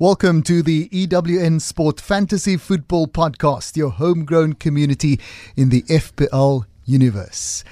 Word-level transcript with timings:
Welcome 0.00 0.42
to 0.44 0.62
the 0.62 0.88
EWN 0.88 1.60
Sport 1.60 2.00
Fantasy 2.00 2.56
Football 2.56 3.06
Podcast, 3.06 3.76
your 3.76 3.90
homegrown 3.90 4.54
community 4.54 5.20
in 5.58 5.68
the 5.68 5.82
FPL 5.82 6.64
universe. 6.86 7.64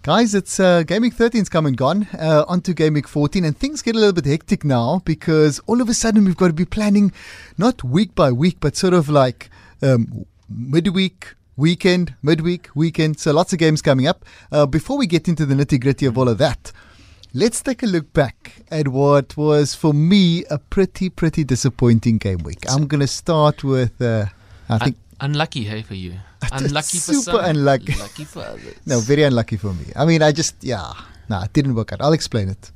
Guys, 0.00 0.34
it's 0.34 0.58
uh, 0.58 0.84
Game 0.84 1.02
Week 1.02 1.14
13's 1.14 1.50
come 1.50 1.66
and 1.66 1.76
gone. 1.76 2.08
Uh, 2.18 2.46
on 2.48 2.62
to 2.62 2.72
Game 2.72 2.94
Week 2.94 3.06
14, 3.06 3.44
and 3.44 3.54
things 3.54 3.82
get 3.82 3.94
a 3.94 3.98
little 3.98 4.14
bit 4.14 4.24
hectic 4.24 4.64
now 4.64 5.02
because 5.04 5.58
all 5.66 5.82
of 5.82 5.90
a 5.90 5.92
sudden 5.92 6.24
we've 6.24 6.38
got 6.38 6.46
to 6.46 6.54
be 6.54 6.64
planning 6.64 7.12
not 7.58 7.84
week 7.84 8.14
by 8.14 8.32
week, 8.32 8.56
but 8.60 8.76
sort 8.76 8.94
of 8.94 9.10
like 9.10 9.50
um, 9.82 10.24
midweek, 10.48 11.34
weekend, 11.54 12.14
midweek, 12.22 12.70
weekend. 12.74 13.20
So 13.20 13.30
lots 13.34 13.52
of 13.52 13.58
games 13.58 13.82
coming 13.82 14.06
up. 14.06 14.24
Uh, 14.50 14.64
before 14.64 14.96
we 14.96 15.06
get 15.06 15.28
into 15.28 15.44
the 15.44 15.54
nitty 15.54 15.82
gritty 15.82 16.06
of 16.06 16.16
all 16.16 16.30
of 16.30 16.38
that, 16.38 16.72
Let's 17.36 17.62
take 17.62 17.82
a 17.82 17.86
look 17.86 18.12
back 18.12 18.62
at 18.70 18.86
what 18.86 19.36
was, 19.36 19.74
for 19.74 19.92
me, 19.92 20.44
a 20.50 20.58
pretty, 20.58 21.10
pretty 21.10 21.42
disappointing 21.42 22.18
game 22.18 22.38
week. 22.38 22.60
I'm 22.70 22.86
going 22.86 23.00
to 23.00 23.08
start 23.08 23.64
with, 23.64 24.00
uh, 24.00 24.26
I 24.68 24.78
think. 24.78 24.96
Un- 25.20 25.30
unlucky, 25.32 25.64
hey, 25.64 25.82
for 25.82 25.94
you. 25.94 26.14
Unlucky 26.52 26.98
for 26.98 27.12
super 27.14 27.38
for 27.38 27.42
some. 27.42 27.56
unlucky. 27.56 27.94
Lucky 27.98 28.24
for 28.24 28.40
others. 28.40 28.76
No, 28.86 29.00
very 29.00 29.24
unlucky 29.24 29.56
for 29.56 29.72
me. 29.72 29.86
I 29.96 30.04
mean, 30.04 30.22
I 30.22 30.30
just, 30.30 30.54
yeah, 30.62 30.92
no, 31.28 31.40
it 31.42 31.52
didn't 31.52 31.74
work 31.74 31.92
out. 31.92 32.00
I'll 32.02 32.12
explain 32.12 32.50
it. 32.50 32.70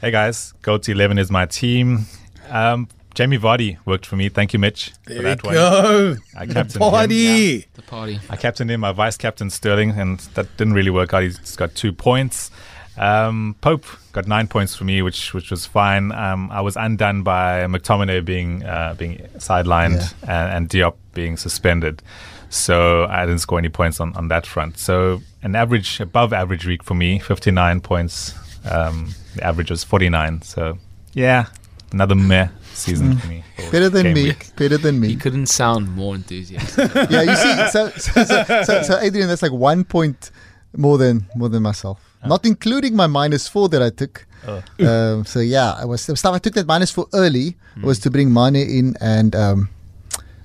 Hey 0.00 0.10
guys, 0.10 0.54
Go 0.62 0.76
to 0.78 0.90
11 0.92 1.18
is 1.18 1.30
my 1.30 1.46
team. 1.46 2.06
Um, 2.48 2.88
Jamie 3.14 3.38
Vardy 3.38 3.76
worked 3.84 4.06
for 4.06 4.16
me. 4.16 4.28
Thank 4.28 4.52
you, 4.54 4.58
Mitch. 4.58 4.92
There 5.06 5.18
for 5.18 5.22
we 5.22 5.28
that 5.28 5.44
one. 5.44 5.54
go. 5.54 6.16
I 6.36 6.46
The 6.46 6.54
captained 6.54 6.74
him. 6.82 6.90
party. 6.90 7.66
The 7.74 7.82
party. 7.82 8.20
I 8.28 8.36
captained 8.36 8.70
him, 8.72 8.80
my 8.80 8.92
vice 8.92 9.16
captain 9.16 9.50
Sterling, 9.50 9.90
and 9.90 10.18
that 10.34 10.56
didn't 10.56 10.72
really 10.72 10.90
work 10.90 11.14
out. 11.14 11.22
He's 11.22 11.54
got 11.56 11.74
two 11.76 11.92
points. 11.92 12.50
Um, 12.96 13.56
Pope 13.60 13.86
got 14.12 14.26
nine 14.28 14.46
points 14.46 14.74
for 14.76 14.84
me, 14.84 15.02
which 15.02 15.34
which 15.34 15.50
was 15.50 15.66
fine. 15.66 16.12
Um, 16.12 16.50
I 16.50 16.60
was 16.60 16.76
undone 16.76 17.22
by 17.22 17.62
McTominay 17.66 18.24
being 18.24 18.64
uh, 18.64 18.94
being 18.96 19.18
sidelined 19.38 20.14
and, 20.22 20.52
and 20.52 20.68
Diop 20.68 20.94
being 21.12 21.36
suspended, 21.36 22.02
so 22.50 23.06
I 23.06 23.26
didn't 23.26 23.40
score 23.40 23.58
any 23.58 23.68
points 23.68 24.00
on, 24.00 24.14
on 24.16 24.28
that 24.28 24.46
front. 24.46 24.78
So 24.78 25.22
an 25.42 25.56
average, 25.56 26.00
above 26.00 26.32
average 26.32 26.66
week 26.66 26.84
for 26.84 26.94
me, 26.94 27.18
fifty 27.18 27.50
nine 27.50 27.80
points. 27.80 28.34
Um, 28.70 29.12
the 29.34 29.44
average 29.44 29.70
was 29.70 29.82
forty 29.82 30.08
nine. 30.08 30.42
So 30.42 30.78
yeah, 31.14 31.46
another 31.92 32.14
meh 32.14 32.48
season 32.74 33.16
for 33.18 33.26
me. 33.26 33.42
Better 33.72 33.88
than 33.88 34.12
me. 34.12 34.24
week. 34.24 34.54
Better 34.56 34.78
than 34.78 35.02
He 35.02 35.14
me. 35.14 35.16
couldn't 35.16 35.46
sound 35.46 35.94
more 35.94 36.14
enthusiastic. 36.14 36.94
yeah, 37.10 37.22
you 37.22 37.36
see, 37.36 37.68
so, 37.70 37.88
so, 37.90 38.24
so, 38.24 38.62
so, 38.62 38.82
so 38.82 38.98
Adrian, 39.00 39.28
that's 39.28 39.42
like 39.42 39.52
one 39.52 39.84
point 39.84 40.30
more 40.76 40.96
than 40.98 41.26
more 41.36 41.48
than 41.48 41.62
myself. 41.62 42.00
Not 42.26 42.44
including 42.46 42.96
my 42.96 43.06
minus 43.06 43.48
four 43.48 43.68
that 43.68 43.82
I 43.82 43.90
took. 43.90 44.26
Oh. 44.46 44.62
Um, 44.86 45.24
so 45.24 45.40
yeah, 45.40 45.72
I 45.72 45.84
was 45.84 46.06
the 46.06 46.16
stuff 46.16 46.34
I 46.34 46.38
took 46.38 46.54
that 46.54 46.66
minus 46.66 46.90
four 46.90 47.06
early 47.14 47.56
was 47.82 47.98
to 48.00 48.10
bring 48.10 48.32
Mane 48.32 48.56
in 48.56 48.96
and 49.00 49.34
um, 49.34 49.68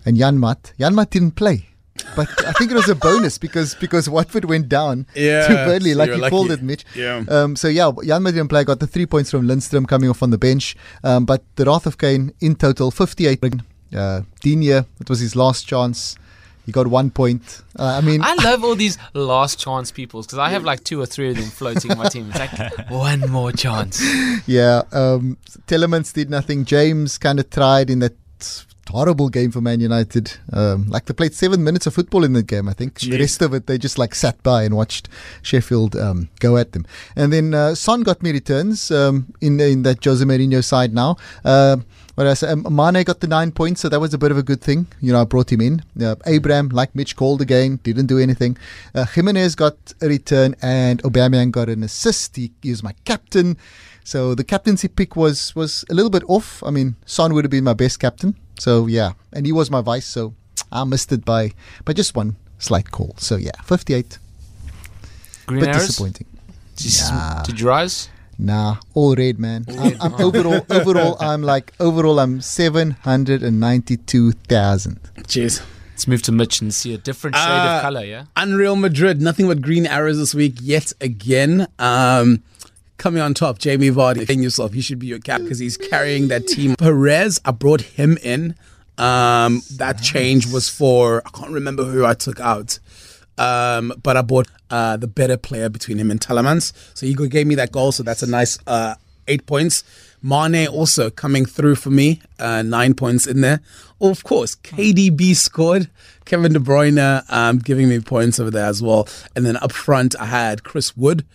and 0.05 0.17
Janmaat. 0.17 0.73
Janmaat 0.79 1.09
didn't 1.09 1.31
play, 1.35 1.67
but 2.15 2.27
I 2.47 2.53
think 2.53 2.71
it 2.71 2.75
was 2.75 2.87
a 2.89 2.95
bonus 3.07 3.37
because 3.37 3.75
because 3.75 4.09
Watford 4.09 4.45
went 4.45 4.69
down 4.69 5.05
Yeah, 5.15 5.47
to 5.47 5.53
Burnley, 5.65 5.91
so 5.93 5.97
like 5.99 6.07
you're 6.07 6.17
lucky. 6.17 6.29
called 6.31 6.51
it, 6.51 6.61
Mitch. 6.61 6.85
Yeah. 6.95 7.23
Um, 7.27 7.55
so 7.57 7.67
yeah, 7.67 7.91
Janmaat 7.91 8.33
didn't 8.33 8.47
play. 8.47 8.63
Got 8.63 8.79
the 8.79 8.87
three 8.87 9.05
points 9.05 9.31
from 9.31 9.47
Lindstrom 9.47 9.85
coming 9.85 10.09
off 10.09 10.23
on 10.23 10.29
the 10.31 10.37
bench. 10.37 10.77
Um, 11.03 11.25
but 11.25 11.43
the 11.57 11.65
Wrath 11.65 11.85
of 11.85 11.97
Cain 11.97 12.31
in 12.39 12.55
total 12.55 12.91
fifty-eight. 12.91 13.43
Uh, 13.95 14.21
Digne, 14.41 14.69
it 15.01 15.09
was 15.09 15.19
his 15.19 15.35
last 15.35 15.67
chance. 15.67 16.15
He 16.69 16.71
got 16.71 16.85
one 16.85 17.09
point. 17.09 17.63
Uh, 17.79 17.97
I 17.97 18.01
mean, 18.01 18.21
I 18.21 18.35
love 18.43 18.63
all 18.63 18.75
these 18.75 18.99
last 19.15 19.57
chance 19.57 19.89
peoples 19.91 20.27
because 20.27 20.37
I 20.37 20.49
have 20.49 20.63
like 20.63 20.83
two 20.83 21.01
or 21.01 21.07
three 21.07 21.31
of 21.31 21.35
them 21.35 21.45
floating 21.45 21.89
in 21.89 21.97
my 21.97 22.09
team. 22.09 22.29
It's 22.31 22.37
like 22.37 22.89
one 22.91 23.21
more 23.21 23.51
chance. 23.51 23.99
Yeah, 24.47 24.83
um, 24.91 25.39
Tielemans 25.65 26.13
did 26.13 26.29
nothing. 26.29 26.65
James 26.65 27.17
kind 27.17 27.39
of 27.39 27.49
tried 27.49 27.89
in 27.89 27.97
that 28.05 28.13
horrible 28.87 29.29
game 29.29 29.49
for 29.49 29.61
Man 29.61 29.79
United. 29.79 30.37
Um, 30.53 30.87
like 30.89 31.05
they 31.05 31.15
played 31.15 31.33
seven 31.33 31.63
minutes 31.63 31.87
of 31.87 31.95
football 31.95 32.23
in 32.23 32.33
that 32.33 32.45
game, 32.45 32.69
I 32.69 32.73
think. 32.73 32.99
The 32.99 33.17
rest 33.17 33.41
of 33.41 33.55
it, 33.55 33.65
they 33.65 33.79
just 33.79 33.97
like 33.97 34.13
sat 34.13 34.43
by 34.43 34.61
and 34.61 34.75
watched 34.75 35.09
Sheffield 35.41 35.95
um, 35.95 36.29
go 36.39 36.55
at 36.55 36.73
them. 36.73 36.85
And 37.15 37.33
then 37.33 37.55
uh, 37.55 37.73
Son 37.73 38.03
got 38.03 38.21
me 38.21 38.31
returns 38.31 38.91
um, 38.91 39.33
in 39.41 39.59
in 39.59 39.81
that 39.81 40.05
Jose 40.05 40.23
Mourinho 40.23 40.63
side 40.63 40.93
now. 40.93 41.17
Um 41.43 41.85
what 42.19 42.27
else? 42.27 42.43
Um, 42.43 42.67
Mane 42.69 43.05
got 43.05 43.21
the 43.21 43.27
nine 43.27 43.53
points, 43.53 43.79
so 43.79 43.87
that 43.87 44.01
was 44.01 44.13
a 44.13 44.17
bit 44.17 44.29
of 44.29 44.37
a 44.37 44.43
good 44.43 44.59
thing. 44.59 44.87
You 44.99 45.13
know, 45.13 45.21
I 45.21 45.23
brought 45.23 45.49
him 45.53 45.61
in. 45.61 45.83
Uh, 46.03 46.15
Abraham, 46.25 46.67
like 46.67 46.93
Mitch, 46.93 47.15
called 47.15 47.39
again, 47.39 47.79
didn't 47.81 48.07
do 48.07 48.17
anything. 48.19 48.57
Uh, 48.93 49.05
Jimenez 49.05 49.55
got 49.55 49.77
a 50.01 50.07
return, 50.07 50.53
and 50.61 51.01
Aubameyang 51.03 51.51
got 51.51 51.69
an 51.69 51.81
assist. 51.81 52.35
He, 52.35 52.51
he 52.61 52.71
was 52.71 52.83
my 52.83 52.93
captain. 53.05 53.55
So 54.03 54.35
the 54.35 54.43
captaincy 54.43 54.89
pick 54.89 55.15
was 55.15 55.55
was 55.55 55.85
a 55.89 55.93
little 55.93 56.09
bit 56.09 56.23
off. 56.27 56.61
I 56.61 56.71
mean, 56.71 56.97
Son 57.05 57.33
would 57.33 57.45
have 57.45 57.51
been 57.51 57.63
my 57.63 57.73
best 57.73 58.01
captain. 58.01 58.35
So 58.59 58.87
yeah, 58.87 59.13
and 59.31 59.45
he 59.45 59.53
was 59.53 59.71
my 59.71 59.79
vice. 59.79 60.05
So 60.05 60.33
I 60.73 60.83
missed 60.83 61.13
it 61.13 61.23
by 61.23 61.53
by 61.85 61.93
just 61.93 62.17
one 62.17 62.35
slight 62.57 62.91
call. 62.91 63.15
So 63.17 63.37
yeah, 63.37 63.55
58. 63.63 64.19
Green 65.45 65.63
bit 65.63 65.73
disappointing. 65.73 66.27
Did, 66.75 66.93
Nah. 67.11 67.43
did 67.43 67.61
you 67.61 67.67
rise? 67.67 68.09
Nah, 68.41 68.77
all 68.93 69.15
red, 69.15 69.37
man. 69.37 69.65
I'm, 69.67 69.75
red. 69.83 69.97
I'm 69.99 70.13
overall 70.15 70.65
overall 70.69 71.17
I'm 71.19 71.43
like 71.43 71.73
overall 71.79 72.19
I'm 72.19 72.39
seven 72.39 72.91
hundred 72.91 73.43
and 73.43 73.59
ninety 73.59 73.97
two 73.97 74.31
thousand. 74.31 74.99
Cheers. 75.27 75.61
Let's 75.91 76.07
move 76.07 76.21
to 76.23 76.31
Mitch 76.31 76.61
and 76.61 76.73
see 76.73 76.93
a 76.93 76.97
different 76.97 77.35
shade 77.35 77.41
Uh, 77.43 77.75
of 77.75 77.81
color. 77.81 78.05
Yeah. 78.05 78.23
Unreal 78.37 78.77
Madrid, 78.77 79.21
nothing 79.21 79.47
but 79.47 79.61
green 79.61 79.85
arrows 79.85 80.17
this 80.17 80.33
week 80.33 80.55
yet 80.61 80.93
again. 81.01 81.67
Um, 81.77 82.41
coming 82.97 83.21
on 83.21 83.33
top, 83.33 83.59
Jamie 83.59 83.89
Vardy. 83.89 84.25
Thank 84.25 84.41
yourself. 84.41 84.71
He 84.71 84.79
should 84.79 84.99
be 84.99 85.07
your 85.07 85.19
cap 85.19 85.41
because 85.41 85.59
he's 85.59 85.75
carrying 85.75 86.29
that 86.29 86.47
team. 86.47 86.77
Perez, 86.77 87.41
I 87.43 87.51
brought 87.51 87.81
him 87.81 88.17
in. 88.23 88.55
Um, 88.97 89.61
that 89.75 90.01
change 90.01 90.47
was 90.51 90.69
for 90.69 91.21
I 91.25 91.29
can't 91.31 91.51
remember 91.51 91.83
who 91.83 92.05
I 92.05 92.13
took 92.13 92.39
out. 92.39 92.79
Um, 93.39 93.93
but 94.03 94.17
I 94.17 94.21
bought 94.21 94.47
uh, 94.69 94.97
the 94.97 95.07
better 95.07 95.37
player 95.37 95.69
between 95.69 95.97
him 95.97 96.11
and 96.11 96.19
Tielemans. 96.19 96.73
So 96.93 97.05
he 97.05 97.15
gave 97.15 97.47
me 97.47 97.55
that 97.55 97.71
goal. 97.71 97.91
So 97.91 98.03
that's 98.03 98.21
a 98.21 98.27
nice 98.27 98.59
uh, 98.67 98.95
eight 99.27 99.45
points. 99.45 99.83
Mane 100.21 100.67
also 100.67 101.09
coming 101.09 101.45
through 101.45 101.75
for 101.75 101.89
me, 101.89 102.21
uh, 102.39 102.61
nine 102.61 102.93
points 102.93 103.25
in 103.25 103.39
there. 103.41 103.61
Of 104.01 104.23
course, 104.23 104.55
KDB 104.55 105.35
scored. 105.35 105.89
Kevin 106.25 106.53
De 106.53 106.59
Bruyne 106.59 107.23
um, 107.29 107.59
giving 107.59 107.87
me 107.89 107.99
points 108.01 108.39
over 108.39 108.51
there 108.51 108.65
as 108.65 108.83
well. 108.83 109.07
And 109.35 109.45
then 109.45 109.57
up 109.57 109.71
front, 109.71 110.15
I 110.19 110.25
had 110.25 110.63
Chris 110.63 110.95
Wood, 110.95 111.25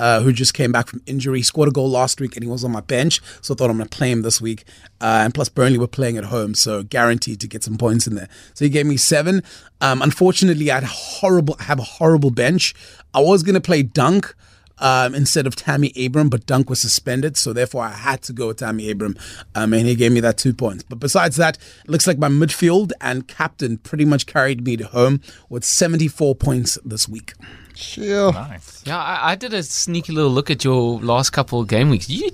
uh, 0.00 0.20
who 0.22 0.32
just 0.32 0.54
came 0.54 0.72
back 0.72 0.88
from 0.88 1.02
injury. 1.06 1.42
Scored 1.42 1.68
a 1.68 1.72
goal 1.72 1.90
last 1.90 2.20
week 2.20 2.34
and 2.34 2.42
he 2.42 2.50
was 2.50 2.64
on 2.64 2.72
my 2.72 2.80
bench. 2.80 3.20
So 3.42 3.54
I 3.54 3.56
thought 3.56 3.70
I'm 3.70 3.76
going 3.76 3.88
to 3.88 3.96
play 3.96 4.10
him 4.10 4.22
this 4.22 4.40
week. 4.40 4.64
Uh, 5.00 5.22
and 5.24 5.34
plus, 5.34 5.48
Burnley 5.48 5.78
were 5.78 5.86
playing 5.86 6.16
at 6.16 6.24
home, 6.24 6.54
so 6.54 6.82
guaranteed 6.82 7.40
to 7.40 7.46
get 7.46 7.62
some 7.62 7.76
points 7.76 8.06
in 8.06 8.14
there. 8.14 8.28
So 8.54 8.64
he 8.64 8.70
gave 8.70 8.86
me 8.86 8.96
seven. 8.96 9.42
Um, 9.80 10.02
unfortunately, 10.02 10.70
I 10.70 10.76
had 10.76 10.84
horrible, 10.84 11.56
have 11.60 11.78
a 11.78 11.84
horrible 11.84 12.30
bench. 12.30 12.74
I 13.14 13.20
was 13.20 13.42
going 13.42 13.54
to 13.54 13.60
play 13.60 13.82
Dunk 13.82 14.34
um, 14.78 15.14
instead 15.14 15.46
of 15.46 15.54
Tammy 15.54 15.92
Abraham, 15.96 16.30
but 16.30 16.46
Dunk 16.46 16.70
was 16.70 16.80
suspended, 16.80 17.36
so 17.36 17.52
therefore 17.52 17.84
I 17.84 17.90
had 17.90 18.22
to 18.22 18.32
go 18.32 18.48
with 18.48 18.58
Tammy 18.58 18.88
Abraham, 18.88 19.16
um, 19.54 19.74
and 19.74 19.86
he 19.86 19.94
gave 19.94 20.12
me 20.12 20.20
that 20.20 20.38
two 20.38 20.54
points. 20.54 20.82
But 20.82 20.98
besides 20.98 21.36
that, 21.36 21.58
looks 21.86 22.06
like 22.06 22.18
my 22.18 22.28
midfield 22.28 22.92
and 23.00 23.28
captain 23.28 23.76
pretty 23.78 24.06
much 24.06 24.26
carried 24.26 24.64
me 24.64 24.76
to 24.78 24.86
home 24.86 25.20
with 25.48 25.64
74 25.64 26.34
points 26.34 26.78
this 26.84 27.08
week. 27.08 27.34
Sure. 27.80 28.32
Nice. 28.32 28.82
Yeah, 28.86 28.98
I, 28.98 29.32
I 29.32 29.34
did 29.34 29.54
a 29.54 29.62
sneaky 29.62 30.12
little 30.12 30.30
look 30.30 30.50
at 30.50 30.64
your 30.64 31.00
last 31.00 31.30
couple 31.30 31.60
of 31.60 31.68
game 31.68 31.90
weeks. 31.90 32.08
You, 32.08 32.30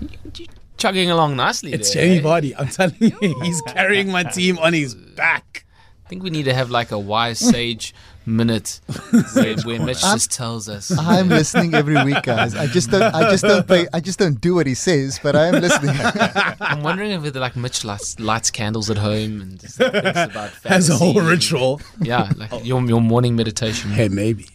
you, 0.00 0.08
you 0.36 0.46
chugging 0.76 1.10
along 1.10 1.36
nicely. 1.36 1.72
It's 1.72 1.92
there, 1.92 2.04
Jamie 2.04 2.18
eh? 2.18 2.22
Vardy. 2.22 2.54
I'm 2.58 2.68
telling 2.68 2.96
you, 3.00 3.40
he's 3.42 3.60
carrying 3.62 4.10
my 4.10 4.22
team 4.24 4.58
on 4.58 4.72
his 4.72 4.94
back. 4.94 5.64
I 6.04 6.08
think 6.08 6.22
we 6.22 6.30
need 6.30 6.44
to 6.44 6.54
have 6.54 6.70
like 6.70 6.90
a 6.90 6.98
wise 6.98 7.38
sage 7.38 7.94
minute 8.26 8.80
where, 9.34 9.56
where 9.64 9.80
Mitch 9.80 10.00
just 10.00 10.30
tells 10.32 10.68
us. 10.68 10.90
I'm 10.96 11.28
listening 11.28 11.74
every 11.74 12.02
week, 12.04 12.22
guys. 12.22 12.54
I 12.54 12.66
just 12.66 12.90
don't. 12.90 13.02
I 13.14 13.30
just 13.30 13.44
don't 13.44 13.66
play. 13.66 13.86
I 13.92 14.00
just 14.00 14.18
don't 14.18 14.40
do 14.40 14.54
what 14.54 14.66
he 14.66 14.74
says, 14.74 15.18
but 15.22 15.36
I 15.36 15.46
am 15.48 15.60
listening. 15.60 15.94
I'm 16.60 16.82
wondering 16.82 17.10
if 17.12 17.24
it, 17.24 17.34
like 17.36 17.56
Mitch 17.56 17.84
lights, 17.84 18.18
lights 18.20 18.50
candles 18.50 18.90
at 18.90 18.98
home 18.98 19.40
and 19.40 19.60
just 19.60 19.76
thinks 19.78 19.96
about 20.14 20.50
Has 20.64 20.88
a 20.90 20.96
whole 20.96 21.14
fantasy. 21.14 21.30
ritual. 21.30 21.80
Yeah, 22.00 22.30
like 22.36 22.64
your 22.64 22.82
your 22.84 23.00
morning 23.00 23.36
meditation. 23.36 23.90
Hey, 23.90 24.08
maybe. 24.08 24.46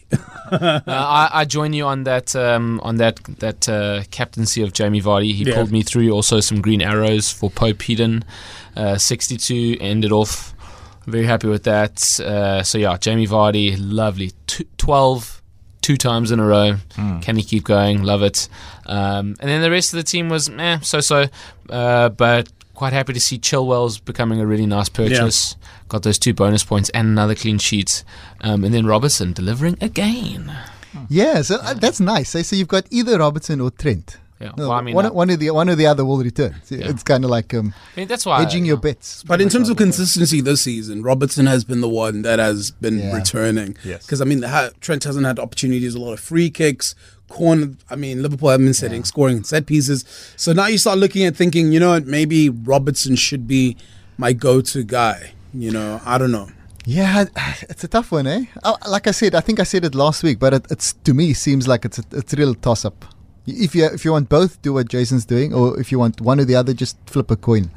Uh, 0.50 0.80
I, 0.86 1.30
I 1.32 1.44
join 1.44 1.72
you 1.72 1.84
on 1.84 2.02
that 2.04 2.34
um, 2.34 2.80
on 2.82 2.96
that 2.96 3.20
that 3.38 3.68
uh, 3.68 4.02
captaincy 4.10 4.62
of 4.62 4.72
Jamie 4.72 5.00
Vardy. 5.00 5.32
He 5.34 5.44
Yeah. 5.44 5.54
pulled 5.54 5.70
me 5.70 5.82
through 5.82 6.10
also 6.10 6.40
some 6.40 6.60
green 6.60 6.82
arrows 6.82 7.30
for 7.30 7.50
Pope 7.50 7.88
Eden. 7.88 8.24
Uh, 8.76 8.96
62 8.98 9.76
ended 9.80 10.12
off. 10.12 10.54
Very 11.06 11.24
happy 11.26 11.48
with 11.48 11.64
that. 11.64 12.20
Uh, 12.20 12.62
so 12.62 12.78
yeah, 12.78 12.96
Jamie 12.98 13.26
Vardy, 13.26 13.76
lovely. 13.78 14.32
T- 14.46 14.66
12 14.78 15.42
two 15.80 15.96
times 15.96 16.30
in 16.30 16.38
a 16.38 16.44
row. 16.46 16.76
Can 17.22 17.36
he 17.36 17.42
keep 17.42 17.64
going? 17.64 18.02
Love 18.02 18.22
it. 18.22 18.48
Um, 18.86 19.34
and 19.40 19.48
then 19.48 19.62
the 19.62 19.70
rest 19.70 19.92
of 19.94 19.96
the 19.96 20.02
team 20.02 20.28
was 20.28 20.48
eh, 20.50 20.78
so 20.80 21.00
so, 21.00 21.26
uh, 21.70 22.10
but 22.10 22.48
quite 22.74 22.92
happy 22.92 23.12
to 23.14 23.20
see 23.20 23.38
Chilwell's 23.38 23.98
becoming 23.98 24.40
a 24.40 24.46
really 24.46 24.66
nice 24.66 24.88
purchase. 24.88 25.56
Got 25.88 26.02
those 26.02 26.18
two 26.18 26.32
bonus 26.34 26.64
points 26.64 26.90
and 26.90 27.08
another 27.08 27.34
clean 27.34 27.58
sheet. 27.58 28.04
Um, 28.42 28.64
and 28.64 28.72
then 28.74 28.86
Robertson 28.86 29.32
delivering 29.32 29.76
again. 29.80 30.54
yeah, 31.08 31.42
so 31.42 31.56
uh, 31.62 31.74
that's 31.74 32.00
nice. 32.00 32.30
So 32.46 32.56
you've 32.56 32.68
got 32.68 32.84
either 32.90 33.18
Robertson 33.18 33.60
or 33.60 33.70
Trent. 33.70 34.18
Yeah. 34.40 34.52
No, 34.56 34.68
well, 34.70 34.72
I 34.78 34.80
mean, 34.80 34.94
one, 34.94 35.04
uh, 35.06 35.12
one 35.12 35.30
or 35.30 35.36
the 35.36 35.50
one 35.50 35.68
or 35.68 35.74
the 35.74 35.86
other 35.86 36.02
will 36.04 36.16
return. 36.18 36.54
So 36.64 36.74
It's 36.76 37.02
kind 37.02 37.24
of 37.24 37.30
like 37.30 37.52
um, 37.52 37.74
I 37.94 38.00
mean, 38.00 38.08
that's 38.08 38.24
why 38.24 38.40
hedging 38.42 38.64
your 38.64 38.76
yeah. 38.78 38.80
bets. 38.80 39.22
But 39.22 39.40
in 39.42 39.50
terms 39.50 39.68
of 39.68 39.76
consistency 39.76 40.40
this 40.40 40.62
season, 40.62 41.02
Robertson 41.02 41.46
has 41.46 41.62
been 41.62 41.82
the 41.82 41.88
one 41.88 42.22
that 42.22 42.38
has 42.38 42.70
been 42.70 42.98
Yeah. 43.00 43.14
returning. 43.14 43.76
Yes. 43.84 44.06
Because 44.06 44.22
I 44.22 44.24
mean, 44.24 44.40
the 44.40 44.48
ha- 44.48 44.70
Trent 44.80 45.04
hasn't 45.04 45.26
had 45.26 45.38
opportunities, 45.38 45.94
a 45.94 46.00
lot 46.00 46.12
of 46.14 46.20
free 46.20 46.48
kicks. 46.50 46.94
Corner, 47.28 47.74
I 47.88 47.96
mean, 47.96 48.22
Liverpool 48.22 48.48
have 48.48 48.60
been 48.60 48.74
setting, 48.74 49.04
scoring 49.04 49.44
set 49.44 49.66
pieces. 49.66 50.04
So 50.36 50.52
now 50.52 50.66
you 50.66 50.78
start 50.78 50.98
looking 50.98 51.24
at 51.26 51.36
thinking, 51.36 51.70
you 51.70 51.78
know 51.78 51.90
what, 51.90 52.06
maybe 52.06 52.48
Robertson 52.48 53.14
should 53.16 53.46
be 53.46 53.76
my 54.18 54.32
go-to 54.32 54.82
guy. 54.82 55.32
You 55.54 55.70
know, 55.70 56.00
I 56.04 56.18
don't 56.18 56.32
know. 56.32 56.48
Yeah, 56.86 57.26
it's 57.68 57.84
a 57.84 57.88
tough 57.88 58.10
one, 58.10 58.26
eh? 58.26 58.46
Oh, 58.64 58.76
like 58.88 59.06
I 59.06 59.10
said, 59.12 59.34
I 59.34 59.40
think 59.40 59.60
I 59.60 59.64
said 59.64 59.84
it 59.84 59.94
last 59.94 60.22
week, 60.22 60.38
but 60.40 60.54
it, 60.54 60.66
it's 60.70 60.94
to 61.04 61.14
me 61.14 61.34
seems 61.34 61.68
like 61.68 61.84
it's 61.84 61.98
a, 61.98 62.04
it's 62.12 62.32
a 62.32 62.36
real 62.36 62.54
toss 62.54 62.84
up. 62.84 63.04
If 63.50 63.74
you 63.74 63.84
if 63.86 64.04
you 64.04 64.12
want 64.12 64.28
both, 64.28 64.60
do 64.62 64.72
what 64.72 64.88
Jason's 64.88 65.24
doing, 65.24 65.52
or 65.54 65.78
if 65.80 65.90
you 65.92 65.98
want 65.98 66.20
one 66.20 66.40
or 66.40 66.44
the 66.44 66.56
other, 66.56 66.72
just 66.74 66.96
flip 67.06 67.30
a 67.30 67.36
coin. 67.36 67.70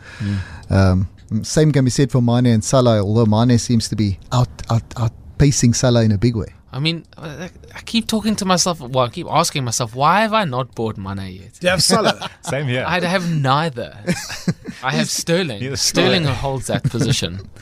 Um, 0.69 1.07
same 1.41 1.71
can 1.71 1.83
be 1.85 1.91
said 1.91 2.11
for 2.11 2.21
Mane 2.21 2.47
and 2.47 2.63
Salah, 2.63 3.01
although 3.03 3.25
Mane 3.25 3.57
seems 3.57 3.89
to 3.89 3.95
be 3.95 4.19
out 4.31 4.49
out 4.69 4.87
outpacing 4.89 5.75
Salah 5.75 6.03
in 6.03 6.11
a 6.11 6.17
big 6.17 6.35
way. 6.35 6.53
I 6.71 6.79
mean, 6.79 7.05
I 7.17 7.49
keep 7.85 8.07
talking 8.07 8.35
to 8.37 8.45
myself. 8.45 8.79
Well, 8.79 9.05
I 9.05 9.09
keep 9.09 9.27
asking 9.29 9.63
myself, 9.63 9.93
why 9.95 10.21
have 10.21 10.33
I 10.33 10.43
not 10.43 10.73
bought 10.73 10.97
Mane 10.97 11.31
yet? 11.31 11.53
Do 11.59 11.67
you 11.67 11.69
have 11.69 11.83
Salah? 11.83 12.29
Same 12.41 12.67
here. 12.67 12.83
I 12.87 12.99
have 12.99 13.31
neither. 13.31 13.95
I 14.83 14.91
have 14.91 15.07
Sterling. 15.07 15.59
He's 15.59 15.81
Sterling 15.81 16.23
striker. 16.23 16.39
holds 16.39 16.67
that 16.67 16.83
position. 16.83 17.47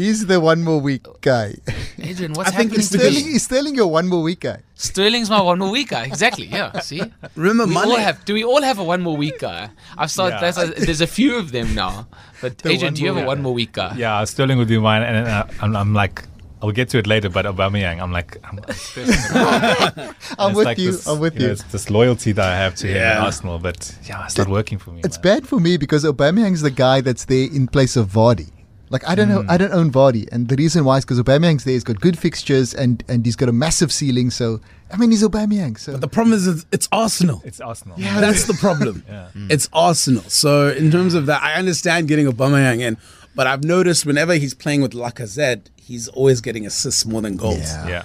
He's 0.00 0.24
the 0.26 0.40
one 0.40 0.62
more 0.62 0.80
week 0.80 1.04
guy. 1.20 1.56
Adrian, 1.98 2.32
what's 2.32 2.48
I 2.48 2.52
think 2.56 2.70
happening 2.72 2.80
it's 2.80 2.88
to 2.90 2.98
Sterling 2.98 3.26
me? 3.26 3.34
is 3.36 3.42
Sterling 3.42 3.74
your 3.74 3.88
one 3.88 4.08
more 4.08 4.22
week 4.22 4.40
guy. 4.40 4.58
Sterling's 4.74 5.28
my 5.28 5.40
one 5.42 5.58
more 5.58 5.70
week 5.70 5.88
guy. 5.90 6.04
Exactly. 6.04 6.46
Yeah. 6.46 6.78
See, 6.88 7.02
Remember, 7.36 7.66
we 7.66 7.74
Mane? 7.74 7.84
all 7.92 7.96
have. 7.98 8.24
Do 8.24 8.32
we 8.32 8.42
all 8.42 8.62
have 8.62 8.78
a 8.78 8.84
one 8.84 9.02
more 9.02 9.16
week 9.18 9.38
guy? 9.40 9.68
I've 9.98 10.10
started. 10.10 10.36
Yeah. 10.36 10.40
That's 10.50 10.58
a, 10.58 10.84
there's 10.86 11.02
a 11.02 11.06
few 11.06 11.36
of 11.36 11.52
them 11.52 11.74
now. 11.74 12.06
But 12.40 12.56
The 12.58 12.70
Adrian, 12.70 12.94
do 12.94 13.02
you 13.02 13.08
have 13.08 13.16
more- 13.16 13.24
a 13.24 13.26
one 13.34 13.42
more 13.42 13.52
week 13.52 13.72
guy? 13.72 13.94
yeah, 13.96 14.24
Sterling 14.24 14.56
would 14.56 14.68
be 14.68 14.78
mine, 14.78 15.02
and 15.02 15.28
uh, 15.28 15.44
I'm, 15.60 15.76
I'm 15.76 15.92
like, 15.92 16.24
I'll 16.62 16.72
get 16.72 16.88
to 16.90 16.98
it 16.98 17.06
later. 17.06 17.28
But 17.28 17.44
Aubameyang, 17.44 18.00
I'm 18.00 18.12
like, 18.12 18.38
I'm, 18.42 18.58
I'm 18.66 18.74
stressing 18.74 19.30
about 19.36 19.98
it. 19.98 20.14
I'm 20.38 20.50
It's 20.52 20.56
with 20.56 20.64
like 20.64 20.78
you. 20.78 20.92
This, 20.92 21.06
I'm 21.06 21.18
with 21.20 21.34
know, 21.34 21.44
you. 21.44 21.52
It's 21.52 21.64
this 21.64 21.90
loyalty 21.90 22.32
that 22.32 22.46
I 22.46 22.56
have 22.56 22.74
to 22.76 22.86
him 22.86 22.96
in 22.96 23.02
Yeah. 23.02 23.24
Arsenal, 23.26 23.58
but 23.58 23.94
yeah, 24.08 24.24
it's 24.24 24.38
not 24.38 24.48
working 24.48 24.78
for 24.78 24.92
me. 24.92 25.02
It's 25.04 25.18
man. 25.22 25.40
bad 25.40 25.46
for 25.46 25.60
me 25.60 25.76
because 25.76 26.04
Aubameyang's 26.04 26.62
the 26.62 26.70
guy 26.70 27.02
that's 27.02 27.26
there 27.26 27.48
in 27.52 27.66
place 27.68 27.96
of 27.96 28.08
Vardy. 28.08 28.48
Like 28.90 29.08
I 29.08 29.14
don't 29.14 29.28
know, 29.28 29.44
I 29.48 29.52
hmm. 29.52 29.58
don't 29.58 29.72
own 29.72 29.92
Vardy, 29.92 30.28
and 30.32 30.48
the 30.48 30.56
reason 30.56 30.84
why 30.84 30.98
is 30.98 31.04
because 31.04 31.20
Aubameyang's 31.20 31.62
there. 31.62 31.74
He's 31.74 31.84
got 31.84 32.00
good 32.00 32.18
fixtures 32.18 32.74
and 32.74 33.02
and 33.08 33.24
he's 33.24 33.36
got 33.36 33.48
a 33.48 33.52
massive 33.52 33.92
ceiling. 33.92 34.30
So 34.30 34.60
I 34.90 34.96
mean, 34.96 35.12
he's 35.12 35.22
Aubameyang. 35.22 35.78
So 35.78 35.96
the 35.96 36.08
problem 36.08 36.34
is 36.34 36.48
it's- 36.48 36.66
it's 36.72 36.88
Arsenal. 36.90 37.40
It's 37.44 37.60
Arsenal. 37.60 37.98
Yeah, 37.98 38.20
that's 38.20 38.44
the 38.44 38.54
problem. 38.54 39.04
Yeah. 39.10 39.28
Hmm. 39.28 39.46
It's 39.50 39.68
Arsenal. 39.72 40.22
So 40.28 40.68
in 40.68 40.90
terms 40.90 41.14
of 41.14 41.26
that, 41.26 41.42
I 41.42 41.54
understand 41.54 42.08
getting 42.08 42.26
Aubameyang 42.26 42.80
in, 42.80 42.96
but 43.34 43.46
I've 43.46 43.64
noticed 43.64 44.04
whenever 44.04 44.34
he's 44.34 44.54
playing 44.54 44.82
with 44.82 44.92
Lacazette, 44.92 45.66
he's 45.90 46.06
always 46.08 46.40
getting 46.40 46.64
assists 46.66 47.04
more 47.04 47.20
than 47.20 47.36
goals. 47.36 47.58
Yeah. 47.58 47.88
Yeah. 47.88 48.02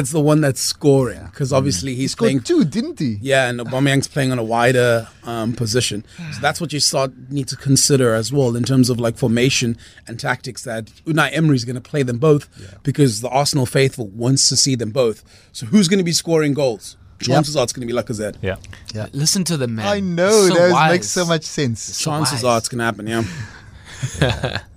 it's 0.00 0.12
the 0.12 0.20
one 0.20 0.40
that's 0.40 0.60
scoring 0.60 1.24
because 1.26 1.52
obviously 1.52 1.94
he's 1.96 2.12
scored 2.12 2.28
playing. 2.28 2.40
two, 2.42 2.64
didn't 2.64 3.00
he? 3.00 3.18
Yeah, 3.20 3.48
and 3.48 3.58
Aubameyang's 3.58 4.06
playing 4.06 4.30
on 4.30 4.38
a 4.38 4.44
wider 4.44 5.08
um, 5.24 5.52
position. 5.52 6.04
So 6.32 6.40
that's 6.40 6.60
what 6.60 6.72
you 6.72 6.78
start 6.80 7.10
need 7.30 7.48
to 7.48 7.56
consider 7.56 8.14
as 8.14 8.32
well 8.32 8.54
in 8.54 8.62
terms 8.62 8.88
of 8.88 9.00
like 9.00 9.16
formation 9.16 9.76
and 10.06 10.18
tactics. 10.20 10.62
That 10.62 10.86
Unai 11.06 11.30
Emery's 11.32 11.64
going 11.64 11.74
to 11.74 11.80
play 11.90 12.04
them 12.04 12.18
both 12.18 12.48
because 12.84 13.20
the 13.20 13.28
Arsenal 13.30 13.66
faithful 13.66 14.06
wants 14.08 14.48
to 14.50 14.56
see 14.56 14.76
them 14.76 14.90
both. 14.90 15.24
So 15.52 15.66
who's 15.66 15.88
going 15.88 15.98
to 15.98 16.04
be 16.04 16.12
scoring 16.12 16.54
goals? 16.54 16.96
Chances 17.20 17.56
are 17.56 17.64
it's 17.64 17.72
going 17.72 17.86
to 17.88 17.92
be 17.92 17.98
Lacazette. 18.00 18.36
Yeah. 18.42 18.56
Yeah. 18.94 19.06
Listen 19.12 19.42
to 19.44 19.56
the 19.56 19.66
man. 19.66 19.86
I 19.86 20.00
know 20.00 20.48
So 20.48 20.54
that 20.54 20.72
wise. 20.72 20.90
makes 20.92 21.08
so 21.08 21.24
much 21.24 21.44
sense. 21.44 21.98
Chances 21.98 22.42
wise. 22.42 22.44
are 22.44 22.58
it's 22.58 22.68
going 22.68 22.78
to 22.80 22.84
happen. 22.84 23.06
Yeah. 23.08 24.60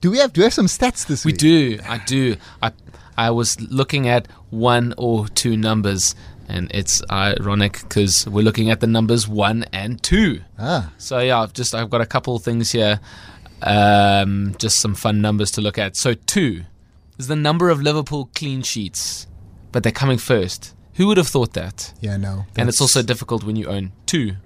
Do 0.00 0.10
we 0.10 0.18
have 0.18 0.32
do 0.32 0.40
we 0.40 0.44
have 0.44 0.54
some 0.54 0.66
stats 0.66 1.06
this 1.06 1.24
We 1.24 1.32
week? 1.32 1.42
We 1.42 1.76
do. 1.76 1.78
I 1.88 1.98
do. 1.98 2.36
I 2.62 2.72
I 3.16 3.30
was 3.30 3.58
looking 3.60 4.08
at 4.08 4.28
one 4.50 4.92
or 4.98 5.26
two 5.28 5.56
numbers, 5.56 6.14
and 6.48 6.70
it's 6.74 7.02
ironic 7.10 7.80
because 7.80 8.26
we're 8.28 8.42
looking 8.44 8.70
at 8.70 8.80
the 8.80 8.86
numbers 8.86 9.26
one 9.26 9.64
and 9.72 10.02
two. 10.02 10.42
Ah, 10.58 10.92
So 10.98 11.18
yeah, 11.20 11.40
I've 11.40 11.52
just 11.54 11.74
I've 11.74 11.90
got 11.90 12.00
a 12.02 12.06
couple 12.06 12.36
of 12.36 12.42
things 12.42 12.72
here, 12.72 13.00
um, 13.62 14.54
just 14.58 14.78
some 14.78 14.94
fun 14.94 15.20
numbers 15.20 15.50
to 15.52 15.60
look 15.60 15.78
at. 15.78 15.96
So 15.96 16.14
two 16.14 16.64
is 17.18 17.28
the 17.28 17.36
number 17.36 17.70
of 17.70 17.80
Liverpool 17.80 18.30
clean 18.34 18.62
sheets, 18.62 19.26
but 19.72 19.82
they're 19.82 19.92
coming 19.92 20.18
first. 20.18 20.74
Who 20.94 21.06
would 21.08 21.16
have 21.18 21.28
thought 21.28 21.52
that? 21.54 21.92
yeah, 22.00 22.16
no. 22.16 22.46
And 22.56 22.68
it's 22.68 22.80
also 22.80 23.02
difficult 23.02 23.44
when 23.44 23.56
you 23.56 23.66
own 23.66 23.92
two 24.06 24.36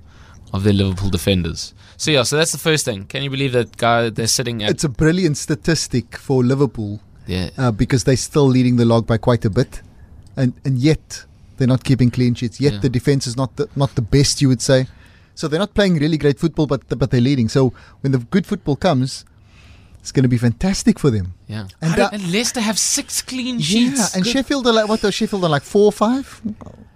of 0.52 0.64
their 0.64 0.72
Liverpool 0.72 1.10
defenders. 1.10 1.74
So 2.00 2.10
yeah, 2.10 2.22
so 2.22 2.38
that's 2.38 2.52
the 2.52 2.58
first 2.70 2.86
thing. 2.86 3.04
Can 3.12 3.22
you 3.22 3.28
believe 3.28 3.52
that 3.52 3.76
guy? 3.76 4.08
They're 4.08 4.26
sitting 4.38 4.62
at 4.62 4.70
it's 4.70 4.84
a 4.84 4.88
brilliant 4.88 5.36
statistic 5.36 6.16
for 6.16 6.42
Liverpool 6.42 6.98
yeah. 7.26 7.50
uh, 7.58 7.72
because 7.72 8.04
they're 8.04 8.16
still 8.16 8.46
leading 8.46 8.76
the 8.76 8.86
log 8.86 9.06
by 9.06 9.18
quite 9.18 9.44
a 9.44 9.50
bit, 9.50 9.82
and 10.34 10.54
and 10.64 10.78
yet 10.78 11.26
they're 11.58 11.68
not 11.74 11.84
keeping 11.84 12.10
clean 12.10 12.32
sheets. 12.34 12.58
Yet 12.58 12.72
Yeah. 12.72 12.78
the 12.80 12.88
defense 12.88 13.26
is 13.26 13.36
not 13.36 13.54
the, 13.56 13.68
not 13.76 13.94
the 13.96 14.00
best, 14.16 14.40
you 14.40 14.48
would 14.48 14.62
say. 14.62 14.86
So 15.34 15.46
they're 15.46 15.60
not 15.66 15.74
playing 15.74 15.98
really 15.98 16.16
great 16.16 16.38
football, 16.38 16.66
but 16.66 16.80
but 16.88 17.10
they're 17.10 17.20
leading. 17.30 17.50
So 17.50 17.74
when 18.00 18.12
the 18.12 18.18
good 18.34 18.46
football 18.46 18.76
comes, 18.76 19.26
it's 20.00 20.10
going 20.10 20.22
to 20.28 20.28
be 20.36 20.38
fantastic 20.38 20.98
for 20.98 21.10
them. 21.10 21.34
Yeah. 21.48 21.66
And 21.82 21.98
And, 22.14 22.32
Leicester 22.32 22.62
have 22.62 22.78
six 22.78 23.20
clean 23.20 23.60
sheets. 23.60 23.74
Yeah, 23.74 23.90
sheets. 23.90 24.14
and 24.14 24.24
Good- 24.24 24.32
Sheffield 24.32 24.66
are 24.66 24.72
like 24.72 24.88
what? 24.88 25.04
Are 25.04 25.12
Sheffield 25.12 25.44
are 25.44 25.50
like 25.50 25.64
four 25.64 25.84
or 25.84 25.92
five. 25.92 26.40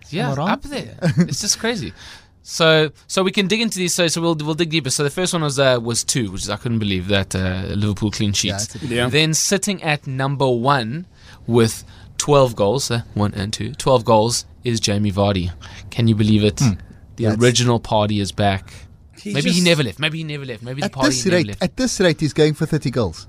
yeah, 0.09 0.29
Am 0.29 0.33
I 0.33 0.35
wrong? 0.37 0.49
up 0.49 0.62
there. 0.62 0.97
it's 1.29 1.43
just 1.43 1.59
crazy. 1.59 1.93
So, 2.46 2.91
so 3.06 3.23
we 3.23 3.32
can 3.32 3.46
dig 3.49 3.62
into 3.62 3.79
these. 3.79 3.94
So, 3.94 4.06
so 4.06 4.20
we'll 4.20 4.35
we'll 4.37 4.55
dig 4.55 4.69
deeper. 4.69 4.91
So 4.91 5.02
the 5.02 5.08
first 5.11 5.32
one 5.32 5.41
was 5.43 5.58
uh, 5.58 5.79
was 5.82 6.05
two, 6.05 6.31
which 6.31 6.43
is 6.43 6.50
I 6.50 6.56
couldn't 6.56 6.79
believe 6.79 7.08
that 7.08 7.35
uh, 7.35 7.62
Liverpool 7.75 8.11
clean 8.11 8.35
sheets. 8.35 8.64
it's 8.67 8.75
a 8.75 8.79
big 8.81 8.91
Yeah. 8.91 9.08
Then 9.08 9.32
sitting 9.32 9.82
at 9.82 10.06
number 10.06 10.49
one 10.50 11.06
with 11.46 11.85
twelve 12.19 12.55
goals, 12.55 12.91
uh, 12.91 13.00
one 13.14 13.32
and 13.35 13.50
two, 13.50 13.73
12 13.73 14.05
goals 14.05 14.44
is 14.62 14.79
Jamie 14.79 15.11
Vardy. 15.11 15.52
Can 15.91 16.06
you 16.06 16.14
believe 16.14 16.44
it? 16.44 16.56
The 16.56 17.25
That's- 17.25 17.41
original 17.41 17.81
party 17.81 18.20
is 18.20 18.31
back. 18.31 18.73
He 19.19 19.32
Maybe 19.32 19.50
he 19.50 19.62
never 19.62 19.82
left. 19.82 19.99
Maybe 19.99 20.19
he 20.19 20.25
never 20.25 20.44
left. 20.44 20.62
Maybe 20.62 20.81
the 20.82 20.87
At 20.87 20.93
party 20.93 21.08
this 21.11 21.25
never 21.25 21.37
rate, 21.38 21.46
left. 21.46 21.62
at 21.62 21.76
this 21.79 21.99
rate, 21.99 22.20
he's 22.20 22.35
going 22.35 22.52
for 22.52 22.67
thirty 22.67 22.91
goals. 22.91 23.26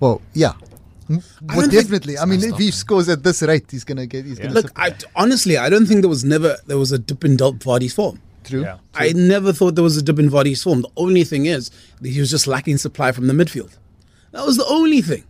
Well, 0.00 0.22
yeah. 0.32 0.52
Mm, 1.08 1.22
Well, 1.56 1.68
definitely. 1.68 2.18
I 2.18 2.24
mean, 2.24 2.42
if 2.42 2.56
he 2.56 2.70
scores 2.70 3.08
at 3.08 3.22
this 3.22 3.42
rate, 3.42 3.70
he's 3.70 3.84
gonna 3.84 4.06
get. 4.06 4.24
He's 4.24 4.38
gonna. 4.38 4.54
Look, 4.54 4.70
I, 4.76 4.94
honestly, 5.16 5.56
I 5.58 5.68
don't 5.68 5.86
think 5.86 6.00
there 6.02 6.08
was 6.08 6.24
never 6.24 6.56
there 6.66 6.78
was 6.78 6.92
a 6.92 6.98
dip 6.98 7.24
in 7.24 7.36
Del- 7.36 7.54
Vardy's 7.54 7.92
form. 7.92 8.20
True. 8.44 8.62
Yeah. 8.62 8.76
I 8.94 9.12
never 9.12 9.52
thought 9.52 9.74
there 9.74 9.84
was 9.84 9.96
a 9.96 10.02
dip 10.02 10.18
in 10.18 10.28
Vardy's 10.30 10.62
form. 10.62 10.82
The 10.82 10.90
only 10.96 11.24
thing 11.24 11.46
is 11.46 11.70
that 12.00 12.08
he 12.08 12.20
was 12.20 12.30
just 12.30 12.46
lacking 12.46 12.78
supply 12.78 13.12
from 13.12 13.26
the 13.26 13.32
midfield. 13.34 13.76
That 14.32 14.44
was 14.44 14.56
the 14.56 14.66
only 14.66 15.00
thing. 15.02 15.24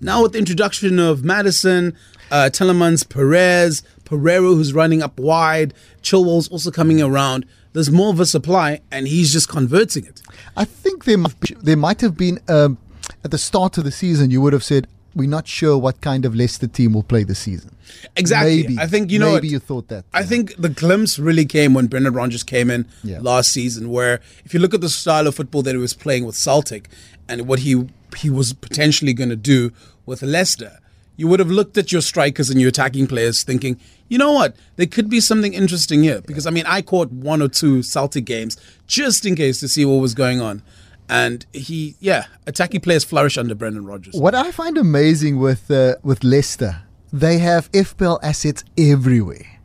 Now 0.00 0.22
with 0.22 0.32
the 0.32 0.38
introduction 0.38 0.98
of 0.98 1.22
Maddison, 1.22 1.94
uh, 2.30 2.48
Tielemans, 2.50 3.06
Perez, 3.06 3.82
Pereira, 4.06 4.48
who's 4.48 4.72
running 4.72 5.02
up 5.02 5.18
wide, 5.20 5.74
Chilwell's 6.02 6.48
also 6.48 6.70
coming 6.70 7.02
around. 7.02 7.44
There's 7.74 7.90
more 7.90 8.08
of 8.10 8.18
a 8.20 8.26
supply, 8.26 8.80
and 8.90 9.06
he's 9.06 9.32
just 9.34 9.48
converting 9.50 10.06
it. 10.06 10.22
I 10.56 10.64
think 10.64 11.04
there 11.04 11.18
might 11.18 11.38
be, 11.40 11.54
there 11.60 11.76
might 11.76 12.00
have 12.00 12.16
been 12.16 12.40
um, 12.48 12.78
at 13.22 13.30
the 13.32 13.38
start 13.38 13.76
of 13.78 13.84
the 13.84 13.92
season. 13.92 14.30
You 14.30 14.40
would 14.40 14.52
have 14.54 14.64
said, 14.64 14.88
"We're 15.14 15.28
not 15.28 15.46
sure 15.48 15.76
what 15.78 16.00
kind 16.00 16.24
of 16.24 16.34
Leicester 16.34 16.66
team 16.66 16.92
will 16.94 17.02
play 17.02 17.24
this 17.24 17.38
season." 17.40 17.76
Exactly. 18.16 18.62
Maybe. 18.62 18.78
I 18.78 18.86
think 18.86 19.10
you 19.10 19.18
know. 19.18 19.32
Maybe 19.34 19.48
what? 19.48 19.52
you 19.52 19.58
thought 19.58 19.88
that. 19.88 20.04
I 20.12 20.22
think 20.22 20.54
the 20.56 20.68
glimpse 20.68 21.18
really 21.18 21.44
came 21.44 21.74
when 21.74 21.86
Brendan 21.86 22.14
Rodgers 22.14 22.42
came 22.42 22.70
in 22.70 22.86
Yeah. 23.02 23.18
last 23.20 23.52
season. 23.52 23.90
Where 23.90 24.20
if 24.44 24.54
you 24.54 24.60
look 24.60 24.74
at 24.74 24.80
the 24.80 24.88
style 24.88 25.26
of 25.26 25.34
football 25.34 25.62
that 25.62 25.72
he 25.74 25.80
was 25.80 25.94
playing 25.94 26.24
with 26.26 26.36
Celtic 26.36 26.88
and 27.28 27.46
what 27.46 27.60
he 27.60 27.86
he 28.16 28.30
was 28.30 28.52
potentially 28.52 29.12
going 29.12 29.30
to 29.30 29.36
do 29.36 29.72
with 30.06 30.22
Leicester, 30.22 30.78
you 31.16 31.28
would 31.28 31.38
have 31.40 31.50
looked 31.50 31.76
at 31.78 31.92
your 31.92 32.00
strikers 32.02 32.50
and 32.50 32.60
your 32.60 32.68
attacking 32.70 33.06
players 33.06 33.42
thinking, 33.44 33.78
you 34.08 34.18
know 34.18 34.32
what, 34.32 34.56
there 34.76 34.86
could 34.86 35.08
be 35.08 35.20
something 35.20 35.52
interesting 35.54 36.02
here. 36.02 36.20
Because 36.22 36.46
I 36.46 36.50
mean, 36.50 36.64
I 36.66 36.82
caught 36.82 37.12
one 37.12 37.42
or 37.42 37.48
two 37.48 37.82
Celtic 37.82 38.24
games 38.24 38.56
just 38.86 39.24
in 39.26 39.34
case 39.36 39.60
to 39.60 39.68
see 39.68 39.84
what 39.84 39.96
was 40.00 40.14
going 40.14 40.40
on. 40.40 40.62
And 41.10 41.44
he, 41.52 41.96
yeah, 41.98 42.26
attacking 42.46 42.80
players 42.82 43.02
flourish 43.02 43.36
under 43.36 43.54
Brendan 43.56 43.84
Rodgers. 43.84 44.14
What 44.14 44.34
I 44.34 44.52
find 44.52 44.78
amazing 44.78 45.38
with 45.40 45.70
uh, 45.70 45.96
with 46.04 46.22
Leicester, 46.22 46.82
they 47.12 47.38
have 47.38 47.70
FPL 47.72 48.20
assets 48.22 48.62
everywhere. 48.78 49.58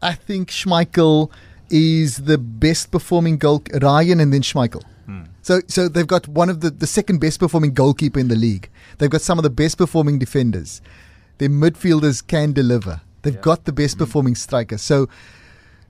I 0.00 0.12
think 0.12 0.50
Schmeichel 0.50 1.30
is 1.70 2.18
the 2.18 2.38
best 2.38 2.92
performing 2.92 3.36
goal. 3.36 3.62
Ryan 3.82 4.20
and 4.20 4.32
then 4.32 4.42
Schmeichel. 4.42 4.82
So 5.42 5.60
so 5.68 5.88
they've 5.88 6.06
got 6.06 6.26
one 6.26 6.48
of 6.50 6.60
the 6.60 6.70
the 6.70 6.86
second 6.88 7.20
best 7.20 7.38
performing 7.38 7.72
goalkeeper 7.72 8.18
in 8.18 8.28
the 8.28 8.34
league. 8.34 8.68
They've 8.98 9.10
got 9.10 9.20
some 9.20 9.38
of 9.38 9.44
the 9.44 9.50
best 9.50 9.78
performing 9.78 10.18
defenders. 10.18 10.80
Their 11.38 11.48
midfielders 11.48 12.26
can 12.26 12.52
deliver. 12.52 13.00
They've 13.22 13.40
got 13.40 13.64
the 13.64 13.72
best 13.72 13.98
performing 13.98 14.34
striker. 14.36 14.78
So 14.78 15.08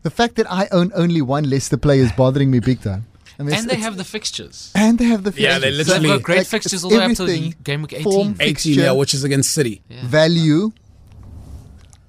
the 0.03 0.11
fact 0.11 0.37
that 0.37 0.51
I 0.51 0.69
own 0.73 0.91
only 0.95 1.23
one 1.23 1.49
Leicester 1.49 1.77
player 1.77 2.03
is 2.03 2.13
bothering 2.23 2.51
me 2.51 2.61
big 2.61 2.83
time. 2.83 3.07
I 3.39 3.43
mean, 3.43 3.55
and 3.55 3.69
they 3.69 3.77
have 3.77 3.97
the 3.97 4.05
fixtures. 4.05 4.71
and 4.75 4.99
they 4.99 5.05
have 5.07 5.23
the 5.25 5.33
Yeah, 5.37 5.59
they 5.59 5.67
fixtures. 5.71 5.87
So 5.87 5.93
they've 5.93 6.03
literally- 6.03 6.19
got 6.19 6.23
great 6.25 6.39
like, 6.39 6.47
fixtures 6.47 6.85
all 6.85 6.91
the 6.91 6.99
way 6.99 7.05
up 7.05 7.13
to 7.17 7.23
everything. 7.25 7.51
the 7.51 7.57
game 7.65 7.83
week 7.83 7.93
18. 7.93 8.03
Form 8.05 8.37
18, 8.41 8.73
yeah, 8.75 8.83
fixture. 8.83 8.95
which 8.95 9.15
is 9.15 9.25
against 9.25 9.51
City. 9.53 9.83
Yeah. 9.89 10.01
value 10.07 10.73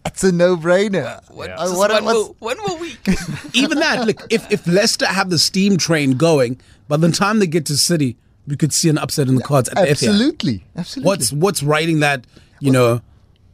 It's 0.06 0.24
a 0.24 0.32
no-brainer. 0.32 1.20
What, 1.32 1.50
Yeah. 1.50 1.58
What- 1.74 1.92
one, 1.92 2.04
more, 2.04 2.36
one 2.40 2.58
more 2.66 2.78
week. 2.78 2.98
Even 3.54 3.80
that, 3.80 4.06
look, 4.08 4.26
if, 4.30 4.50
if 4.52 4.66
Leicester 4.66 5.06
have 5.06 5.30
the 5.30 5.38
steam 5.38 5.76
train 5.78 6.12
going, 6.12 6.60
by 6.88 6.96
the 6.98 7.12
time 7.12 7.40
they 7.40 7.48
get 7.48 7.66
to 7.66 7.76
City, 7.78 8.16
we 8.48 8.56
could 8.56 8.72
see 8.74 8.88
an 8.88 8.98
upset 8.98 9.28
in 9.28 9.36
the 9.36 9.44
cards 9.44 9.68
at 9.70 9.76
the 9.76 9.82
Etihad. 9.82 9.90
Absolutely, 9.92 10.66
absolutely. 10.78 11.08
What's 11.08 11.34
what's 11.34 11.62
writing 11.62 12.00
that, 12.00 12.26
you 12.62 12.72
know, 12.72 13.02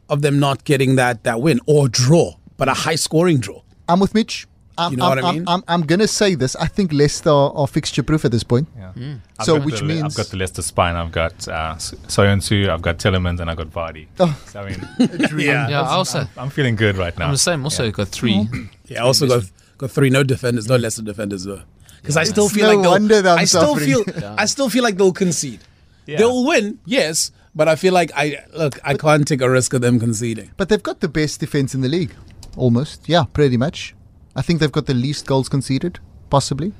of 0.08 0.22
them 0.22 0.38
not 0.38 0.62
getting 0.62 0.94
that 0.94 1.24
that 1.24 1.40
win 1.40 1.58
or 1.66 1.88
draw, 1.88 2.36
but 2.56 2.68
a 2.68 2.74
high 2.74 2.94
scoring 2.94 3.38
draw. 3.38 3.60
I'm 3.88 3.98
with 3.98 4.14
Mitch. 4.14 4.46
I'm, 4.76 4.90
You 4.92 4.96
know 4.98 5.04
I'm, 5.04 5.08
what 5.10 5.18
I 5.18 5.26
I'm- 5.26 5.34
mean? 5.36 5.44
I'm, 5.46 5.64
I'm, 5.68 5.82
going 5.82 6.00
to 6.00 6.08
say 6.08 6.34
this. 6.34 6.56
I 6.56 6.66
think 6.66 6.92
Leicester 6.92 7.30
are, 7.30 7.52
are 7.54 7.66
fixture-proof 7.66 8.24
at 8.24 8.32
this 8.32 8.42
point. 8.42 8.68
Yeah. 8.76 8.92
I've 9.38 9.46
So 9.46 9.56
got 9.58 9.66
which 9.66 9.78
the, 9.80 9.84
means- 9.86 10.02
I've 10.02 10.14
got 10.16 10.26
the 10.26 10.36
Leicester 10.36 10.62
spine. 10.62 10.96
I've 10.96 11.12
got 11.12 11.46
uh, 11.48 11.74
Soyuncu, 11.76 12.68
I've 12.68 12.82
got 12.82 12.98
Tielemans, 12.98 13.40
and 13.40 13.50
I've 13.50 13.56
got 13.56 13.68
Vardy. 13.70 14.06
Oh. 14.18 14.36
So, 14.46 14.60
I 14.60 14.70
mean, 14.70 14.88
yeah, 15.38 15.68
Yeah, 15.68 15.82
I 15.82 15.90
also, 15.94 16.26
I'm 16.36 16.50
feeling 16.50 16.76
good 16.76 16.96
right 16.96 17.16
now. 17.18 17.26
I'm 17.26 17.32
the 17.32 17.38
same. 17.38 17.62
Also 17.64 17.90
got 17.90 18.08
three. 18.08 18.48
Yeah, 18.86 19.00
I 19.02 19.06
also 19.06 19.26
got 19.26 19.44
got 19.78 19.90
three 19.90 20.10
no 20.10 20.22
defenders, 20.22 20.68
no 20.68 20.76
Leicester 20.76 21.00
defenders 21.02 21.44
though. 21.44 21.62
Because 22.02 22.18
I 22.18 22.24
still 22.24 22.44
It's 22.46 22.54
feel 22.54 22.66
no 22.66 22.74
like 22.74 22.82
they'll, 22.82 22.90
wonder 22.90 23.22
that 23.22 23.32
I'm 23.32 23.38
I 23.38 23.44
still 23.44 23.74
suffering. 23.78 24.04
feel 24.04 24.34
I 24.38 24.44
still 24.44 24.68
feel 24.68 24.82
like 24.84 24.98
they'll 24.98 25.10
concede. 25.12 25.60
Yeah. 26.04 26.18
They'll 26.18 26.44
win, 26.44 26.78
yes, 26.84 27.32
but 27.54 27.66
I 27.66 27.76
feel 27.76 27.94
like 27.94 28.10
I 28.14 28.44
look 28.52 28.78
I 28.84 28.92
can't 28.92 29.26
take 29.26 29.40
a 29.40 29.48
risk 29.48 29.72
of 29.72 29.80
them 29.80 29.98
conceding. 29.98 30.50
But 30.58 30.68
they've 30.68 30.82
got 30.82 31.00
the 31.00 31.08
best 31.08 31.40
defense 31.40 31.74
in 31.74 31.80
the 31.80 31.88
league, 31.88 32.14
almost. 32.58 33.08
Yeah, 33.08 33.24
pretty 33.32 33.56
much. 33.56 33.94
I 34.36 34.42
think 34.42 34.60
they've 34.60 34.72
got 34.72 34.86
the 34.86 34.94
least 34.94 35.26
goals 35.26 35.48
conceded, 35.48 35.98
possibly. 36.30 36.72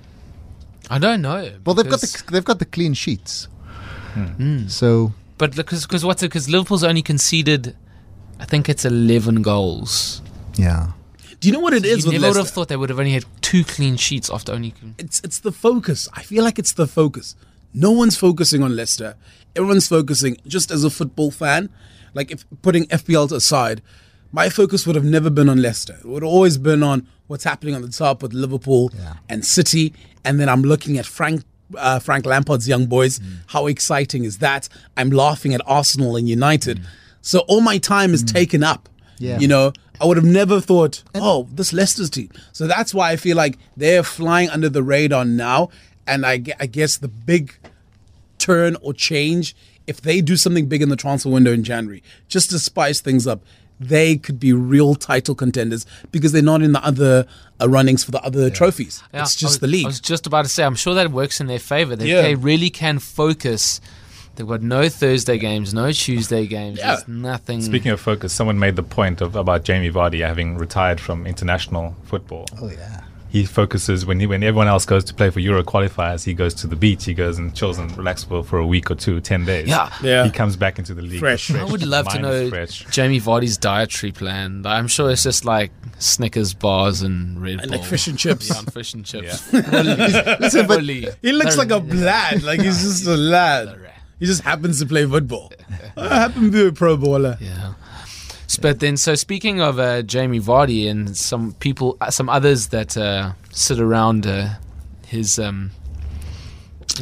I 0.91 0.99
don't 0.99 1.23
know. 1.23 1.53
Well, 1.65 1.75
they've 1.75 1.89
got 1.89 2.01
the 2.01 2.23
they've 2.31 2.45
got 2.45 2.59
the 2.59 2.65
clean 2.67 2.95
sheets. 2.95 3.49
Hmm. 4.15 4.69
So 4.69 5.13
But 5.39 5.57
because 5.57 5.87
because 5.87 6.05
what's 6.05 6.23
it? 6.23 6.27
Because 6.29 6.49
Liverpool's 6.49 6.85
only 6.85 7.03
conceded, 7.03 7.77
I 8.39 8.45
think 8.45 8.69
it's 8.69 8.85
eleven 8.85 9.43
goals. 9.43 10.21
yeah, 10.57 10.93
Do 11.41 11.49
you 11.49 11.53
know 11.55 11.61
what 11.61 11.75
it 11.75 11.85
is 11.85 12.05
you 12.05 12.13
with 12.13 12.21
never 12.21 12.35
would 12.35 12.37
have 12.45 12.51
thought 12.51 12.69
they 12.69 12.77
would 12.77 12.91
have 12.91 12.99
only 12.99 13.13
had 13.13 13.25
two 13.41 13.65
clean 13.65 13.97
sheets 13.97 14.31
after 14.31 14.53
only. 14.53 14.73
con- 14.73 14.95
it's 14.99 15.21
it's 15.25 15.39
the 15.41 15.53
focus. 15.53 16.09
I 16.13 16.23
feel 16.23 16.45
like 16.45 16.59
it's 16.59 16.73
the 16.73 16.87
focus. 16.87 17.35
No 17.73 17.91
one's 17.91 18.17
focusing 18.17 18.63
on 18.63 18.77
Leicester. 18.77 19.17
Everyone's 19.57 19.89
focusing 19.89 20.37
just 20.47 20.71
as 20.71 20.85
a 20.85 20.91
football 20.91 21.31
fan. 21.31 21.71
Like 22.13 22.31
if 22.31 22.45
putting 22.63 22.85
FPL 22.87 23.33
aside, 23.33 23.83
my 24.31 24.49
focus 24.49 24.87
would 24.87 24.95
have 24.97 25.05
never 25.05 25.31
been 25.31 25.49
on 25.49 25.61
Leicester. 25.63 25.95
It 25.95 26.05
would 26.05 26.23
have 26.23 26.31
always 26.31 26.57
been 26.59 26.83
on 26.85 27.09
what's 27.27 27.45
happening 27.45 27.75
on 27.75 27.83
the 27.83 27.89
top 27.89 28.23
with 28.23 28.33
Liverpool 28.33 28.93
Yeah. 28.95 29.15
and 29.29 29.45
City, 29.45 29.93
and 30.25 30.39
then 30.39 30.49
I'm 30.49 30.63
looking 30.63 30.99
at 30.99 31.07
Frank 31.07 31.43
uh, 31.77 31.99
Frank 31.99 32.27
Lampard's 32.27 32.69
young 32.69 32.87
boys. 32.87 33.19
Mm. 33.19 33.39
How 33.49 33.67
exciting 33.67 34.25
is 34.25 34.39
that? 34.39 34.69
I'm 34.97 35.11
laughing 35.11 35.55
at 35.55 35.61
Arsenal 35.67 36.15
and 36.15 36.29
United. 36.29 36.79
Mm. 36.79 36.85
So 37.23 37.41
all 37.49 37.63
my 37.63 37.79
time 37.79 38.13
is 38.13 38.23
mm. 38.23 38.33
taken 38.33 38.63
up. 38.63 38.89
Yeah. 39.19 39.39
You 39.39 39.49
know, 39.49 39.73
I 40.01 40.07
would 40.07 40.17
have 40.17 40.27
never 40.27 40.61
thought, 40.61 41.03
oh, 41.15 41.49
this 41.51 41.73
Leicester's 41.73 42.11
team. 42.11 42.31
So 42.53 42.67
that's 42.67 42.93
why 42.93 43.11
I 43.13 43.17
feel 43.17 43.37
like 43.37 43.59
they're 43.77 44.03
flying 44.03 44.51
under 44.51 44.69
the 44.69 44.83
radar 44.83 45.25
now. 45.25 45.71
And 46.07 46.27
I, 46.27 46.43
I 46.61 46.67
guess 46.67 46.99
the 46.99 47.09
big 47.09 47.57
turn 48.39 48.77
or 48.83 48.93
change, 48.93 49.57
if 49.87 50.01
they 50.01 50.21
do 50.21 50.37
something 50.37 50.67
big 50.67 50.83
in 50.83 50.91
the 50.91 50.97
transfer 50.97 51.31
window 51.31 51.53
in 51.53 51.65
January, 51.65 52.03
just 52.29 52.51
to 52.51 52.59
spice 52.59 53.01
things 53.01 53.27
up, 53.27 53.43
they 53.81 54.17
could 54.17 54.39
be 54.41 54.53
real 54.53 54.95
title 54.95 55.35
contenders 55.35 55.85
because 56.13 56.33
they're 56.33 56.43
not 56.43 56.63
in 56.63 56.73
the 56.73 56.85
other 56.85 57.27
uh, 57.61 57.69
runnings 57.69 58.05
for 58.05 58.11
the 58.13 58.23
other 58.23 58.49
trophies. 58.51 59.03
Yeah, 59.13 59.23
it's 59.23 59.35
just 59.35 59.55
was- 59.55 59.59
the 59.61 59.67
league. 59.67 59.85
I 59.85 59.89
was 59.89 60.01
just 60.01 60.27
about 60.27 60.43
to 60.45 60.49
say, 60.49 60.65
I'm 60.65 60.77
sure 60.77 60.95
that 60.95 61.11
works 61.11 61.41
in 61.41 61.47
their 61.49 61.59
favor. 61.59 61.97
That 61.97 62.07
Yeah. 62.07 62.23
they 62.23 62.35
really 62.35 62.71
can 62.71 62.99
focus. 62.99 63.81
They've 64.37 64.47
got 64.47 64.63
no 64.63 64.89
Thursday 64.89 65.39
games, 65.39 65.73
no 65.73 65.93
Tuesday 65.93 66.47
games. 66.47 66.79
Yeah. 66.79 66.97
There's 66.97 67.07
nothing. 67.09 67.63
Speaking 67.63 67.93
of 67.93 68.01
focus, 68.01 68.33
someone 68.33 68.59
made 68.59 68.75
the 68.77 68.83
point 68.83 69.21
of 69.21 69.37
about 69.37 69.63
Jamie 69.65 69.91
Vardy 69.91 70.27
having 70.27 70.57
retired 70.57 71.01
from 71.01 71.27
international 71.27 71.95
football. 72.05 72.47
oh 72.61 72.69
yeah. 72.71 73.03
He 73.35 73.45
focuses 73.45 74.07
when 74.07 74.21
he, 74.21 74.29
when 74.29 74.45
everyone 74.45 74.69
else 74.69 74.87
goes 74.87 75.03
to 75.07 75.13
play 75.13 75.29
for 75.29 75.41
Euro 75.41 75.65
qualifiers. 75.65 76.25
He 76.25 76.35
goes 76.35 76.55
to 76.55 76.69
the 76.69 76.77
beach. 76.77 77.05
He 77.05 77.15
goes 77.15 77.37
and 77.37 77.53
chills 77.53 77.79
and 77.79 77.91
relaxes 77.99 78.27
for, 78.29 78.45
for 78.45 78.59
a 78.61 78.67
week 78.67 78.93
or 78.93 78.95
two, 78.95 79.21
ten 79.21 79.45
days. 79.45 79.67
Yeah. 79.69 79.93
Yeah. 80.05 80.25
He 80.25 80.31
comes 80.31 80.55
back 80.55 80.79
into 80.79 80.95
the 80.95 81.03
league 81.03 81.19
Fresh. 81.19 81.51
I 81.51 81.65
would 81.65 81.83
love 81.85 82.07
to 82.11 82.21
know 82.21 82.49
fresh. 82.49 82.85
Jamie 82.93 83.19
Vardy's 83.21 83.59
dietary 83.59 84.13
plan. 84.13 84.65
I'm 84.65 84.87
sure 84.87 85.11
it's 85.11 85.25
just 85.25 85.45
like 85.45 85.73
Snickers 85.99 86.55
bars 86.55 87.03
and 87.03 87.43
Red 87.43 87.61
And 87.61 87.73
Bull. 87.73 87.81
like 87.81 87.89
fish 87.89 88.07
and 88.07 88.17
chips. 88.17 88.49
Yeah, 88.51 88.61
and 88.61 88.73
fish 88.73 88.95
and 88.95 89.05
chips. 89.05 89.53
Listen, 89.53 90.67
but 90.69 90.85
He 90.85 91.33
looks 91.33 91.57
like 91.57 91.73
a 91.73 91.79
lad. 91.79 92.45
Like 92.45 92.61
he's 92.61 92.83
just 92.83 93.05
a 93.09 93.17
lad. 93.17 93.81
He 94.21 94.27
just 94.27 94.43
happens 94.43 94.79
to 94.79 94.87
play 94.87 95.07
football. 95.07 95.53
I 95.97 96.21
happen 96.21 96.45
to 96.45 96.51
be 96.53 96.67
a 96.69 96.73
pro 96.73 96.97
baller. 96.97 97.39
Yeah. 97.41 97.75
But 98.61 98.81
then, 98.81 98.97
so 98.97 99.15
speaking 99.15 99.61
of 99.61 99.79
uh, 99.79 100.03
Jamie 100.03 100.41
Vardy 100.41 100.89
and 100.91 101.17
some 101.17 101.53
people, 101.55 101.97
uh, 102.01 102.11
some 102.11 102.29
others 102.29 102.69
that 102.69 102.97
uh, 102.97 103.33
sit 103.51 103.79
around 103.81 104.27
uh, 104.27 104.55
his, 105.07 105.39
um, 105.39 105.71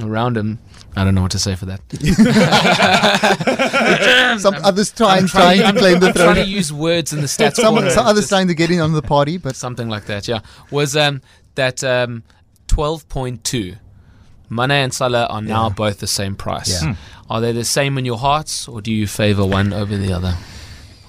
around 0.03 0.37
him, 0.37 0.59
I 0.97 1.05
don't 1.05 1.15
know 1.15 1.23
what 1.23 1.31
to 1.33 1.39
say 1.39 1.55
for 1.55 1.67
that. 1.67 1.81
Some 4.41 4.55
others 4.63 4.93
trying 4.93 5.27
trying 5.27 5.59
to 5.59 5.65
I'm, 5.67 5.77
claim 5.77 6.01
the 6.01 6.09
I'm 6.09 6.13
trying 6.13 6.35
to 6.35 6.45
use 6.45 6.71
words 6.73 7.13
in 7.15 7.21
the 7.23 7.27
stats. 7.27 7.55
Some, 7.57 7.75
corner, 7.75 7.91
some 7.91 8.07
others 8.07 8.29
trying 8.29 8.49
to 8.49 8.55
get 8.55 8.71
in 8.71 8.81
on 8.81 8.93
the 8.93 9.01
party, 9.03 9.39
but 9.39 9.57
something 9.57 9.89
like 9.89 10.05
that. 10.07 10.29
Yeah, 10.29 10.41
was 10.71 10.95
um, 10.97 11.23
that 11.55 11.83
um, 11.83 12.23
twelve 12.67 13.09
point 13.09 13.43
two. 13.45 13.77
Mane 14.51 14.71
and 14.71 14.93
Salah 14.93 15.25
are 15.27 15.41
now 15.41 15.69
Yeah. 15.69 15.75
both 15.75 16.01
the 16.01 16.07
same 16.07 16.37
price. 16.37 16.83
Yeah. 16.83 16.97
Are 17.31 17.41
they 17.41 17.53
the 17.53 17.65
same 17.65 17.97
in 17.97 18.05
your 18.05 18.19
hearts, 18.19 18.69
or 18.69 18.83
do 18.83 18.93
you 18.93 19.07
favor 19.07 19.47
one 19.47 19.73
over 19.73 19.97
the 19.97 20.13
other? 20.13 20.35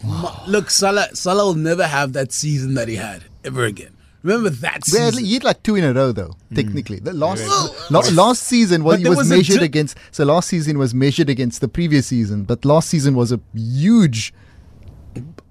Ma- 0.04 0.44
Look, 0.48 0.70
Salah, 0.70 1.08
Salah 1.16 1.46
will 1.46 1.54
never 1.56 1.86
have 1.88 2.14
that 2.14 2.32
season 2.32 2.74
that 2.76 2.88
he 2.88 2.96
had 2.96 3.24
ever 3.44 3.64
again. 3.66 3.96
Remember 4.22 4.50
that 4.50 4.82
well, 4.94 5.12
season? 5.12 5.26
he 5.26 5.34
had 5.34 5.44
like 5.44 5.64
two 5.64 5.76
in 5.76 5.84
a 5.84 5.94
row 5.94 6.12
though. 6.14 6.32
Hmm. 6.50 6.56
Technically, 6.56 7.00
the 7.00 7.12
last 7.14 7.46
la- 7.92 8.00
last 8.14 8.44
season 8.44 8.84
was 8.86 9.00
he 9.00 9.08
was, 9.10 9.18
was 9.18 9.30
measured 9.30 9.60
di- 9.60 9.66
against. 9.66 9.98
So 10.12 10.24
last 10.24 10.48
season 10.48 10.78
was 10.78 10.94
measured 10.94 11.30
against 11.30 11.60
the 11.60 11.68
previous 11.68 12.08
season, 12.08 12.44
but 12.44 12.64
last 12.64 12.90
season 12.90 13.16
was 13.16 13.32
a 13.34 13.40
huge 13.54 14.34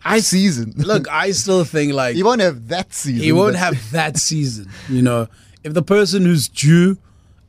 I 0.04 0.21
season. 0.21 0.73
Look, 0.76 1.06
I 1.09 1.30
still 1.42 1.64
think 1.64 1.92
like 1.92 2.16
he 2.16 2.23
won't 2.23 2.40
have 2.40 2.68
that 2.68 2.92
season. 2.94 3.23
he 3.23 3.32
won't 3.32 3.52
but- 3.54 3.59
have 3.61 3.90
that 3.92 4.16
season. 4.16 4.68
You 4.88 5.02
know, 5.02 5.28
if 5.64 5.75
the 5.75 5.82
person 5.82 6.23
who's 6.25 6.49
due, 6.49 6.97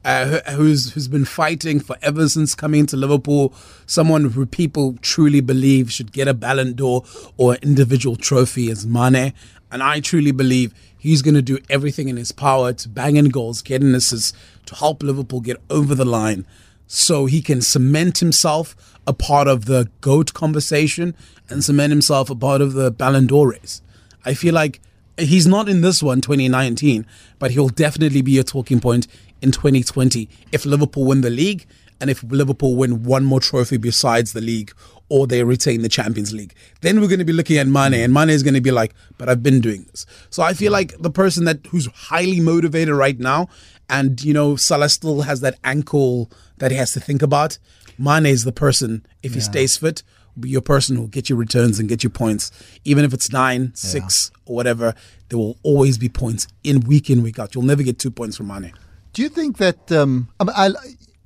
uh, 0.05 0.25
who- 0.25 0.51
who's 0.55 0.91
who's 0.91 1.07
been 1.07 1.25
fighting 1.25 1.79
for 1.79 1.95
ever 2.01 2.27
since 2.27 2.55
coming 2.55 2.86
to 2.88 2.98
Liverpool, 2.98 3.53
someone 3.86 4.25
who 4.31 4.45
people 4.45 4.98
truly 5.01 5.39
believe 5.41 5.91
should 5.91 6.12
get 6.12 6.27
a 6.27 6.33
Ballon 6.33 6.74
d'Or 6.74 7.03
or 7.38 7.53
an 7.53 7.60
individual 7.62 8.15
trophy 8.15 8.69
is 8.69 8.86
Mane, 8.86 9.33
and 9.72 9.81
I 9.83 10.00
truly 10.00 10.31
believe 10.31 10.74
he's 10.98 11.22
going 11.22 11.36
to 11.36 11.41
do 11.41 11.57
everything 11.69 12.10
in 12.10 12.17
his 12.17 12.31
power 12.31 12.74
to 12.74 12.89
bang 12.89 13.15
in 13.17 13.29
goals, 13.29 13.62
get 13.62 13.81
in 13.81 13.95
assists, 13.95 14.33
to 14.65 14.75
help 14.75 15.03
Liverpool 15.03 15.41
get 15.41 15.62
over 15.69 15.95
the 15.95 16.05
line, 16.05 16.45
so 16.88 17.25
he 17.25 17.41
can 17.41 17.62
cement 17.62 18.19
himself 18.19 18.75
a 19.07 19.13
part 19.13 19.48
of 19.48 19.65
the 19.65 19.89
goat 20.01 20.33
conversation 20.33 21.13
and 21.50 21.63
cement 21.63 21.91
himself 21.91 22.29
a 22.29 22.36
part 22.36 22.62
of 22.62 22.74
the 22.74 22.89
Ballon 22.91 23.27
d'Or 23.27 23.50
race. 23.51 23.81
I 24.25 24.33
feel 24.33 24.53
like 24.53 24.79
he's 25.17 25.45
not 25.45 25.69
in 25.69 25.81
this 25.81 26.01
one 26.01 26.22
2019 26.22 27.05
but 27.38 27.51
he'll 27.51 27.69
definitely 27.69 28.22
be 28.24 28.39
a 28.39 28.43
talking 28.43 28.79
point 28.79 29.05
in 29.43 29.51
2020 29.51 30.29
if 30.51 30.65
liverpool 30.65 31.05
win 31.05 31.21
the 31.21 31.29
league 31.29 31.65
and 32.00 32.09
if 32.09 32.23
liverpool 32.23 32.75
win 32.75 33.03
one 33.03 33.25
more 33.25 33.41
trophy 33.41 33.77
besides 33.77 34.31
the 34.31 34.41
league 34.41 34.71
or 35.09 35.27
they 35.27 35.43
retain 35.43 35.81
the 35.81 35.89
champions 35.89 36.33
league 36.33 36.53
then 36.81 37.01
we're 37.01 37.07
going 37.07 37.19
to 37.19 37.25
be 37.25 37.33
looking 37.33 37.57
at 37.57 37.67
mane 37.67 37.93
and 37.93 38.13
mane 38.13 38.29
is 38.29 38.41
going 38.41 38.53
to 38.53 38.62
be 38.62 38.71
like 38.71 38.93
but 39.17 39.27
i've 39.27 39.43
been 39.43 39.59
doing 39.59 39.85
this 39.91 40.05
so 40.29 40.41
i 40.41 40.53
feel 40.53 40.71
like 40.71 40.97
the 41.00 41.12
person 41.12 41.43
that 41.43 41.59
who's 41.67 41.88
highly 41.88 42.39
motivated 42.39 42.95
right 42.95 43.19
now 43.19 43.47
and 43.89 44.23
you 44.23 44.33
know 44.33 44.55
salah 44.55 44.88
still 44.89 45.21
has 45.21 45.41
that 45.41 45.59
ankle 45.63 46.31
that 46.57 46.71
he 46.71 46.77
has 46.77 46.93
to 46.93 47.00
think 47.01 47.21
about 47.21 47.59
mane 48.00 48.25
is 48.25 48.45
the 48.45 48.53
person 48.53 49.05
if 49.21 49.33
he 49.33 49.41
stays 49.41 49.77
fit 49.77 50.03
be 50.39 50.50
your 50.50 50.62
person 50.62 50.95
who'll 50.95 51.07
get 51.07 51.29
you 51.29 51.35
returns 51.35 51.79
and 51.79 51.88
get 51.88 52.03
you 52.03 52.09
points. 52.09 52.51
Even 52.83 53.05
if 53.05 53.13
it's 53.13 53.31
nine, 53.31 53.71
six, 53.75 54.31
or 54.45 54.55
whatever, 54.55 54.95
there 55.29 55.38
will 55.38 55.57
always 55.63 55.97
be 55.97 56.09
points 56.09 56.47
in 56.63 56.79
week 56.81 57.09
in, 57.09 57.21
week 57.21 57.39
out. 57.39 57.53
You'll 57.53 57.63
never 57.63 57.83
get 57.83 58.00
two 58.00 58.12
points 58.12 58.38
from 58.38 58.47
Mane. 58.47 58.73
Do 59.13 59.22
you 59.22 59.29
think 59.29 59.58
that? 59.58 59.91
Um, 59.91 60.29
I, 60.39 60.43
mean, 60.43 60.55
I 60.55 60.70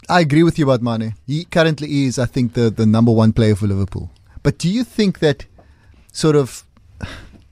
I 0.10 0.20
agree 0.22 0.44
with 0.44 0.60
you 0.60 0.70
about 0.70 0.82
Mane. 0.82 1.15
He 1.25 1.46
currently 1.46 2.06
is, 2.06 2.20
I 2.20 2.25
think, 2.25 2.53
the 2.53 2.70
the 2.70 2.86
number 2.86 3.12
one 3.12 3.34
player 3.34 3.56
for 3.56 3.67
Liverpool. 3.67 4.12
But 4.44 4.58
do 4.58 4.70
you 4.70 4.84
think 4.84 5.20
that 5.20 5.46
sort 6.12 6.36
of 6.36 6.65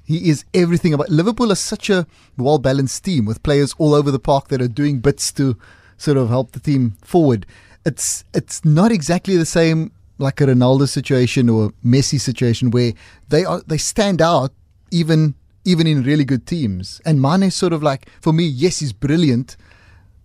he 0.04 0.30
is 0.30 0.46
everything 0.54 0.94
about 0.94 1.10
Liverpool 1.10 1.52
is 1.52 1.60
such 1.60 1.90
a 1.90 2.06
well 2.38 2.60
balanced 2.60 3.04
team 3.04 3.26
with 3.26 3.44
players 3.44 3.74
all 3.78 3.94
over 3.94 4.12
the 4.12 4.20
park 4.20 4.50
that 4.50 4.62
are 4.62 4.68
doing 4.68 5.00
bits 5.00 5.32
to 5.34 5.58
sort 5.98 6.18
of 6.18 6.30
help 6.30 6.52
the 6.52 6.60
team 6.60 6.96
forward. 7.02 7.46
It's 7.86 8.24
it's 8.34 8.64
not 8.64 8.92
exactly 8.92 9.36
the 9.36 9.46
same 9.46 9.92
like 10.18 10.40
a 10.40 10.46
Ronaldo 10.46 10.88
situation 10.88 11.50
or 11.50 11.68
a 11.68 11.72
Messi 11.86 12.20
situation 12.20 12.72
where 12.72 12.94
they 13.30 13.44
are 13.46 13.62
they 13.68 13.78
stand 13.78 14.22
out 14.22 14.52
even 14.92 15.36
even 15.66 15.88
in 15.88 16.04
really 16.04 16.26
good 16.26 16.46
teams. 16.46 17.02
And 17.06 17.22
Mane 17.22 17.44
is 17.44 17.56
sort 17.56 17.74
of 17.74 17.82
like 17.82 18.08
for 18.22 18.32
me, 18.32 18.46
yes, 18.46 18.80
he's 18.80 18.94
brilliant, 18.94 19.58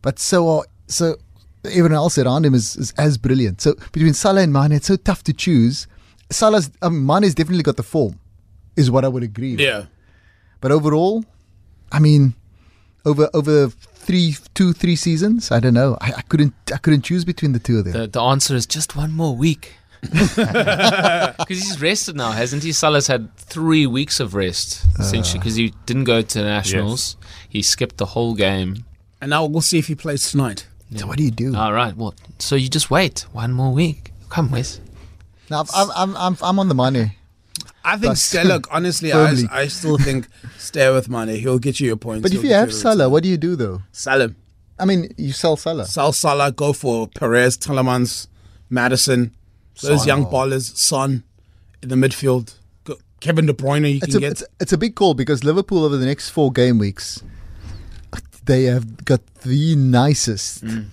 but 0.03 0.19
so 0.19 0.49
are 0.49 0.65
so 0.87 1.17
everyone 1.65 1.93
else 1.93 2.17
around 2.19 2.47
him 2.47 2.55
is, 2.55 2.77
is 2.77 2.93
as 2.97 3.19
brilliant. 3.19 3.61
So 3.61 3.75
between 3.93 4.15
Salah 4.15 4.41
and 4.43 4.53
Mane, 4.53 4.73
it's 4.73 4.87
so 4.87 4.97
tough 4.97 5.23
to 5.25 5.33
choose. 5.33 5.87
Salah's 6.31 6.71
um, 6.83 7.05
Mane's 7.05 7.35
definitely 7.35 7.63
got 7.63 7.77
the 7.77 7.83
form. 7.83 8.19
is 8.77 8.91
what 8.91 9.05
I 9.05 9.09
would 9.09 9.23
agree. 9.23 9.53
with. 9.53 9.61
Yeah. 9.61 9.87
But 10.61 10.73
overall, 10.73 11.25
I 11.93 11.99
mean, 11.99 12.35
over 13.05 13.29
over 13.35 13.69
three, 13.69 14.37
two, 14.55 14.73
three 14.73 14.97
seasons, 14.97 15.51
I 15.51 15.61
don't 15.61 15.75
know. 15.75 15.97
I, 16.01 16.13
I 16.19 16.23
couldn't 16.23 16.55
I 16.73 16.77
couldn't 16.79 17.03
choose 17.03 17.25
between 17.25 17.53
the 17.53 17.59
two 17.59 17.79
of 17.79 17.85
them. 17.85 17.93
The, 17.95 18.07
the 18.07 18.21
answer 18.23 18.55
is 18.55 18.67
just 18.67 18.97
one 18.97 19.13
more 19.13 19.35
week. 19.37 19.75
Because 21.41 21.63
he's 21.63 21.81
rested 21.83 22.17
now, 22.17 22.31
hasn't 22.31 22.63
he? 22.63 22.73
Salah's 22.73 23.07
had 23.07 23.35
three 23.37 23.87
weeks 23.87 24.21
of 24.21 24.35
rest, 24.35 24.87
essentially, 24.99 25.39
because 25.39 25.57
he 25.57 25.75
didn't 25.87 26.05
go 26.05 26.23
to 26.23 26.43
nationals. 26.43 27.17
He 27.49 27.63
skipped 27.63 27.97
the 27.97 28.07
whole 28.07 28.35
game. 28.35 28.85
And 29.21 29.31
now 29.31 29.45
we'll 29.45 29.61
see 29.61 29.79
if 29.79 29.87
he 29.89 29.95
plays 29.95 30.31
tonight. 30.31 30.67
So 30.97 31.07
what 31.07 31.19
do 31.19 31.23
you 31.25 31.31
do? 31.31 31.55
All 31.55 31.73
right, 31.73 31.97
well, 31.97 32.15
so 32.39 32.57
you 32.57 32.69
just 32.69 32.91
wait 32.91 33.27
one 33.33 33.53
more 33.53 33.73
week. 33.73 34.13
Come, 34.29 34.51
Wes. 34.51 34.81
now, 35.51 35.65
I'm, 35.75 35.91
I'm 35.95 36.17
I'm 36.17 36.37
I'm 36.43 36.59
on 36.59 36.69
the 36.69 36.75
money. 36.75 37.17
I 37.85 37.93
think, 37.93 38.13
Thus- 38.13 38.23
stay, 38.23 38.45
look, 38.45 38.67
honestly, 38.71 39.13
I, 39.15 39.35
I 39.51 39.69
still 39.69 39.99
think 39.99 40.27
stay 40.59 40.91
with 40.93 41.09
Mane. 41.09 41.29
He'll 41.41 41.59
get 41.59 41.79
you 41.81 41.87
your 41.87 41.97
points. 41.97 42.23
But 42.23 42.33
if 42.33 42.41
He'll 42.43 42.51
you 42.51 42.57
have 42.57 42.73
Salah, 42.75 43.09
what 43.09 43.23
do 43.23 43.29
you 43.29 43.37
do 43.37 43.57
though? 43.57 43.83
Salah. 43.93 44.35
I 44.79 44.85
mean, 44.85 45.13
you 45.17 45.33
sell 45.33 45.57
Salah. 45.57 45.85
Sal 45.87 46.13
Salah, 46.13 46.51
go 46.53 46.73
for 46.73 47.07
Perez, 47.09 47.57
Tielemans, 47.57 48.27
Maddison, 48.69 49.35
those 49.83 50.01
Son. 50.01 50.09
young 50.09 50.27
ballers, 50.27 50.77
Son 50.77 51.23
in 51.83 51.89
the 51.89 51.95
midfield, 51.97 52.55
go, 52.85 52.97
Kevin 53.21 53.47
De 53.47 53.53
Bruyne. 53.53 53.91
You 53.93 53.97
It's 54.03 54.07
can 54.07 54.17
a, 54.17 54.21
get 54.21 54.33
it's, 54.33 54.45
it's 54.61 54.73
a 54.73 54.79
big 54.79 54.95
call 54.95 55.15
because 55.15 55.45
Liverpool 55.45 55.85
over 55.85 55.97
the 55.97 56.07
next 56.07 56.31
four 56.31 56.51
game 56.53 56.79
weeks, 56.79 57.23
they 58.51 58.65
have 58.65 59.05
got 59.05 59.25
the 59.43 59.77
nicest 59.77 60.65
mm. 60.65 60.69
And 60.71 60.91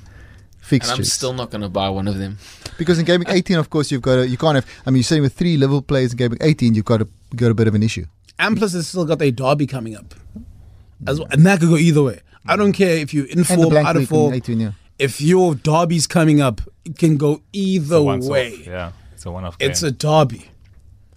fixtures. 0.61 0.97
I'm 0.97 1.03
still 1.05 1.33
not 1.33 1.49
going 1.49 1.61
to 1.61 1.69
buy 1.69 1.89
one 1.89 2.07
of 2.07 2.17
them. 2.17 2.37
because 2.77 2.99
in 2.99 3.05
game 3.05 3.19
week 3.19 3.29
18, 3.31 3.57
of 3.57 3.69
course, 3.69 3.91
you've 3.91 4.01
got 4.01 4.19
a, 4.19 4.27
you 4.27 4.37
can't 4.37 4.55
have. 4.55 4.65
I 4.85 4.91
mean, 4.91 4.97
you're 4.97 5.03
sitting 5.03 5.23
with 5.23 5.33
three 5.33 5.57
Liverpool 5.57 5.81
players 5.81 6.11
in 6.11 6.17
game 6.17 6.31
week 6.31 6.41
18. 6.43 6.75
You've 6.75 6.85
got 6.85 7.01
a 7.01 7.07
got 7.35 7.51
a 7.51 7.53
bit 7.53 7.67
of 7.67 7.75
an 7.75 7.83
issue. 7.83 8.05
and 8.37 8.55
plus, 8.57 8.73
it's 8.75 8.89
still 8.89 9.05
got 9.05 9.19
their 9.19 9.31
derby 9.31 9.65
coming 9.65 9.95
up, 9.95 10.13
as 11.07 11.19
well, 11.19 11.27
and 11.31 11.45
that 11.45 11.59
could 11.59 11.69
go 11.69 11.77
either 11.77 12.03
way. 12.03 12.19
I 12.45 12.55
don't 12.55 12.73
care 12.73 12.95
if 12.97 13.13
you 13.13 13.23
in 13.25 13.39
And 13.39 13.47
form, 13.47 13.75
out 13.75 13.95
of 13.95 14.01
week 14.01 14.09
form. 14.09 14.33
18, 14.33 14.59
yeah. 14.59 14.71
If 14.99 15.19
your 15.19 15.55
derby's 15.55 16.07
coming 16.07 16.41
up, 16.41 16.61
it 16.85 16.97
can 16.97 17.17
go 17.17 17.41
either 17.53 18.01
Once 18.01 18.25
off. 18.25 18.31
way. 18.31 18.63
Yeah, 18.65 18.91
it's 19.13 19.25
a 19.25 19.31
one-off. 19.31 19.57
It's 19.59 19.83
a 19.83 19.91
derby. 19.91 20.45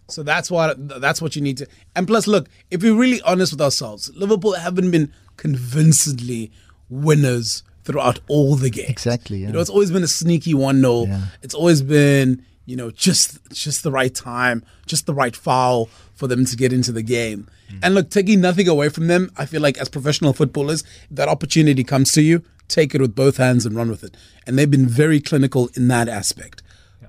So 0.08 0.22
that's 0.22 0.50
what 0.50 0.76
that's 1.00 1.20
what 1.22 1.36
you 1.36 1.42
need 1.42 1.58
to. 1.58 1.66
And 1.94 2.06
plus, 2.06 2.26
look, 2.26 2.48
if 2.70 2.82
we're 2.82 2.96
really 2.96 3.20
honest 3.22 3.52
with 3.52 3.60
ourselves, 3.60 4.10
Liverpool 4.16 4.54
haven't 4.54 4.90
been 4.90 5.12
convincingly 5.40 6.52
winners 6.90 7.62
throughout 7.82 8.20
all 8.28 8.54
the 8.56 8.70
games. 8.70 8.90
Exactly, 8.90 9.38
yeah. 9.38 9.48
You 9.48 9.52
know, 9.54 9.60
it's 9.60 9.70
always 9.70 9.90
been 9.90 10.04
a 10.04 10.08
sneaky 10.08 10.54
one 10.54 10.80
0 10.80 11.06
Yeah. 11.06 11.22
It's 11.42 11.54
always 11.54 11.82
been 11.82 12.44
you 12.66 12.76
know 12.76 12.90
just 12.90 13.38
just 13.52 13.82
the 13.82 13.90
right 13.90 14.14
time, 14.14 14.62
just 14.86 15.06
the 15.06 15.14
right 15.14 15.34
foul 15.34 15.86
for 16.14 16.28
them 16.28 16.44
to 16.44 16.56
get 16.56 16.72
into 16.72 16.92
the 16.92 17.02
game. 17.02 17.48
Mm. 17.72 17.78
And 17.82 17.94
look, 17.94 18.10
taking 18.10 18.40
nothing 18.40 18.68
away 18.68 18.90
from 18.90 19.06
them, 19.06 19.30
I 19.36 19.46
feel 19.46 19.62
like 19.62 19.78
as 19.78 19.88
professional 19.88 20.34
footballers, 20.34 20.84
that 21.10 21.28
opportunity 21.28 21.82
comes 21.82 22.12
to 22.12 22.22
you, 22.22 22.42
take 22.68 22.94
it 22.94 23.00
with 23.00 23.14
both 23.14 23.38
hands 23.38 23.64
and 23.64 23.74
run 23.74 23.88
with 23.88 24.04
it. 24.04 24.14
And 24.46 24.58
they've 24.58 24.70
been 24.70 24.86
very 24.86 25.20
clinical 25.20 25.70
in 25.74 25.88
that 25.88 26.08
aspect. 26.08 26.62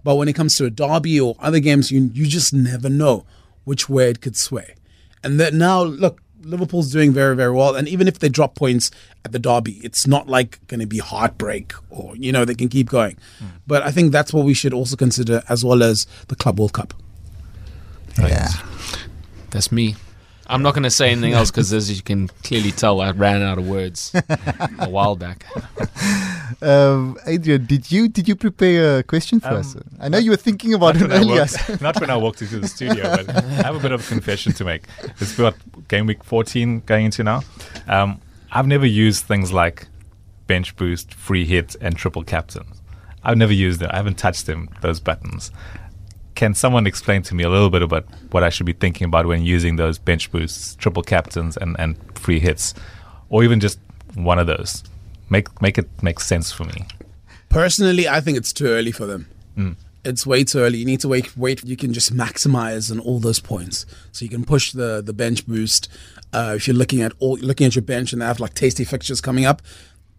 But 0.03 0.15
when 0.15 0.29
it 0.29 0.33
comes 0.33 0.55
to 0.57 0.65
a 0.65 0.69
derby 0.71 1.19
or 1.19 1.35
other 1.39 1.59
games, 1.59 1.91
you 1.91 2.09
you 2.13 2.25
just 2.27 2.53
never 2.53 2.89
know 2.89 3.25
which 3.65 3.89
way 3.89 4.09
it 4.09 4.21
could 4.21 4.37
sway. 4.37 4.75
And 5.23 5.39
that 5.39 5.53
now, 5.53 5.83
look, 5.83 6.21
Liverpool's 6.43 6.91
doing 6.91 7.13
very 7.13 7.35
very 7.35 7.51
well. 7.51 7.75
And 7.75 7.87
even 7.87 8.07
if 8.07 8.19
they 8.19 8.29
drop 8.29 8.55
points 8.55 8.91
at 9.25 9.31
the 9.31 9.39
derby, 9.39 9.79
it's 9.83 10.07
not 10.07 10.27
like 10.27 10.65
going 10.67 10.79
to 10.79 10.85
be 10.85 10.99
heartbreak 10.99 11.73
or 11.89 12.15
you 12.15 12.31
know 12.31 12.45
they 12.45 12.55
can 12.55 12.69
keep 12.69 12.89
going. 12.89 13.17
Hmm. 13.39 13.45
But 13.67 13.83
I 13.83 13.91
think 13.91 14.11
that's 14.11 14.33
what 14.33 14.45
we 14.45 14.53
should 14.53 14.73
also 14.73 14.95
consider 14.95 15.43
as 15.49 15.63
well 15.63 15.83
as 15.83 16.07
the 16.27 16.35
Club 16.35 16.59
World 16.59 16.73
Cup. 16.73 16.93
Yeah. 18.17 18.49
That's 19.51 19.71
me. 19.71 19.95
I'm 20.51 20.61
not 20.61 20.73
going 20.73 20.83
to 20.83 20.91
say 20.91 21.11
anything 21.11 21.33
else 21.33 21.49
because, 21.49 21.71
as 21.73 21.89
you 21.95 22.03
can 22.03 22.27
clearly 22.43 22.71
tell, 22.71 22.99
I 23.01 23.11
ran 23.11 23.41
out 23.41 23.57
of 23.57 23.67
words 23.67 24.11
a 24.79 24.89
while 24.89 25.15
back. 25.15 25.45
Um, 26.61 27.17
Adrian, 27.25 27.65
did 27.65 27.91
you 27.91 28.07
did 28.07 28.27
you 28.27 28.35
prepare 28.35 28.99
a 28.99 29.03
question 29.03 29.39
for 29.39 29.47
Um, 29.49 29.55
us? 29.57 29.75
I 29.99 30.09
know 30.09 30.17
you 30.17 30.31
were 30.31 30.37
thinking 30.37 30.73
about 30.73 30.95
it 30.97 30.99
Not 30.99 31.09
when, 31.09 31.17
I 31.17 31.21
earlier. 31.21 31.39
walked, 31.41 31.81
not 31.81 31.99
when 32.01 32.09
I 32.09 32.17
walked 32.17 32.41
into 32.41 32.59
the 32.59 32.67
studio, 32.67 33.03
but 33.25 33.35
I 33.35 33.41
have 33.63 33.75
a 33.75 33.79
bit 33.79 33.91
of 33.91 34.05
a 34.05 34.07
confession 34.07 34.53
to 34.53 34.65
make. 34.65 34.83
It's 35.19 35.37
about 35.39 35.55
game 35.87 36.05
week 36.05 36.23
14 36.23 36.81
going 36.85 37.05
into 37.05 37.23
now. 37.23 37.41
Um, 37.87 38.19
I've 38.51 38.67
never 38.67 38.85
used 38.85 39.25
things 39.25 39.51
like 39.53 39.87
bench 40.47 40.75
boost, 40.75 41.13
free 41.13 41.45
hit, 41.45 41.75
and 41.81 41.95
triple 41.95 42.23
captain. 42.23 42.65
I've 43.23 43.37
never 43.37 43.53
used 43.53 43.79
them. 43.79 43.89
I 43.93 43.97
haven't 43.97 44.17
touched 44.17 44.45
them, 44.47 44.67
those 44.81 44.99
buttons. 44.99 45.51
Can 46.41 46.55
someone 46.55 46.87
explain 46.87 47.21
to 47.21 47.35
me 47.35 47.43
a 47.43 47.49
little 47.49 47.69
bit 47.69 47.83
about 47.83 48.03
what 48.31 48.41
I 48.41 48.49
should 48.49 48.65
be 48.65 48.73
thinking 48.73 49.05
about 49.05 49.27
when 49.27 49.43
using 49.43 49.75
those 49.75 49.99
bench 49.99 50.31
boosts, 50.31 50.73
triple 50.73 51.03
captains, 51.03 51.55
and, 51.55 51.75
and 51.77 51.95
free 52.17 52.39
hits, 52.39 52.73
or 53.29 53.43
even 53.43 53.59
just 53.59 53.77
one 54.15 54.39
of 54.39 54.47
those? 54.47 54.83
Make 55.29 55.61
make 55.61 55.77
it 55.77 55.87
make 56.01 56.19
sense 56.19 56.51
for 56.51 56.63
me. 56.63 56.87
Personally, 57.49 58.09
I 58.09 58.21
think 58.21 58.39
it's 58.39 58.51
too 58.51 58.65
early 58.65 58.91
for 58.91 59.05
them. 59.05 59.27
It's 60.03 60.25
way 60.25 60.43
too 60.43 60.57
early. 60.57 60.79
You 60.79 60.85
need 60.85 61.01
to 61.01 61.07
wait. 61.07 61.37
Wait. 61.37 61.63
You 61.63 61.77
can 61.77 61.93
just 61.93 62.11
maximize 62.11 62.89
on 62.89 62.99
all 62.99 63.19
those 63.19 63.39
points, 63.39 63.85
so 64.11 64.25
you 64.25 64.29
can 64.29 64.43
push 64.43 64.71
the 64.71 64.99
the 65.05 65.13
bench 65.13 65.45
boost. 65.45 65.89
Uh, 66.33 66.53
if 66.55 66.67
you're 66.67 66.75
looking 66.75 67.03
at 67.03 67.11
all 67.19 67.37
looking 67.37 67.67
at 67.67 67.75
your 67.75 67.83
bench 67.83 68.13
and 68.13 68.21
they 68.23 68.25
have 68.25 68.39
like 68.39 68.55
tasty 68.55 68.83
fixtures 68.83 69.21
coming 69.21 69.45
up, 69.45 69.61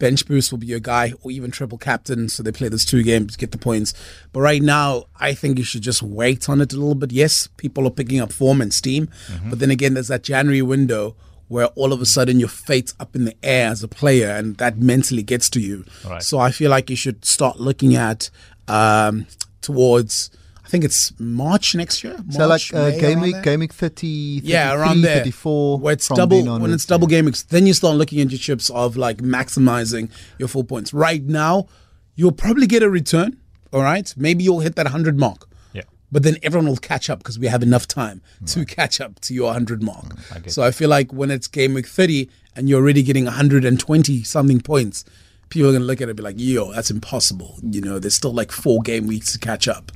bench 0.03 0.27
boost 0.27 0.51
will 0.51 0.59
be 0.59 0.67
your 0.67 0.81
guy, 0.81 1.15
or 1.23 1.31
even 1.31 1.51
triple 1.53 1.79
captain. 1.79 2.29
So 2.29 2.43
they 2.43 2.51
play 2.51 2.69
those 2.69 2.85
two 2.85 3.03
games, 3.05 3.37
get 3.37 3.53
the 3.53 3.59
points. 3.71 3.95
But 4.33 4.41
right 4.41 4.61
now, 4.61 5.05
I 5.29 5.33
think 5.33 5.59
you 5.59 5.65
should 5.65 5.83
just 5.83 6.03
wait 6.03 6.49
on 6.49 6.61
it 6.61 6.73
a 6.73 6.77
little 6.77 6.97
bit. 6.97 7.13
Yes, 7.13 7.47
people 7.57 7.87
are 7.87 7.91
picking 7.91 8.21
up 8.21 8.33
form 8.33 8.61
and 8.61 8.75
steam, 8.75 9.09
but 9.49 9.61
then 9.61 9.71
again, 9.71 9.95
there's 9.95 10.09
that 10.09 10.25
January 10.25 10.61
window 10.61 11.15
where 11.47 11.67
all 11.77 11.93
of 11.93 12.01
a 12.01 12.07
sudden 12.07 12.41
your 12.41 12.49
fate's 12.49 12.95
up 12.99 13.15
in 13.15 13.25
the 13.27 13.37
air 13.43 13.69
as 13.69 13.83
a 13.85 13.89
player, 13.89 14.31
and 14.31 14.57
that 14.57 14.79
mentally 14.79 15.23
gets 15.23 15.49
to 15.51 15.61
you. 15.61 15.85
Right. 16.05 16.23
So 16.23 16.39
I 16.39 16.51
feel 16.51 16.71
like 16.71 16.91
you 16.91 16.97
should 16.97 17.25
start 17.25 17.61
looking 17.61 17.95
at 17.95 18.29
um, 18.67 19.27
towards. 19.61 20.31
I 20.73 20.77
think 20.81 20.85
it's 20.85 21.13
March 21.21 21.75
next 21.75 22.03
year. 22.03 22.17
So 22.31 22.47
like 22.47 22.49
March, 22.49 22.73
uh, 22.73 22.89
May, 22.89 22.99
game 22.99 23.21
week, 23.21 23.43
game 23.43 23.61
week 23.61 23.75
30, 23.75 24.41
33, 24.41 24.51
yeah, 24.51 24.73
around 24.73 25.03
there, 25.03 25.19
34. 25.19 25.79
where 25.79 25.93
it's 25.93 26.09
double 26.09 26.43
when 26.61 26.73
it's 26.73 26.87
double 26.87 27.07
yeah. 27.11 27.19
game 27.19 27.27
weeks. 27.27 27.43
Then 27.43 27.67
you 27.67 27.75
start 27.75 27.97
looking 27.97 28.23
at 28.23 28.31
your 28.31 28.39
chips 28.39 28.71
of 28.71 28.97
like 28.97 29.19
maximizing 29.19 30.11
your 30.39 30.49
full 30.49 30.65
points. 30.65 30.95
Right 30.95 31.23
now, 31.23 31.67
you'll 32.15 32.33
probably 32.33 32.67
get 32.67 32.83
a 32.83 32.89
return. 32.89 33.37
All 33.71 33.83
right, 33.83 34.15
maybe 34.17 34.45
you'll 34.45 34.61
hit 34.61 34.77
that 34.77 34.87
hundred 34.87 35.19
mark. 35.19 35.47
Yeah. 35.75 35.83
But 36.11 36.23
then 36.23 36.39
everyone 36.43 36.69
will 36.69 36.79
catch 36.79 37.11
up 37.11 37.19
because 37.19 37.39
we 37.39 37.49
have 37.49 37.63
enough 37.63 37.87
time 37.87 38.23
to 38.47 38.65
catch 38.65 38.99
up 38.99 39.21
to 39.21 39.35
your 39.35 39.49
100 39.49 39.83
mark. 39.83 40.17
I 40.35 40.49
so 40.49 40.63
I 40.63 40.71
feel 40.71 40.89
like 40.89 41.13
when 41.13 41.31
it's 41.31 41.49
game 41.49 41.75
week 41.75 41.87
30 41.87 42.31
and 42.57 42.67
you're 42.67 42.81
already 42.81 43.03
getting 43.03 43.27
120 43.27 44.23
something 44.23 44.63
points, 44.63 45.05
people 45.53 45.69
are 45.69 45.73
going 45.73 45.83
to 45.83 45.87
look 45.87 46.01
at 46.01 46.09
it 46.09 46.13
and 46.13 46.17
be 46.17 46.23
like, 46.23 46.37
yo, 46.39 46.73
that's 46.73 46.91
impossible. 46.91 47.51
You 47.63 47.81
know, 47.83 47.99
there's 47.99 48.15
still 48.15 48.33
like 48.33 48.51
four 48.51 48.81
game 48.83 49.07
weeks 49.07 49.33
to 49.35 49.39
catch 49.39 49.69
up. 49.69 49.93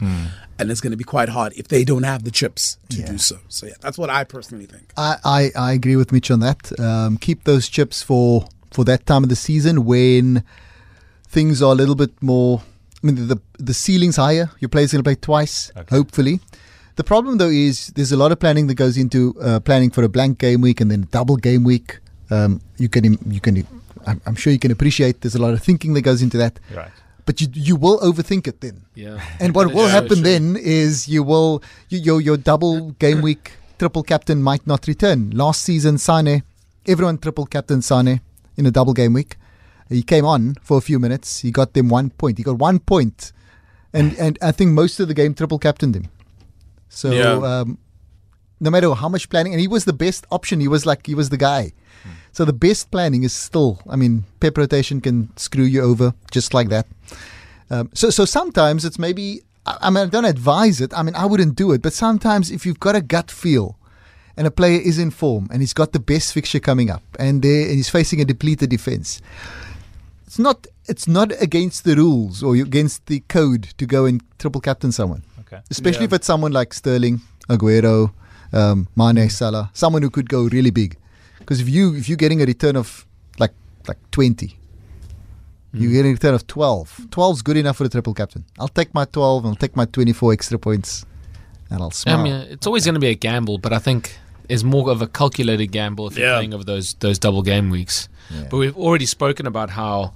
And 0.59 0.71
it's 0.71 0.81
going 0.81 0.90
to 0.92 0.97
be 0.97 1.05
quite 1.05 1.29
hard 1.29 1.53
if 1.57 1.69
they 1.69 1.85
don't 1.85 2.05
have 2.05 2.25
the 2.25 2.31
chips 2.31 2.79
to 2.90 2.97
Yeah. 2.99 3.11
do 3.12 3.19
so. 3.19 3.37
So 3.49 3.66
yeah, 3.66 3.75
that's 3.81 3.99
what 3.99 4.09
I 4.09 4.25
personally 4.25 4.66
think. 4.66 4.85
I, 4.97 5.16
I, 5.25 5.51
I 5.69 5.73
agree 5.73 5.97
with 5.97 6.12
Mitch 6.12 6.31
on 6.31 6.40
that. 6.40 6.61
Um, 6.81 7.16
keep 7.19 7.45
those 7.45 7.69
chips 7.69 8.03
for 8.03 8.47
for 8.73 8.85
that 8.85 9.07
time 9.07 9.23
of 9.23 9.29
the 9.31 9.37
season 9.37 9.85
when 9.85 10.42
things 11.29 11.62
are 11.62 11.73
a 11.73 11.75
little 11.75 11.95
bit 11.95 12.12
more. 12.23 12.62
I 13.03 13.07
mean, 13.07 13.29
the 13.29 13.38
the 13.59 13.75
ceiling's 13.75 14.16
higher. 14.16 14.51
Your 14.61 14.69
player's 14.71 14.92
going 14.92 15.05
to 15.05 15.09
play 15.09 15.14
twice, 15.16 15.71
Okay. 15.77 15.95
hopefully. 15.97 16.40
The 16.97 17.05
problem 17.05 17.37
though 17.38 17.51
is 17.51 17.88
there's 17.95 18.12
a 18.12 18.16
lot 18.16 18.33
of 18.33 18.38
planning 18.40 18.66
that 18.69 18.75
goes 18.77 18.97
into 18.97 19.35
uh, 19.40 19.61
planning 19.61 19.90
for 19.90 20.03
a 20.05 20.09
blank 20.09 20.38
game 20.38 20.61
week 20.62 20.81
and 20.81 20.90
then 20.90 21.07
double 21.11 21.37
game 21.37 21.64
week. 21.64 21.99
Um, 22.31 22.61
you 22.79 22.88
can 22.88 23.05
you 23.31 23.40
can 23.40 23.66
I'm, 24.07 24.21
I'm 24.27 24.35
sure 24.37 24.53
you 24.53 24.59
can 24.59 24.71
appreciate 24.71 25.21
there's 25.21 25.35
a 25.35 25.42
lot 25.42 25.53
of 25.55 25.62
thinking 25.62 25.95
that 25.95 26.03
goes 26.03 26.23
into 26.23 26.38
that. 26.38 26.59
Right. 26.75 26.90
But 27.27 27.40
you 27.40 27.49
you 27.53 27.75
will 27.77 27.99
overthink 28.01 28.47
it 28.47 28.61
then. 28.61 28.85
Yeah. 28.95 29.21
And 29.40 29.55
what 29.55 29.73
will 29.75 29.87
Yeah, 29.87 29.90
happen 29.99 30.16
sure. 30.19 30.23
then 30.31 30.57
is 30.57 31.09
you 31.09 31.23
will 31.25 31.62
you, 31.88 31.99
your 31.99 32.21
your 32.21 32.37
double 32.37 32.90
game 33.05 33.21
week 33.21 33.53
triple 33.79 34.03
captain 34.03 34.42
might 34.42 34.64
not 34.66 34.87
return. 34.87 35.31
Last 35.31 35.62
season, 35.62 35.99
Sane, 35.99 36.42
everyone 36.87 37.19
triple 37.19 37.47
captain 37.47 37.83
Sane 37.83 38.21
in 38.57 38.64
a 38.66 38.71
double 38.71 38.95
game 38.95 39.12
week. 39.12 39.37
He 39.88 40.03
came 40.03 40.25
on 40.25 40.55
for 40.62 40.79
a 40.79 40.81
few 40.81 40.99
minutes. 40.99 41.40
He 41.40 41.51
got 41.51 41.75
them 41.75 41.88
one 41.88 42.11
point. 42.11 42.38
He 42.38 42.45
got 42.45 42.59
one 42.59 42.79
point, 42.79 43.33
and 43.92 44.14
and 44.19 44.38
I 44.40 44.53
think 44.53 44.71
most 44.71 45.01
of 45.01 45.09
the 45.09 45.14
game 45.14 45.35
triple 45.35 45.59
captained 45.59 45.95
him. 45.97 46.07
So 46.88 47.11
Yeah. 47.11 47.61
um, 47.61 47.79
no 48.61 48.71
matter 48.71 48.92
how 48.95 49.09
much 49.09 49.29
planning, 49.29 49.53
and 49.53 49.61
he 49.61 49.69
was 49.69 49.85
the 49.85 49.92
best 49.92 50.27
option. 50.31 50.61
He 50.61 50.69
was 50.69 50.87
like 50.87 51.07
he 51.07 51.14
was 51.14 51.29
the 51.31 51.37
guy. 51.37 51.73
So 52.37 52.44
the 52.44 52.53
best 52.53 52.90
planning 52.90 53.22
is 53.25 53.33
still. 53.33 53.79
I 53.88 53.96
mean, 53.96 54.25
pep 54.40 54.59
rotation 54.59 55.01
can 55.01 55.31
screw 55.37 55.64
you 55.64 55.81
over 55.81 56.12
just 56.31 56.53
like 56.53 56.68
that. 56.68 56.87
Um, 57.70 57.88
so 57.94 58.11
so 58.11 58.27
sometimes 58.27 58.85
it's 58.85 58.99
maybe. 58.99 59.40
I, 59.64 59.79
I 59.87 59.90
mean, 59.90 60.03
I 60.05 60.11
don't 60.11 60.27
advise 60.27 60.83
it. 60.85 60.92
I 60.92 61.03
mean, 61.03 61.14
I 61.14 61.25
wouldn't 61.25 61.57
do 61.57 61.72
it. 61.72 61.81
But 61.81 61.94
sometimes 61.94 62.51
if 62.51 62.66
you've 62.66 62.79
got 62.88 62.94
a 62.94 63.01
gut 63.01 63.31
feel, 63.31 63.79
and 64.37 64.46
a 64.46 64.51
player 64.51 64.79
is 64.90 64.99
in 64.99 65.11
form, 65.12 65.49
and 65.51 65.62
he's 65.62 65.72
got 65.72 65.92
the 65.92 65.99
best 65.99 66.35
fixture 66.35 66.61
coming 66.61 66.90
up, 66.90 67.03
and, 67.18 67.42
and 67.42 67.70
he's 67.79 67.88
facing 67.88 68.20
a 68.20 68.25
depleted 68.27 68.68
defense, 68.68 69.22
it's 70.27 70.38
not 70.38 70.66
it's 70.85 71.09
not 71.09 71.33
against 71.40 71.85
the 71.85 71.96
rules 71.96 72.42
or 72.42 72.55
against 72.57 73.07
the 73.07 73.20
code 73.29 73.62
to 73.79 73.87
go 73.87 74.05
and 74.05 74.20
triple 74.38 74.61
captain 74.61 74.92
someone 74.92 75.22
Okay. 75.40 75.61
especially 75.70 76.03
Yeah. 76.07 76.12
if 76.12 76.20
it's 76.20 76.27
someone 76.27 76.53
like 76.53 76.75
Sterling, 76.75 77.22
Aguero, 77.49 78.12
um, 78.53 78.88
Mane, 78.94 79.31
Salah, 79.31 79.70
someone 79.72 80.03
who 80.03 80.11
could 80.11 80.29
go 80.29 80.42
really 80.53 80.70
big. 80.70 80.96
Because 81.46 81.61
if 81.61 81.68
you 81.68 81.94
if 81.94 82.09
you're 82.09 82.16
getting 82.18 82.42
a 82.42 82.44
return 82.44 82.74
of 82.76 83.06
like 83.38 83.52
like 83.87 83.98
20, 84.11 84.48
hmm. 84.48 85.80
you're 85.80 85.92
getting 85.92 86.11
a 86.11 86.14
return 86.14 86.35
of 86.35 86.44
12. 86.48 87.06
12 87.12 87.37
is 87.37 87.42
good 87.42 87.56
enough 87.56 87.76
for 87.76 87.85
the 87.85 87.88
triple 87.90 88.14
captain. 88.14 88.44
I'll 88.59 88.66
take 88.66 88.92
my 88.92 89.04
12. 89.04 89.46
I'll 89.46 89.54
take 89.54 89.76
my 89.76 89.85
24 89.85 90.32
extra 90.32 90.59
points, 90.59 91.06
and 91.70 91.80
I'll 91.80 91.92
smile. 91.92 92.18
I 92.18 92.22
mean, 92.24 92.35
it's 92.50 92.66
always 92.66 92.85
going 92.85 92.94
to 92.94 93.00
be 93.00 93.11
a 93.11 93.14
gamble, 93.14 93.59
but 93.59 93.72
I 93.72 93.78
think 93.78 94.18
it's 94.48 94.64
more 94.64 94.90
of 94.90 95.02
a 95.02 95.06
calculated 95.06 95.68
gamble 95.68 96.09
if 96.09 96.18
you're 96.18 96.26
Yeah. 96.26 96.35
playing 96.35 96.52
over 96.52 96.64
those 96.64 96.94
those 96.94 97.18
double 97.20 97.42
game 97.42 97.70
weeks. 97.70 98.09
Yeah. 98.35 98.48
But 98.50 98.56
we've 98.56 98.76
already 98.76 99.06
spoken 99.06 99.46
about 99.46 99.70
how 99.70 100.14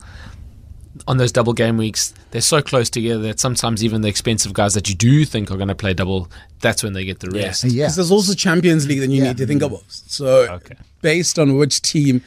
on 1.07 1.17
those 1.19 1.31
double 1.31 1.53
game 1.53 1.77
weeks 1.77 2.13
they're 2.33 2.41
so 2.41 2.61
close 2.61 2.91
together 2.91 3.23
that 3.23 3.39
sometimes 3.39 3.85
even 3.85 4.01
the 4.01 4.09
expensive 4.09 4.53
guys 4.53 4.75
that 4.75 4.89
you 4.89 4.95
do 4.97 5.25
think 5.25 5.49
are 5.51 5.57
going 5.57 5.69
to 5.69 5.75
play 5.75 5.95
double, 5.95 6.29
that's 6.61 6.83
when 6.83 6.93
they 6.93 7.05
get 7.05 7.21
the 7.21 7.31
rest. 7.31 7.63
yeah. 7.63 7.85
Because 7.85 7.95
there's 7.97 8.11
also 8.11 8.35
Champions 8.35 8.89
League 8.89 8.99
that 9.01 9.09
you 9.09 9.23
Yeah. 9.23 9.29
need 9.29 9.37
to 9.39 9.47
think 9.47 9.63
about. 9.63 9.85
So, 9.89 10.27
Okay. 10.55 10.75
Based 11.03 11.39
on 11.39 11.57
which 11.57 11.81
team, 11.83 12.23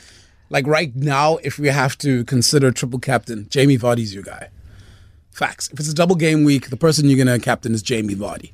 like 0.50 0.66
right 0.68 0.96
now, 0.96 1.38
if 1.38 1.60
we 1.60 1.68
have 1.68 1.98
to 2.00 2.24
consider 2.26 2.72
triple 2.72 3.00
captain, 3.00 3.48
Jamie 3.50 3.78
Vardy's 3.78 4.14
your 4.14 4.24
guy. 4.24 4.50
Facts. 5.32 5.70
If 5.74 5.80
it's 5.80 5.90
a 5.90 5.96
double 5.96 6.16
game 6.16 6.44
week, 6.44 6.70
the 6.70 6.78
person 6.78 7.10
you're 7.10 7.24
going 7.24 7.40
to 7.40 7.44
captain 7.44 7.74
is 7.74 7.82
Jamie 7.82 8.14
Vardy 8.16 8.52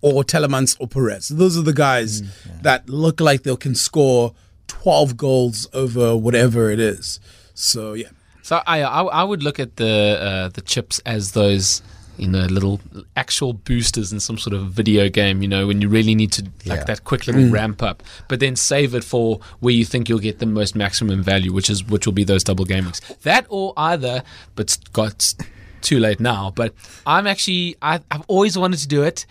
or 0.00 0.24
Tielemans 0.24 0.74
or 0.80 0.86
Perez. 0.88 1.28
Those 1.28 1.58
are 1.58 1.62
the 1.62 1.74
guys 1.74 2.22
that 2.62 2.88
look 2.88 3.20
like 3.20 3.42
they 3.42 3.54
can 3.56 3.74
score 3.74 4.34
12 4.68 5.16
goals 5.18 5.66
over 5.74 6.16
whatever 6.16 6.70
it 6.70 6.80
is. 6.80 7.20
So, 7.52 7.92
yeah. 7.92 8.08
So 8.42 8.60
I, 8.66 8.82
I 8.82 9.02
I 9.04 9.24
would 9.24 9.42
look 9.42 9.58
at 9.58 9.76
the 9.76 10.18
uh, 10.20 10.48
the 10.50 10.60
chips 10.60 10.98
as 11.06 11.32
those 11.32 11.80
you 12.16 12.28
know 12.28 12.46
little 12.46 12.80
actual 13.16 13.52
boosters 13.52 14.12
in 14.12 14.20
some 14.20 14.38
sort 14.38 14.54
of 14.54 14.70
video 14.70 15.08
game. 15.08 15.42
You 15.42 15.48
know 15.48 15.66
when 15.66 15.80
you 15.80 15.88
really 15.88 16.14
need 16.14 16.32
to 16.32 16.42
like 16.66 16.80
Yeah. 16.80 16.84
that 16.84 17.04
quick 17.04 17.26
little 17.26 17.42
mm. 17.42 17.52
ramp 17.52 17.82
up, 17.82 18.02
but 18.28 18.40
then 18.40 18.56
save 18.56 18.94
it 18.94 19.04
for 19.04 19.40
where 19.60 19.74
you 19.74 19.84
think 19.84 20.08
you'll 20.08 20.18
get 20.18 20.38
the 20.38 20.46
most 20.46 20.74
maximum 20.74 21.22
value, 21.22 21.52
which 21.52 21.70
is 21.70 21.84
which 21.84 22.06
will 22.06 22.12
be 22.12 22.24
those 22.24 22.44
double 22.44 22.64
game 22.64 22.86
weeks. 22.86 23.00
That 23.22 23.46
or 23.48 23.72
either, 23.76 24.22
but 24.54 24.64
it's 24.64 24.76
got 24.76 25.34
too 25.80 26.00
late 26.00 26.20
now. 26.20 26.52
But 26.54 26.74
I'm 27.06 27.26
actually 27.26 27.76
I, 27.82 28.00
I've 28.10 28.24
always 28.28 28.56
wanted 28.56 28.78
to 28.80 28.88
do 28.88 29.02
it, 29.02 29.26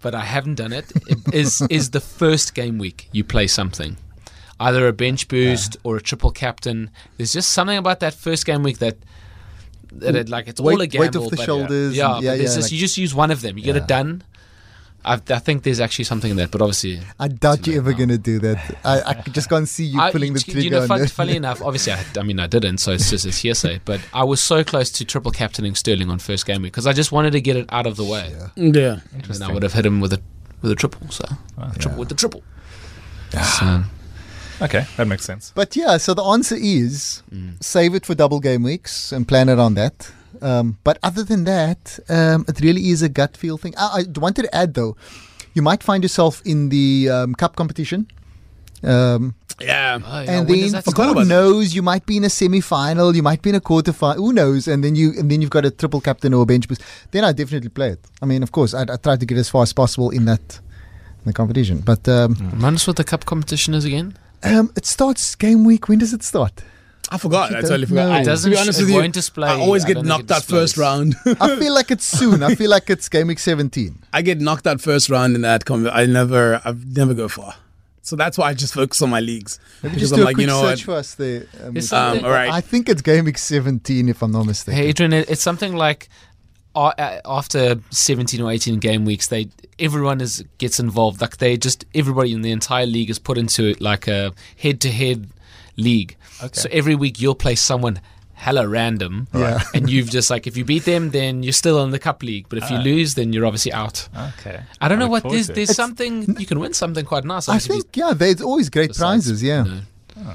but 0.00 0.14
I 0.14 0.24
haven't 0.24 0.56
done 0.56 0.72
it. 0.72 0.92
is 1.32 1.62
is 1.70 1.90
the 1.90 2.00
first 2.00 2.54
game 2.54 2.78
week 2.78 3.08
you 3.12 3.24
play 3.24 3.46
something 3.46 3.96
either 4.60 4.86
a 4.86 4.92
bench 4.92 5.28
boost 5.28 5.76
or 5.82 5.96
a 5.96 6.00
triple 6.00 6.30
captain. 6.30 6.90
There's 7.16 7.32
just 7.32 7.52
something 7.52 7.76
about 7.76 8.00
that 8.00 8.14
first 8.14 8.46
game 8.46 8.62
week 8.62 8.78
that 8.78 8.96
that 10.00 10.14
it, 10.16 10.28
like 10.28 10.48
it's 10.48 10.60
all 10.60 10.68
a 10.70 10.76
Weight- 10.76 10.90
gamble. 10.90 11.06
weight 11.06 11.16
off 11.16 11.30
the 11.30 11.36
but- 11.36 11.44
shoulders 11.46 11.96
Yeah, 11.96 12.06
and- 12.06 12.14
but 12.16 12.24
yeah, 12.24 12.30
there's 12.36 12.40
yeah, 12.50 12.56
just, 12.56 12.62
like- 12.66 12.72
you 12.72 12.78
just 12.78 12.98
use 12.98 13.14
one 13.14 13.30
of 13.30 13.40
them. 13.42 13.56
You 13.58 13.64
get 13.64 13.76
it 13.76 13.86
done. 13.86 14.22
I, 15.06 15.14
I 15.28 15.38
think 15.38 15.64
there's 15.64 15.80
actually 15.80 16.06
something 16.06 16.30
in 16.30 16.38
that, 16.38 16.50
but 16.50 16.62
obviously, 16.62 16.98
I 17.20 17.28
doubt 17.28 17.66
you're 17.66 17.76
ever 17.76 17.90
now. 17.90 17.96
going 17.98 18.08
to 18.08 18.16
do 18.16 18.38
that. 18.38 18.78
I, 18.86 19.02
I 19.02 19.12
just 19.32 19.50
can't 19.50 19.68
see 19.68 19.84
you 19.84 20.00
I- 20.00 20.10
pulling 20.10 20.32
the 20.32 20.42
you 20.46 20.52
trigger. 20.54 20.70
know, 20.76 20.82
on 20.82 20.88
fun, 20.88 21.06
funny 21.08 21.36
enough, 21.42 21.60
obviously, 21.60 21.92
I, 21.92 22.02
I 22.18 22.22
mean, 22.22 22.40
I 22.40 22.46
didn't, 22.46 22.78
so 22.78 22.92
it's 22.92 23.10
just 23.10 23.26
it's 23.26 23.36
hearsay. 23.38 23.80
But 23.84 24.00
I 24.14 24.24
was 24.24 24.42
so 24.42 24.64
close 24.64 24.90
to 24.92 25.04
triple 25.04 25.30
captaining 25.30 25.74
Sterling 25.74 26.08
on 26.08 26.20
first 26.20 26.46
game 26.46 26.62
week 26.62 26.72
because 26.72 26.86
I 26.86 26.94
just 26.94 27.12
wanted 27.12 27.32
to 27.32 27.42
get 27.42 27.54
it 27.56 27.66
out 27.68 27.86
of 27.86 27.96
the 27.96 28.04
way, 28.04 28.34
Yeah. 28.56 29.00
and 29.12 29.42
I 29.44 29.52
would 29.52 29.62
have 29.62 29.74
hit 29.74 29.84
him 29.84 30.00
with 30.00 30.14
a 30.14 30.22
with 30.62 30.72
a 30.72 30.74
triple. 30.74 31.06
So 31.10 31.26
triple 31.78 31.98
with 31.98 32.08
the 32.08 32.14
triple. 32.14 32.42
So, 33.32 33.84
Okay, 34.62 34.84
that 34.96 35.06
makes 35.06 35.24
sense. 35.24 35.52
But 35.54 35.74
yeah, 35.76 35.96
so 35.96 36.14
the 36.14 36.22
answer 36.22 36.56
is 36.58 37.22
save 37.60 37.94
it 37.94 38.06
for 38.06 38.14
double 38.14 38.40
game 38.40 38.62
weeks 38.62 39.12
and 39.12 39.26
plan 39.26 39.48
it 39.48 39.58
on 39.58 39.74
that. 39.74 40.10
Um, 40.42 40.78
but 40.84 40.98
other 41.02 41.22
than 41.24 41.44
that, 41.44 41.98
um, 42.08 42.44
it 42.48 42.60
really 42.60 42.90
is 42.90 43.02
a 43.02 43.08
gut 43.08 43.36
feel 43.36 43.56
thing. 43.56 43.74
I, 43.78 44.00
I 44.00 44.18
wanted 44.18 44.42
to 44.42 44.54
add 44.54 44.74
though, 44.74 44.96
you 45.54 45.62
might 45.62 45.82
find 45.82 46.02
yourself 46.02 46.42
in 46.44 46.68
the 46.68 47.08
um, 47.10 47.34
cup 47.34 47.56
competition. 47.56 48.06
Um, 48.82 49.34
Yeah. 49.60 49.98
oh, 50.04 50.20
yeah, 50.20 50.30
and 50.40 50.48
when 50.48 50.60
then 50.60 50.72
that 50.72 50.84
who 50.84 50.90
Forgot 50.90 51.02
start? 51.04 51.10
about 51.12 51.20
that. 51.22 51.28
knows 51.28 51.74
you 51.74 51.82
might 51.82 52.04
be 52.06 52.16
in 52.16 52.24
a 52.24 52.30
semi-final, 52.30 53.14
you 53.14 53.22
might 53.22 53.40
be 53.40 53.50
in 53.50 53.56
a 53.56 53.60
quarter-final, 53.60 54.20
who 54.24 54.32
knows? 54.32 54.66
And 54.68 54.82
then 54.82 54.94
you 54.96 55.12
and 55.18 55.30
then 55.30 55.40
you've 55.40 55.50
got 55.58 55.64
a 55.64 55.70
triple 55.70 56.00
captain 56.00 56.34
or 56.34 56.42
a 56.42 56.46
bench 56.46 56.66
boost. 56.68 56.82
Then 57.12 57.22
I 57.24 57.32
definitely 57.32 57.70
play 57.70 57.90
it. 57.90 58.00
I 58.20 58.26
mean, 58.26 58.42
of 58.42 58.50
course, 58.50 58.74
I, 58.74 58.82
I 58.82 58.96
try 58.96 59.16
to 59.16 59.24
get 59.26 59.38
as 59.38 59.48
far 59.48 59.62
as 59.62 59.72
possible 59.72 60.10
in 60.10 60.24
that 60.26 60.60
in 61.20 61.26
the 61.30 61.32
competition. 61.32 61.78
But 61.80 62.06
um, 62.08 62.34
Remind 62.52 62.76
us 62.76 62.86
what 62.88 62.96
the 62.96 63.04
cup 63.04 63.24
competition 63.24 63.74
is 63.74 63.84
again. 63.84 64.18
Um, 64.44 64.72
it 64.76 64.86
starts 64.86 65.34
game 65.34 65.64
week. 65.64 65.88
When 65.88 65.98
does 65.98 66.12
it 66.12 66.22
start? 66.22 66.62
I 67.10 67.18
forgot. 67.18 67.50
You 67.50 67.58
I 67.58 67.60
totally 67.60 67.86
forgot. 67.86 68.08
know. 68.08 68.12
I, 68.14 68.20
It 68.22 68.24
doesn't 68.24 68.50
to 68.50 68.56
be 68.56 68.60
honest 68.60 68.80
it 68.80 68.84
with 68.84 68.90
you, 68.92 69.00
won't 69.00 69.12
display- 69.14 69.48
I 69.48 69.60
always 69.60 69.84
I 69.84 69.88
get 69.88 69.94
don't 69.94 70.06
knocked 70.06 70.24
it 70.24 70.30
out 70.32 70.42
first 70.44 70.76
round. 70.76 71.14
I 71.40 71.56
feel 71.56 71.74
like 71.74 71.90
it's 71.90 72.06
soon. 72.06 72.42
I 72.42 72.54
feel 72.54 72.70
like 72.70 72.88
it's 72.90 73.08
game 73.08 73.26
week 73.28 73.38
17. 73.38 73.98
I 74.12 74.22
get 74.22 74.40
knocked 74.40 74.66
out 74.66 74.80
first 74.80 75.10
round 75.10 75.34
in 75.36 75.42
that. 75.42 75.64
Com- 75.64 75.88
I 75.92 76.06
never, 76.06 76.60
I 76.64 76.74
never 76.86 77.12
go 77.14 77.28
far. 77.28 77.54
So 78.02 78.16
that's 78.16 78.36
why 78.36 78.48
I 78.50 78.54
just 78.54 78.74
focus 78.74 79.00
on 79.02 79.10
my 79.10 79.20
leagues. 79.20 79.58
Maybe 79.82 79.94
Because 79.96 80.10
just 80.10 80.12
I'm 80.14 80.18
do 80.18 80.22
a 80.22 80.26
like, 80.26 80.34
quick 80.36 80.42
you 80.42 80.46
know 80.48 80.60
search 80.62 80.86
what? 80.86 80.94
for 80.94 80.98
us 80.98 81.14
there. 81.14 81.46
Um, 81.62 81.76
Um, 81.92 82.24
all 82.24 82.30
right. 82.30 82.50
I 82.50 82.60
think 82.60 82.88
it's 82.88 83.00
game 83.02 83.24
week 83.26 83.38
17, 83.38 84.08
if 84.08 84.22
I'm 84.22 84.30
not 84.32 84.44
mistaken. 84.46 84.82
Hey, 84.82 84.88
Adrian, 84.88 85.12
it's 85.12 85.40
something 85.42 85.74
like 85.74 86.08
after 86.76 87.76
17 87.90 88.40
or 88.40 88.50
18 88.50 88.78
game 88.78 89.04
weeks, 89.04 89.28
they 89.28 89.48
everyone 89.78 90.20
is 90.20 90.44
gets 90.58 90.80
involved. 90.80 91.20
Like 91.20 91.38
they 91.38 91.56
just 91.56 91.84
everybody 91.94 92.32
in 92.32 92.42
the 92.42 92.52
entire 92.52 92.86
league 92.86 93.10
is 93.10 93.18
put 93.18 93.38
into 93.38 93.66
it 93.68 93.80
like 93.80 94.08
a 94.08 94.32
head-to-head 94.58 95.28
league. 95.76 96.16
So 96.52 96.68
every 96.70 96.94
week 96.94 97.20
you'll 97.20 97.34
play 97.34 97.54
someone 97.54 98.00
hella 98.34 98.68
random, 98.68 99.26
Yeah. 99.32 99.60
and 99.74 99.88
you've 99.88 100.10
just 100.10 100.28
like 100.28 100.46
if 100.46 100.56
you 100.56 100.64
beat 100.64 100.84
them, 100.84 101.10
then 101.10 101.42
you're 101.42 101.52
still 101.52 101.82
in 101.84 101.90
the 101.90 101.98
cup 101.98 102.22
league. 102.22 102.46
But 102.48 102.58
if 102.58 102.70
you 102.70 102.76
uh. 102.76 102.82
lose, 102.82 103.14
then 103.14 103.32
you're 103.32 103.46
obviously 103.46 103.72
out. 103.72 104.08
Okay. 104.38 104.60
I 104.80 104.88
don't 104.88 104.98
know 104.98 105.08
what 105.08 105.22
there's 105.22 105.48
there's 105.48 105.74
something 105.74 106.38
you 106.38 106.46
can 106.46 106.60
win 106.60 106.74
something 106.74 107.04
quite 107.04 107.24
nice. 107.24 107.48
I 107.48 107.58
think, 107.58 107.96
yeah, 107.96 108.12
there's 108.14 108.42
always 108.42 108.68
great 108.68 108.94
prizes, 108.94 109.42
yeah. 109.42 109.64
you 109.64 109.70
know. 109.70 109.80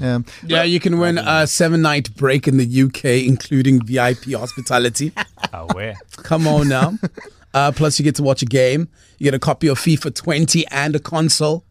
Um, 0.00 0.24
Yeah, 0.44 0.62
you 0.64 0.78
can 0.80 0.98
win 0.98 1.18
a 1.18 1.46
seven 1.46 1.82
night 1.82 2.14
break 2.16 2.46
in 2.48 2.56
the 2.58 2.82
UK, 2.82 3.26
including 3.26 3.80
VIP 3.84 4.32
hospitality. 4.32 5.12
Oh, 5.52 5.66
where? 5.72 5.94
Come 6.18 6.46
on 6.46 6.68
now. 6.68 6.94
Uh, 7.52 7.72
plus, 7.72 7.98
you 7.98 8.04
get 8.04 8.14
to 8.14 8.22
watch 8.22 8.42
a 8.42 8.46
game. 8.46 8.88
You 9.18 9.24
get 9.24 9.34
a 9.34 9.38
copy 9.40 9.66
of 9.66 9.76
FIFA 9.76 10.14
20 10.14 10.64
and 10.68 10.94
a 10.94 11.00
console, 11.00 11.64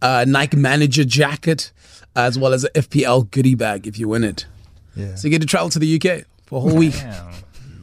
a 0.00 0.24
Nike 0.24 0.56
Manager 0.56 1.02
jacket, 1.04 1.72
as 2.14 2.38
well 2.38 2.52
as 2.52 2.62
a 2.62 2.70
FPL 2.70 3.28
goodie 3.32 3.56
bag 3.56 3.88
if 3.88 3.98
you 3.98 4.06
win 4.06 4.22
it. 4.22 4.46
yeah. 4.94 5.16
So 5.16 5.26
you 5.26 5.30
get 5.32 5.40
to 5.40 5.46
travel 5.48 5.70
to 5.70 5.80
the 5.80 5.96
UK 5.96 6.24
for 6.46 6.58
a 6.58 6.60
whole 6.60 6.76
week. 6.76 6.92
Damn. 6.94 7.32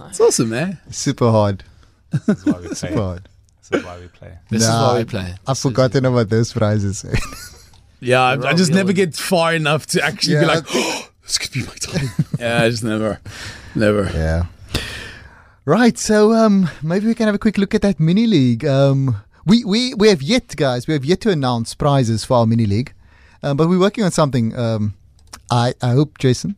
It's 0.08 0.22
awesome, 0.22 0.48
man. 0.52 0.78
Super 0.91 1.30
hard. 1.30 1.65
This 2.26 2.30
is 2.39 2.46
why 2.46 2.54
we 2.60 2.67
play. 2.67 2.74
Super 2.76 3.02
hard. 3.02 3.28
This 3.60 3.72
is 3.80 3.84
why 3.86 4.00
we 4.00 4.08
play. 4.08 4.34
This 4.50 4.63
is 4.63 4.70
why 4.70 4.98
we 5.00 5.04
play. 5.04 5.36
I've 5.46 5.60
forgotten 5.60 6.06
about 6.06 6.30
those 6.30 6.54
prizes. 6.54 7.04
Yeah, 8.01 8.21
I, 8.21 8.49
I 8.49 8.53
just 8.53 8.71
never 8.71 8.93
get 8.93 9.15
far 9.15 9.53
enough 9.53 9.85
to 9.87 10.03
actually 10.03 10.39
be 10.39 10.45
like, 10.45 10.65
oh, 10.73 11.09
this 11.21 11.37
could 11.37 11.51
be 11.51 11.61
my 11.61 11.75
time. 11.75 12.09
yeah, 12.39 12.63
I 12.63 12.69
just 12.69 12.83
never, 12.83 13.19
never. 13.75 14.09
yeah. 14.13 14.45
Right, 15.65 15.97
so 15.97 16.33
um, 16.33 16.67
maybe 16.81 17.05
we 17.05 17.13
can 17.13 17.27
have 17.27 17.35
a 17.35 17.39
quick 17.39 17.59
look 17.59 17.75
at 17.75 17.83
that 17.83 17.99
mini 17.99 18.25
league. 18.25 18.65
Um, 18.65 19.21
we, 19.45 19.63
we, 19.63 19.93
we 19.93 20.09
have 20.09 20.23
yet, 20.23 20.55
guys, 20.55 20.87
we 20.87 20.95
have 20.95 21.05
yet 21.05 21.21
to 21.21 21.29
announce 21.29 21.75
prizes 21.75 22.25
for 22.25 22.37
our 22.37 22.47
mini 22.47 22.65
league, 22.65 22.93
um, 23.43 23.55
but 23.57 23.69
we're 23.69 23.79
working 23.79 24.03
on 24.03 24.11
something. 24.11 24.57
Um, 24.57 24.95
I, 25.51 25.75
I 25.81 25.91
hope, 25.91 26.17
Jason. 26.17 26.55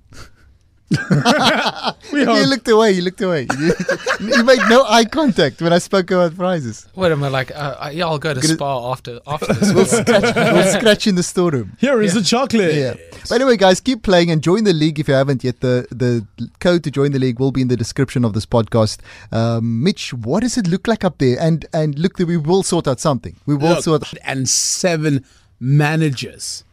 We 2.13 2.19
You 2.21 2.25
hope. 2.25 2.47
looked 2.47 2.67
away. 2.67 2.91
You 2.91 3.01
looked 3.01 3.21
away. 3.21 3.47
You, 3.60 3.73
you 4.38 4.43
made 4.43 4.60
no 4.69 4.84
eye 4.86 5.06
contact 5.06 5.62
when 5.62 5.73
I 5.73 5.79
spoke 5.79 6.12
about 6.12 6.36
prizes. 6.36 6.88
What 6.93 7.12
am 7.12 7.23
I 7.23 7.27
like? 7.29 7.51
Uh, 7.51 7.75
uh, 7.86 7.89
yeah, 7.93 8.06
I'll 8.06 8.19
go 8.19 8.34
to 8.34 8.39
Gonna- 8.39 8.53
spa 8.53 8.91
after 8.91 9.19
after 9.25 9.53
this. 9.53 9.73
We'll 9.73 9.86
scratch, 9.86 10.36
we'll 10.36 10.73
scratch 10.79 11.08
in 11.08 11.15
the 11.15 11.23
storeroom. 11.23 11.75
Here 11.79 12.01
is 12.01 12.13
the 12.13 12.21
chocolate. 12.21 12.75
Yeah. 12.75 12.93
But 13.29 13.36
anyway, 13.41 13.58
guys, 13.58 13.79
keep 13.82 14.03
playing 14.03 14.29
and 14.32 14.41
join 14.43 14.63
the 14.65 14.73
league 14.73 14.99
if 14.99 15.08
you 15.08 15.13
haven't 15.13 15.43
yet. 15.43 15.62
The 15.62 15.88
the 15.89 16.25
code 16.60 16.84
to 16.84 16.91
join 16.91 17.12
the 17.12 17.19
league 17.19 17.39
will 17.39 17.51
be 17.51 17.62
in 17.62 17.67
the 17.69 17.77
description 17.77 18.25
of 18.25 18.34
this 18.34 18.45
podcast. 18.45 18.99
Um, 19.32 19.84
Mitch, 19.84 20.13
what 20.13 20.41
does 20.41 20.58
it 20.58 20.67
look 20.67 20.88
like 20.88 21.03
up 21.03 21.17
there? 21.17 21.38
And 21.39 21.65
and 21.73 21.97
look, 21.97 22.17
we 22.19 22.38
will 22.38 22.63
sort 22.63 22.88
out 22.88 22.99
something. 22.99 23.36
We 23.45 23.56
will 23.56 23.69
Look, 23.75 23.84
sort. 23.84 24.13
and 24.23 24.47
seven 24.49 25.25
managers. 25.60 26.63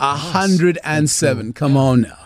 A 0.00 0.16
hundred 0.16 0.78
and 0.82 1.08
seven. 1.08 1.52
Come 1.52 1.76
on 1.76 2.02
now. 2.02 2.18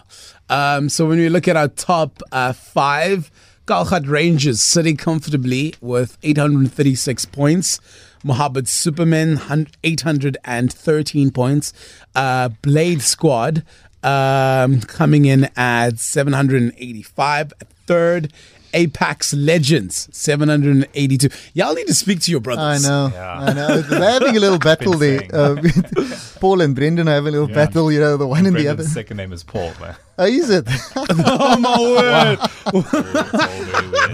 Um, 0.49 0.89
so 0.89 1.07
when 1.07 1.19
we 1.19 1.29
look 1.29 1.49
at 1.49 1.57
our 1.57 1.69
top 1.69 2.23
uh, 2.33 2.53
five, 2.53 3.31
Galhat 3.67 4.09
Rangers 4.09 4.63
sitting 4.63 4.97
comfortably 4.97 5.75
with 5.81 6.19
836 6.23 7.25
points. 7.27 7.81
Mohammed 8.23 8.69
Superman, 8.69 9.41
813 9.85 11.31
points. 11.31 11.73
Uh, 12.15 12.49
Blade 12.63 13.03
Squad 13.03 13.65
um, 14.03 14.81
coming 14.83 15.25
in 15.25 15.49
at 15.57 15.99
785. 15.99 17.53
Third, 17.87 18.33
Apex 18.77 19.33
Legends, 19.35 20.09
782. 20.13 21.29
Y'all 21.55 21.73
need 21.75 21.87
to 21.87 21.95
speak 21.95 22.21
to 22.21 22.31
your 22.31 22.41
brothers. 22.41 22.85
I 22.85 22.89
know, 22.89 23.11
Yeah. 23.13 23.39
I 23.41 23.53
know. 23.55 23.81
They're 23.81 24.11
having 24.11 24.37
a 24.37 24.41
little 24.41 24.59
battle 24.71 24.99
there. 24.99 25.23
Uh, 25.33 25.57
Paul 26.41 26.61
and 26.61 26.75
Brendan 26.75 27.09
are 27.09 27.13
having 27.13 27.29
a 27.29 27.39
little 27.39 27.49
Yeah. 27.49 27.55
battle. 27.67 27.91
You 27.91 28.01
know, 28.01 28.17
the 28.19 28.27
one 28.27 28.41
and 28.41 28.49
the 28.49 28.51
Brendan's 28.65 28.81
other. 28.81 28.89
second 28.89 29.17
name 29.17 29.33
is 29.33 29.43
Paul, 29.43 29.73
man. 29.81 29.97
Oh, 30.19 30.27
is 30.27 30.51
it? 30.51 30.69
Oh 30.97 31.59
my 31.59 31.79
word. 31.79 32.39
It's 32.75 32.75
all 32.75 32.83
very. 32.83 34.13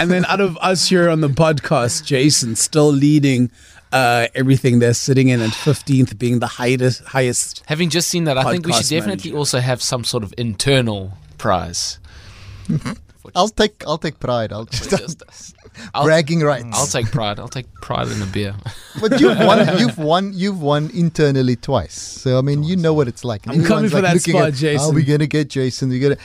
And 0.00 0.10
then 0.10 0.24
out 0.26 0.40
of 0.40 0.56
us 0.58 0.88
here 0.88 1.08
on 1.10 1.20
the 1.20 1.28
podcast, 1.28 2.04
Jason 2.04 2.56
still 2.56 2.90
leading 2.90 3.50
uh, 3.92 4.28
everything 4.34 4.78
they're 4.78 4.94
sitting 4.94 5.28
in, 5.28 5.40
and 5.40 5.52
15th 5.52 6.18
being 6.18 6.38
the 6.38 6.46
highest 6.46 7.04
highest. 7.04 7.62
Having 7.66 7.90
just 7.90 8.08
seen 8.08 8.24
that, 8.24 8.38
I 8.38 8.50
think 8.50 8.66
we 8.66 8.72
should 8.72 8.88
definitely 8.88 9.30
manager. 9.30 9.38
also 9.38 9.60
have 9.60 9.82
some 9.82 10.04
sort 10.04 10.24
of 10.24 10.32
internal 10.38 11.12
prize. 11.38 11.98
For 13.32 13.38
I'll 13.40 13.48
take 13.48 13.82
I'll 13.86 13.98
take 13.98 14.20
pride. 14.20 14.52
I'll 14.52 14.64
just 14.78 14.90
just. 14.90 15.54
I'll, 15.94 16.04
bragging 16.04 16.40
rights. 16.40 16.66
I'll 16.72 16.86
take 16.86 17.10
pride. 17.10 17.40
I'll 17.40 17.48
take 17.48 17.66
pride 17.80 18.08
in 18.08 18.22
a 18.22 18.26
beer. 18.26 18.54
But 19.00 19.20
you've 19.20 19.38
won. 19.38 19.78
You've 19.78 19.98
won. 19.98 20.32
You've 20.34 20.60
won 20.62 20.90
internally 20.94 21.56
twice. 21.56 21.94
So 21.94 22.38
I 22.38 22.42
mean, 22.42 22.62
you 22.62 22.76
know 22.76 22.94
what 22.94 23.08
it's 23.08 23.24
like. 23.24 23.46
I'm 23.48 23.64
coming 23.64 23.86
Everyone's, 23.86 23.92
for 23.92 24.00
that 24.02 24.14
looking 24.14 24.34
spot, 24.34 24.62
at, 24.62 24.80
Are 24.80 24.92
we 24.92 25.02
gonna 25.02 25.26
get 25.26 25.48
Jason? 25.50 25.88
We 25.88 25.98
gonna. 25.98 26.16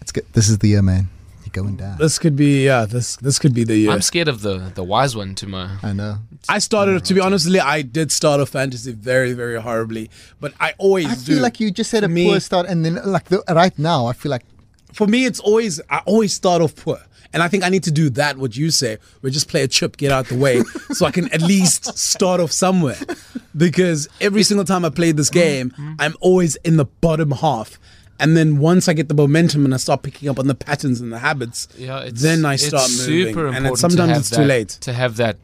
Let's 0.00 0.12
get. 0.12 0.32
This 0.32 0.48
is 0.48 0.58
the 0.58 0.68
year, 0.68 0.82
man. 0.82 1.08
You're 1.44 1.64
going 1.64 1.76
down. 1.76 1.98
This 1.98 2.20
could 2.20 2.36
be 2.36 2.64
yeah. 2.64 2.84
This 2.84 3.16
this 3.16 3.40
could 3.40 3.54
be 3.54 3.64
the 3.64 3.76
year. 3.76 3.90
I'm 3.90 4.02
scared 4.02 4.28
of 4.28 4.42
the 4.42 4.70
the 4.74 4.84
wise 4.84 5.16
one 5.16 5.34
to 5.36 5.48
my. 5.48 5.78
I 5.82 5.92
know. 5.92 6.18
I 6.48 6.58
started 6.60 7.04
to 7.04 7.14
be 7.14 7.20
honestly, 7.20 7.58
I 7.58 7.82
did 7.82 8.12
start 8.12 8.40
a 8.40 8.46
fantasy 8.46 8.92
very 8.92 9.32
very 9.32 9.60
horribly, 9.60 10.10
but 10.40 10.52
I 10.60 10.74
always 10.78 11.06
I 11.06 11.14
do. 11.14 11.34
feel 11.34 11.42
like 11.42 11.58
you 11.58 11.70
just 11.72 11.90
had 11.90 12.04
a 12.04 12.08
For 12.08 12.12
me- 12.12 12.28
poor 12.30 12.40
start, 12.40 12.66
and 12.66 12.84
then 12.84 13.00
like 13.04 13.26
the, 13.26 13.42
right 13.50 13.76
now, 13.78 14.06
I 14.06 14.12
feel 14.12 14.30
like 14.30 14.44
for 14.92 15.06
me, 15.06 15.26
it's 15.26 15.40
always 15.40 15.80
I 15.90 15.98
always 16.06 16.32
start 16.34 16.62
off 16.62 16.74
poor, 16.76 16.98
and 17.32 17.42
I 17.42 17.48
think 17.48 17.64
I 17.64 17.68
need 17.68 17.84
to 17.84 17.90
do 17.90 18.10
that. 18.10 18.36
What 18.36 18.56
you 18.56 18.70
say, 18.70 18.98
we 19.22 19.30
just 19.30 19.48
play 19.48 19.62
a 19.62 19.68
chip, 19.68 19.96
get 19.96 20.12
out 20.12 20.26
the 20.26 20.36
way, 20.36 20.62
so 20.92 21.06
I 21.06 21.10
can 21.10 21.32
at 21.32 21.42
least 21.42 21.98
start 21.98 22.40
off 22.40 22.52
somewhere. 22.52 22.98
Because 23.56 24.08
every 24.20 24.42
single 24.42 24.64
time 24.64 24.84
I 24.84 24.90
played 24.90 25.16
this 25.16 25.30
mm-hmm. 25.30 25.68
game, 25.78 25.96
I'm 25.98 26.14
always 26.20 26.56
in 26.56 26.76
the 26.76 26.86
bottom 26.86 27.30
half. 27.32 27.78
And 28.18 28.36
then 28.36 28.58
once 28.58 28.88
I 28.88 28.92
get 28.92 29.08
the 29.08 29.14
momentum 29.14 29.64
and 29.64 29.74
I 29.74 29.78
start 29.78 30.02
picking 30.02 30.28
up 30.28 30.38
on 30.38 30.46
the 30.46 30.54
patterns 30.54 31.00
and 31.00 31.12
the 31.12 31.18
habits, 31.18 31.66
Yeah, 31.76 32.00
it's, 32.00 32.22
then 32.22 32.44
I 32.44 32.54
it's 32.54 32.66
start 32.66 32.88
moving. 32.90 33.04
super 33.04 33.46
and 33.48 33.66
important 33.66 33.72
it's, 33.72 33.80
sometimes 33.80 33.98
to 33.98 34.06
have 34.06 34.20
it's 34.20 34.30
that, 34.30 34.36
too 34.36 34.44
late. 34.44 34.68
to 34.68 34.92
have 34.92 35.16
that 35.16 35.36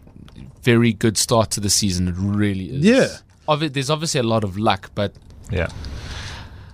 very 0.62 0.92
good 0.92 1.18
start 1.18 1.50
to 1.52 1.60
the 1.60 1.70
season. 1.70 2.06
It 2.08 2.14
really 2.16 2.70
is. 2.70 2.84
Yeah. 2.84 3.08
Obvi- 3.48 3.72
there's 3.72 3.90
obviously 3.90 4.20
a 4.20 4.24
lot 4.24 4.44
of 4.44 4.56
luck, 4.56 4.90
but 4.94 5.12
Yeah. 5.50 5.68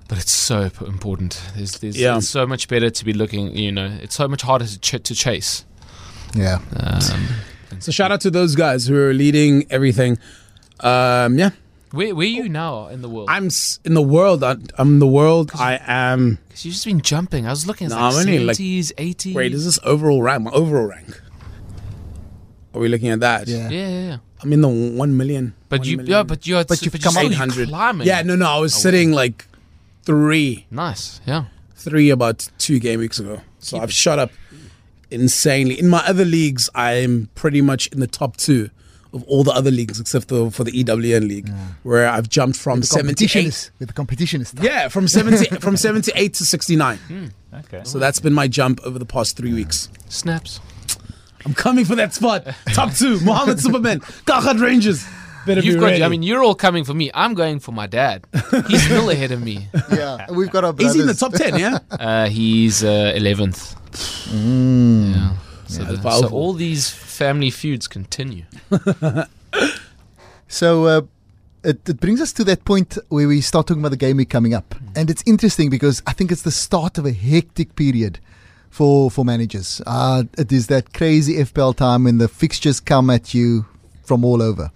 But 0.08 0.18
it's 0.18 0.32
so 0.32 0.70
important. 0.86 1.40
There's, 1.56 1.78
there's 1.78 1.96
Yeah. 1.98 2.18
it's 2.18 2.28
so 2.28 2.46
much 2.46 2.68
better 2.68 2.90
to 2.90 3.04
be 3.04 3.12
looking. 3.12 3.56
You 3.56 3.72
know, 3.72 3.98
it's 4.02 4.14
so 4.14 4.28
much 4.28 4.42
harder 4.42 4.66
to 4.66 4.78
ch- 4.80 5.02
to 5.02 5.14
chase. 5.14 5.64
yeah. 6.34 6.58
Um, 6.76 7.28
So 7.80 7.90
shout 7.92 8.12
out 8.12 8.20
to 8.22 8.30
those 8.30 8.54
guys 8.54 8.86
who 8.86 8.96
are 8.96 9.12
leading 9.12 9.66
everything. 9.70 10.16
Um, 10.80 11.38
yeah, 11.38 11.50
where 11.90 12.14
where 12.14 12.24
are 12.26 12.30
you 12.42 12.48
now 12.48 12.88
in 12.88 13.02
the 13.02 13.08
world? 13.08 13.28
I'm 13.30 13.46
s- 13.46 13.78
in 13.84 13.94
the 13.94 14.02
world. 14.02 14.42
I, 14.44 14.56
I'm 14.78 14.98
the 15.00 15.06
world. 15.06 15.50
I 15.54 15.80
am. 15.86 16.38
Because 16.48 16.64
you've 16.64 16.74
just 16.74 16.86
been 16.86 17.00
jumping. 17.00 17.46
I 17.46 17.50
was 17.50 17.66
looking 17.66 17.86
at 17.86 17.90
No, 17.90 17.96
like 17.96 18.14
I'm 18.14 18.20
only, 18.20 18.38
like- 18.44 18.56
70s, 18.56 18.92
80s. 18.96 19.34
Wait, 19.34 19.52
is 19.52 19.64
this 19.64 19.78
overall 19.84 20.22
rank? 20.22 20.42
My 20.44 20.50
overall 20.52 20.86
rank. 20.86 21.20
Are 22.74 22.80
we 22.80 22.88
looking 22.88 23.08
at 23.10 23.20
that? 23.20 23.48
Yeah. 23.48 23.68
Yeah, 23.70 23.88
yeah, 23.88 24.06
yeah. 24.08 24.16
I'm 24.42 24.52
in 24.52 24.60
the 24.60 24.68
one 24.68 25.16
million. 25.16 25.54
But 25.68 25.80
one 25.80 25.88
you, 25.88 25.96
million. 25.98 26.12
yeah, 26.12 26.22
but 26.22 26.46
you're, 26.46 26.64
But 26.64 26.82
you've 26.82 26.92
but 26.92 27.02
come 27.02 27.14
you're 27.22 27.32
up- 27.42 27.68
climbing. 27.68 28.06
Yeah, 28.06 28.22
no, 28.22 28.34
no. 28.36 28.46
I 28.46 28.58
was 28.58 28.74
sitting 28.74 29.12
like 29.12 29.46
three, 30.04 30.66
Nice. 30.70 31.20
Yeah. 31.26 31.44
three 31.76 32.10
about 32.10 32.48
two 32.58 32.78
game 32.78 33.00
weeks 33.00 33.18
ago. 33.18 33.40
So 33.58 33.78
I've 33.78 33.92
shot 33.92 34.18
up 34.18 34.30
insanely. 35.10 35.78
In 35.78 35.88
my 35.88 36.04
other 36.06 36.24
leagues, 36.24 36.68
I'm 36.74 37.28
pretty 37.34 37.60
much 37.60 37.86
in 37.88 38.00
the 38.00 38.06
top 38.06 38.36
two 38.36 38.70
of 39.12 39.22
all 39.24 39.44
the 39.44 39.52
other 39.52 39.70
leagues 39.70 40.00
except 40.00 40.26
the, 40.28 40.50
for 40.50 40.64
the 40.64 40.72
EWN 40.72 41.28
league, 41.28 41.48
where 41.84 42.08
I've 42.08 42.28
jumped 42.28 42.58
from 42.58 42.82
78. 42.82 43.46
is 43.46 43.70
with 43.78 43.88
the 43.88 43.94
competition 43.94 44.40
is 44.40 44.50
tough. 44.52 44.64
Yeah, 44.64 44.88
from 44.88 45.06
70 45.06 45.56
from 45.60 45.76
78 45.76 46.34
to 46.34 46.44
69. 46.44 46.96
Hmm, 46.98 47.26
okay. 47.54 47.82
So 47.84 47.98
that's 48.00 48.18
been 48.18 48.32
my 48.32 48.48
jump 48.48 48.80
over 48.84 48.98
the 48.98 49.06
past 49.06 49.36
three 49.36 49.52
weeks. 49.54 49.88
Snaps. 50.08 50.60
I'm 51.46 51.54
coming 51.54 51.84
for 51.84 51.94
that 51.94 52.12
spot. 52.14 52.46
Top 52.72 52.92
two, 52.94 53.20
Mohammed 53.20 53.60
Superman, 53.60 54.00
Kagat 54.00 54.60
Rangers. 54.60 55.06
Better 55.46 55.60
You've 55.60 55.74
be 55.74 55.80
got. 55.80 55.86
ready. 55.86 56.04
I 56.04 56.08
mean, 56.08 56.22
you're 56.22 56.42
all 56.42 56.54
coming 56.54 56.84
for 56.84 56.94
me. 56.94 57.10
I'm 57.14 57.34
going 57.34 57.60
for 57.60 57.72
my 57.72 57.86
dad. 57.86 58.26
He's 58.68 58.82
still 58.84 59.10
ahead 59.10 59.30
of 59.32 59.42
me. 59.42 59.68
Yeah, 59.92 60.30
we've 60.30 60.50
got 60.50 60.64
our 60.64 60.74
Is 60.78 60.94
he 60.94 61.00
in 61.00 61.06
the 61.06 61.14
top 61.14 61.32
10, 61.34 61.58
yeah? 61.58 61.78
Uh, 61.90 62.28
he's 62.28 62.82
uh, 62.82 63.12
11th. 63.16 63.76
Yeah. 64.32 65.36
So, 65.66 65.82
Yeah, 65.82 65.92
the- 65.92 66.10
so 66.10 66.28
all 66.28 66.52
these 66.54 66.90
family 66.90 67.50
feuds 67.50 67.86
continue. 67.88 68.44
So 70.48 70.84
uh, 70.86 71.00
it, 71.64 71.88
it 71.88 72.00
brings 72.00 72.20
us 72.20 72.32
to 72.34 72.44
that 72.44 72.64
point 72.64 72.96
where 73.08 73.26
we 73.26 73.40
start 73.40 73.66
talking 73.66 73.82
about 73.82 73.90
the 73.90 73.96
game 73.96 74.18
week 74.18 74.30
coming 74.30 74.54
up, 74.54 74.74
and 74.94 75.10
it's 75.10 75.22
interesting 75.26 75.68
because 75.70 76.02
I 76.06 76.12
think 76.12 76.30
it's 76.30 76.42
the 76.42 76.50
start 76.52 76.98
of 76.98 77.06
a 77.06 77.12
hectic 77.12 77.74
period 77.74 78.18
for 78.70 79.10
for 79.10 79.24
managers. 79.24 79.80
Uh, 79.86 80.24
it 80.38 80.52
is 80.52 80.66
that 80.68 80.92
crazy 80.92 81.34
FPL 81.36 81.74
time 81.76 82.04
when 82.04 82.18
the 82.18 82.28
fixtures 82.28 82.78
come 82.80 83.10
at 83.10 83.34
you 83.34 83.66
from 84.04 84.24
all 84.24 84.42
over. 84.42 84.70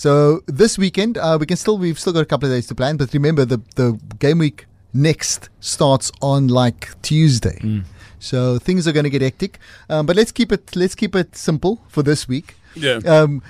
So 0.00 0.40
this 0.46 0.78
weekend, 0.78 1.18
uh, 1.18 1.36
we 1.38 1.44
can 1.44 1.58
still 1.58 1.76
we've 1.76 1.98
still 1.98 2.14
got 2.14 2.22
a 2.22 2.24
couple 2.24 2.48
of 2.48 2.54
days 2.54 2.66
to 2.68 2.74
plan, 2.74 2.96
but 2.96 3.12
remember 3.12 3.44
the 3.44 3.60
the 3.76 4.00
game 4.18 4.38
week 4.38 4.64
next 4.94 5.50
starts 5.60 6.10
on 6.22 6.48
like 6.48 6.98
Tuesday. 7.02 7.82
So 8.18 8.58
things 8.58 8.88
are 8.88 8.92
going 8.92 9.04
to 9.04 9.10
get 9.10 9.20
hectic, 9.20 9.58
um, 9.90 10.06
but 10.06 10.16
let's 10.16 10.32
keep 10.32 10.52
it 10.52 10.74
let's 10.74 10.94
keep 10.94 11.14
it 11.14 11.36
simple 11.36 11.82
for 11.86 12.02
this 12.02 12.26
week. 12.26 12.54
Yeah. 12.74 13.00
Um, 13.04 13.42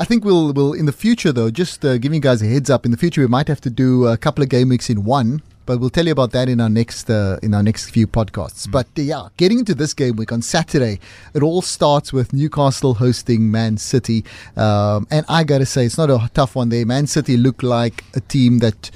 I 0.00 0.06
think 0.06 0.24
we'll 0.24 0.54
we'll 0.54 0.72
in 0.72 0.86
the 0.86 0.96
future 0.96 1.30
though. 1.30 1.50
Just 1.50 1.84
uh, 1.84 1.98
giving 1.98 2.14
you 2.14 2.22
guys 2.22 2.40
a 2.40 2.46
heads 2.46 2.70
up. 2.70 2.86
In 2.86 2.90
the 2.90 2.96
future, 2.96 3.20
we 3.20 3.26
might 3.26 3.48
have 3.48 3.60
to 3.60 3.68
do 3.68 4.06
a 4.06 4.16
couple 4.16 4.42
of 4.42 4.48
game 4.48 4.70
weeks 4.70 4.88
in 4.88 5.04
one, 5.04 5.42
but 5.66 5.78
we'll 5.78 5.90
tell 5.90 6.06
you 6.06 6.12
about 6.12 6.32
that 6.32 6.48
in 6.48 6.60
our 6.60 6.68
next 6.68 7.10
uh, 7.10 7.38
in 7.42 7.54
our 7.54 7.62
next 7.62 7.90
few 7.90 8.06
podcasts. 8.06 8.70
But 8.70 8.86
uh, 8.98 9.02
yeah, 9.02 9.28
getting 9.36 9.58
into 9.58 9.74
this 9.74 9.94
game 9.94 10.16
week 10.16 10.32
on 10.32 10.42
Saturday, 10.42 11.00
it 11.34 11.42
all 11.42 11.62
starts 11.62 12.12
with 12.12 12.32
Newcastle 12.32 12.94
hosting 12.94 13.50
Man 13.50 13.76
City, 13.76 14.24
um, 14.56 15.06
and 15.10 15.24
I 15.28 15.44
gotta 15.44 15.66
say 15.66 15.86
it's 15.86 15.98
not 15.98 16.10
a 16.10 16.30
tough 16.34 16.56
one 16.56 16.68
there. 16.68 16.86
Man 16.86 17.06
City 17.06 17.36
look 17.36 17.62
like 17.62 18.04
a 18.14 18.20
team 18.20 18.58
that. 18.60 18.90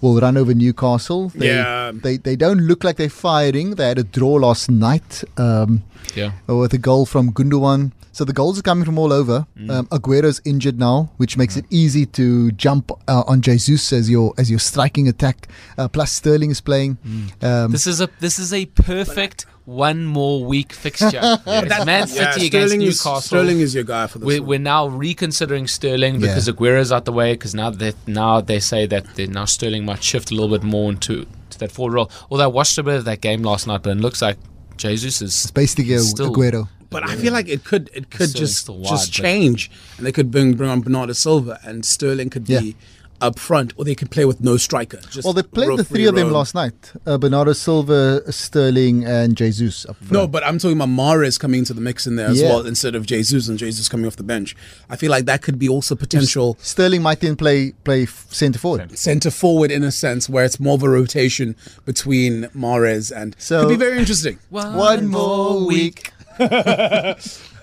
Will 0.00 0.18
run 0.20 0.36
over 0.36 0.54
Newcastle. 0.54 1.28
They, 1.34 1.46
Yeah. 1.48 1.92
they 1.94 2.16
they 2.16 2.36
don't 2.36 2.60
look 2.60 2.84
like 2.84 2.96
they're 2.96 3.10
firing. 3.10 3.74
They 3.76 3.88
had 3.88 3.98
a 3.98 4.04
draw 4.04 4.34
last 4.34 4.70
night. 4.70 5.24
Um, 5.36 5.82
Yeah. 6.16 6.32
with 6.46 6.72
a 6.74 6.78
goal 6.78 7.06
from 7.06 7.32
Gundogan. 7.32 7.92
So 8.12 8.24
the 8.24 8.32
goals 8.32 8.58
are 8.58 8.62
coming 8.62 8.84
from 8.84 8.98
all 8.98 9.12
over. 9.12 9.46
Um, 9.68 9.86
Aguero's 9.92 10.40
injured 10.44 10.78
now, 10.78 11.10
which 11.16 11.36
makes 11.36 11.56
it 11.56 11.64
easy 11.70 12.06
to 12.06 12.50
jump 12.52 12.90
uh, 13.06 13.22
on 13.26 13.40
Jesus 13.40 13.92
as 13.92 14.10
your 14.10 14.34
as 14.36 14.50
your 14.50 14.58
striking 14.58 15.06
attack. 15.08 15.46
Uh, 15.78 15.86
plus 15.88 16.10
Sterling 16.12 16.50
is 16.50 16.60
playing. 16.60 16.98
Um, 17.40 17.70
This 17.70 17.86
is 17.86 18.00
a 18.00 18.08
this 18.20 18.38
is 18.40 18.52
a 18.52 18.66
perfect 18.66 19.46
one 19.70 20.04
more 20.04 20.44
week 20.44 20.72
fixture. 20.72 21.20
It's 21.46 21.84
Man 21.86 22.06
City 22.08 22.20
Yeah, 22.20 22.28
against 22.30 22.46
Sterling 22.50 22.82
is, 22.82 23.04
Newcastle. 23.04 23.20
Sterling 23.20 23.60
is 23.60 23.74
your 23.74 23.84
guy 23.84 24.06
for 24.06 24.18
this. 24.18 24.26
we're, 24.26 24.40
one. 24.40 24.48
we're 24.48 24.58
now 24.58 24.86
reconsidering 24.88 25.66
Sterling 25.66 26.20
because 26.20 26.46
Yeah. 26.48 26.54
Aguero's 26.54 26.90
out 26.92 27.04
the 27.04 27.12
way. 27.12 27.34
Because 27.34 27.54
now 27.54 27.70
that 27.70 27.94
now 28.06 28.40
they 28.40 28.60
say 28.60 28.86
that 28.86 29.16
now 29.28 29.44
Sterling 29.44 29.84
might 29.84 30.02
shift 30.02 30.30
a 30.30 30.34
little 30.34 30.48
bit 30.56 30.62
more 30.64 30.90
into 30.90 31.26
to 31.50 31.58
that 31.60 31.70
forward 31.72 31.94
role. 31.94 32.10
Although 32.30 32.44
I 32.44 32.48
watched 32.48 32.76
a 32.78 32.82
bit 32.82 32.94
of 32.96 33.04
that 33.04 33.20
game 33.20 33.42
last 33.42 33.66
night, 33.66 33.82
but 33.82 33.90
it 33.90 34.00
looks 34.00 34.20
like 34.20 34.38
Jesus 34.76 35.22
is 35.22 35.32
it's 35.44 35.50
basically 35.50 35.94
a, 35.94 36.00
still- 36.00 36.32
Aguero. 36.34 36.68
But 36.90 37.08
I 37.08 37.14
feel 37.14 37.32
like 37.32 37.48
it 37.48 37.62
could 37.62 37.88
it 37.94 38.10
could 38.10 38.30
Sterling's 38.30 38.54
just 38.64 38.68
wide, 38.68 38.84
just 38.88 39.12
change, 39.12 39.70
and 39.96 40.04
they 40.04 40.10
could 40.10 40.32
bring 40.32 40.54
bring 40.54 40.68
on 40.68 40.80
Bernardo 40.80 41.12
Silva, 41.12 41.60
and 41.62 41.84
Sterling 41.84 42.30
could 42.30 42.48
Yeah. 42.48 42.60
be 42.60 42.76
up 43.20 43.38
front, 43.38 43.72
or 43.76 43.84
they 43.84 43.94
can 43.94 44.08
play 44.08 44.24
with 44.24 44.40
no 44.40 44.56
striker. 44.56 44.98
Just 45.10 45.24
Well, 45.24 45.32
they 45.32 45.42
played 45.42 45.78
the 45.78 45.84
three 45.84 46.06
of 46.06 46.14
them 46.14 46.26
roam. 46.26 46.34
last 46.34 46.54
night: 46.54 46.92
uh, 47.06 47.18
Bernardo 47.18 47.52
Silva, 47.52 48.22
Sterling, 48.32 49.04
and 49.04 49.36
Jesus. 49.36 49.84
Up 49.86 49.96
front. 49.96 50.12
No, 50.12 50.26
but 50.26 50.44
I'm 50.44 50.58
talking 50.58 50.76
about 50.76 50.88
Mahrez 50.88 51.38
coming 51.38 51.58
into 51.60 51.74
the 51.74 51.80
mix 51.80 52.06
in 52.06 52.16
there 52.16 52.28
as 52.28 52.40
Yeah. 52.40 52.48
well 52.50 52.66
instead 52.66 52.94
of 52.94 53.06
Jesus 53.06 53.48
and 53.48 53.58
Jesus 53.58 53.88
coming 53.88 54.06
off 54.06 54.16
the 54.16 54.22
bench. 54.22 54.56
I 54.88 54.96
feel 54.96 55.10
like 55.10 55.24
that 55.26 55.42
could 55.42 55.58
be 55.58 55.68
also 55.68 55.94
potential 55.94 56.56
Sterling 56.60 57.02
might 57.02 57.20
then 57.20 57.36
play 57.36 57.72
play 57.84 58.06
centre 58.06 58.58
forward. 58.58 58.96
centre 58.98 59.30
forward 59.30 59.70
in 59.70 59.82
a 59.82 59.92
sense 59.92 60.28
where 60.28 60.44
it's 60.44 60.58
more 60.60 60.74
of 60.74 60.82
a 60.82 60.88
rotation 60.88 61.56
between 61.84 62.44
Mahrez 62.56 63.10
and 63.14 63.36
So- 63.38 63.62
could 63.68 63.78
be 63.78 63.84
very 63.84 63.98
interesting. 63.98 64.38
One 64.50 65.06
more 65.06 65.66
week. 65.66 66.12
It's 66.38 67.40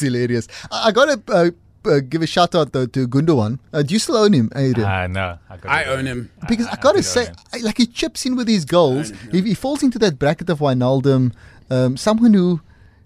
hilarious. 0.00 0.48
I, 0.70 0.88
I 0.88 0.92
got 0.92 1.08
a. 1.08 1.32
uh, 1.32 1.50
uh, 1.86 2.00
give 2.00 2.22
a 2.22 2.26
shout 2.26 2.54
out 2.54 2.72
though 2.72 2.86
to 2.86 3.08
Gundogan. 3.08 3.58
Uh, 3.72 3.82
do 3.82 3.94
you 3.94 3.98
still 3.98 4.16
own 4.16 4.32
him, 4.32 4.50
Adrian? 4.54 4.88
Uh, 4.88 5.06
no, 5.06 5.38
I, 5.48 5.56
got 5.56 5.70
I 5.70 5.84
own 5.84 6.06
him. 6.06 6.30
Because 6.48 6.66
I, 6.66 6.72
I 6.72 6.76
gotta 6.76 6.98
did 6.98 7.04
say. 7.04 7.28
I, 7.52 7.58
like 7.58 7.78
he 7.78 7.86
chips 7.86 8.26
in 8.26 8.36
with 8.36 8.48
his 8.48 8.64
goals. 8.64 9.12
If 9.32 9.44
he 9.44 9.54
falls 9.54 9.82
into 9.82 9.98
that 10.00 10.18
bracket 10.18 10.50
of 10.50 10.58
Wijnaldum, 10.60 11.32
um, 11.70 11.96
someone 11.96 12.34
who 12.34 12.60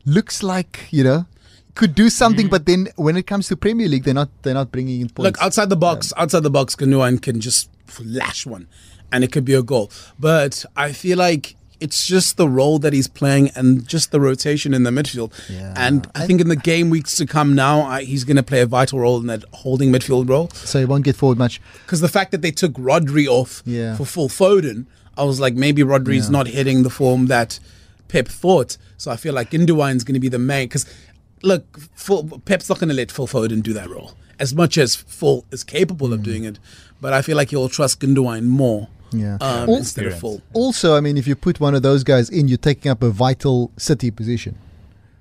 looks 0.05 0.43
like 0.43 0.89
you 0.91 1.05
know 1.05 1.27
could 1.75 1.95
do 1.95 2.11
something, 2.11 2.49
but 2.49 2.67
then 2.67 2.89
when 2.97 3.17
it 3.17 3.27
comes 3.27 3.49
to 3.49 3.57
Premier 3.57 3.89
League, 3.89 4.05
they're 4.05 4.15
not 4.15 4.31
they're 4.43 4.55
not 4.55 4.71
bringing 4.73 5.01
in 5.01 5.09
points. 5.09 5.25
Look 5.25 5.43
outside 5.43 5.69
the 5.69 5.77
box. 5.77 6.13
Outside 6.17 6.43
the 6.43 6.51
box, 6.51 6.75
Gundogan 6.77 7.21
can 7.23 7.41
just 7.41 7.71
flash 7.87 8.47
one, 8.47 8.69
and 9.13 9.25
it 9.25 9.33
could 9.33 9.45
be 9.45 9.55
a 9.55 9.63
goal. 9.63 9.91
But 10.19 10.65
I 10.77 10.93
feel 10.93 11.19
like 11.19 11.57
it's 11.81 12.07
just 12.07 12.37
the 12.37 12.49
role 12.49 12.79
that 12.79 12.93
he's 12.93 13.09
playing 13.09 13.51
and 13.57 13.89
just 13.89 14.11
the 14.13 14.21
rotation 14.21 14.75
in 14.75 14.83
the 14.83 14.91
midfield. 14.91 15.33
Yeah. 15.49 15.73
And 15.77 16.07
I 16.15 16.27
think 16.27 16.41
in 16.41 16.49
the 16.49 16.57
game 16.57 16.91
weeks 16.91 17.17
to 17.17 17.27
come 17.27 17.55
now, 17.55 17.83
I, 17.83 18.03
he's 18.05 18.25
going 18.25 18.37
to 18.37 18.43
play 18.43 18.61
a 18.61 18.67
vital 18.67 19.01
role 19.01 19.19
in 19.19 19.27
that 19.29 19.45
holding 19.53 19.91
midfield 19.91 20.29
role. 20.29 20.51
so 20.51 20.79
he 20.79 20.85
won't 20.85 21.05
get 21.05 21.17
forward 21.17 21.39
much. 21.39 21.61
Because 21.85 22.01
the 22.01 22.09
fact 22.09 22.31
that 22.33 22.43
they 22.43 22.51
took 22.51 22.73
Rodri 22.75 23.27
off 23.27 23.63
Yeah. 23.65 23.97
for 23.97 24.05
Phil 24.05 24.29
Foden, 24.29 24.87
I 25.17 25.25
was 25.25 25.41
like, 25.41 25.55
maybe 25.55 25.83
Rodri's 25.83 26.27
Yeah. 26.27 26.33
not 26.33 26.47
hitting 26.49 26.83
the 26.83 26.91
form 26.91 27.27
that 27.27 27.59
Pep 28.09 28.29
thought. 28.29 28.77
So 28.97 29.11
I 29.11 29.17
feel 29.17 29.33
like 29.35 29.51
Gundogan's 29.51 30.05
going 30.05 30.15
to 30.15 30.21
be 30.21 30.29
the 30.29 30.39
main. 30.39 30.69
Because 30.69 30.87
look, 31.43 31.79
full, 31.95 32.41
Pep's 32.45 32.69
not 32.69 32.79
going 32.79 32.89
to 32.91 32.95
let 32.95 33.11
Phil 33.11 33.27
Foden 33.27 33.63
do 33.63 33.73
that 33.73 33.89
role. 33.89 34.13
as 34.39 34.55
much 34.55 34.79
as 34.79 34.97
Phil 34.97 35.45
is 35.51 35.63
capable 35.63 36.13
of 36.13 36.21
mm. 36.21 36.25
doing 36.25 36.45
it, 36.45 36.59
but 37.01 37.13
I 37.13 37.21
feel 37.23 37.37
like 37.37 37.51
he'll 37.51 37.69
trust 37.69 38.01
Gundogan 38.01 38.45
more 38.45 38.89
Yeah. 39.13 39.35
um, 39.41 39.69
Al- 39.71 39.77
instead 39.77 40.07
of 40.07 40.19
Phil. 40.21 40.41
Also, 40.53 40.97
I 40.97 41.01
mean, 41.01 41.17
if 41.17 41.27
you 41.27 41.35
put 41.37 41.61
one 41.61 41.75
of 41.75 41.83
those 41.83 42.05
guys 42.05 42.31
in, 42.31 42.49
you're 42.49 42.59
taking 42.59 42.91
up 42.91 43.03
a 43.03 43.11
vital 43.11 43.71
City 43.77 44.11
position 44.11 44.57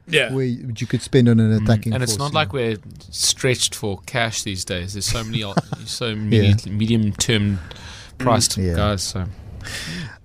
Yeah. 0.08 0.34
where 0.34 0.46
you 0.46 0.72
you 0.78 0.88
could 0.88 1.02
spend 1.02 1.28
on 1.30 1.40
an 1.40 1.52
attacking. 1.64 1.94
And 1.94 2.04
it's 2.04 2.14
force, 2.18 2.20
not 2.20 2.26
you 2.28 2.34
know. 2.34 2.40
like 2.40 2.54
we're 2.54 2.78
stretched 3.12 3.76
for 3.76 4.00
cash 4.06 4.44
these 4.44 4.64
days. 4.66 4.94
There's 4.94 5.06
so 5.06 5.24
many, 5.24 5.44
so 5.86 6.16
many 6.16 6.56
medium 6.70 7.12
term 7.14 7.60
priced 8.18 8.58
Yeah. 8.58 8.76
guys. 8.76 9.04
So 9.04 9.26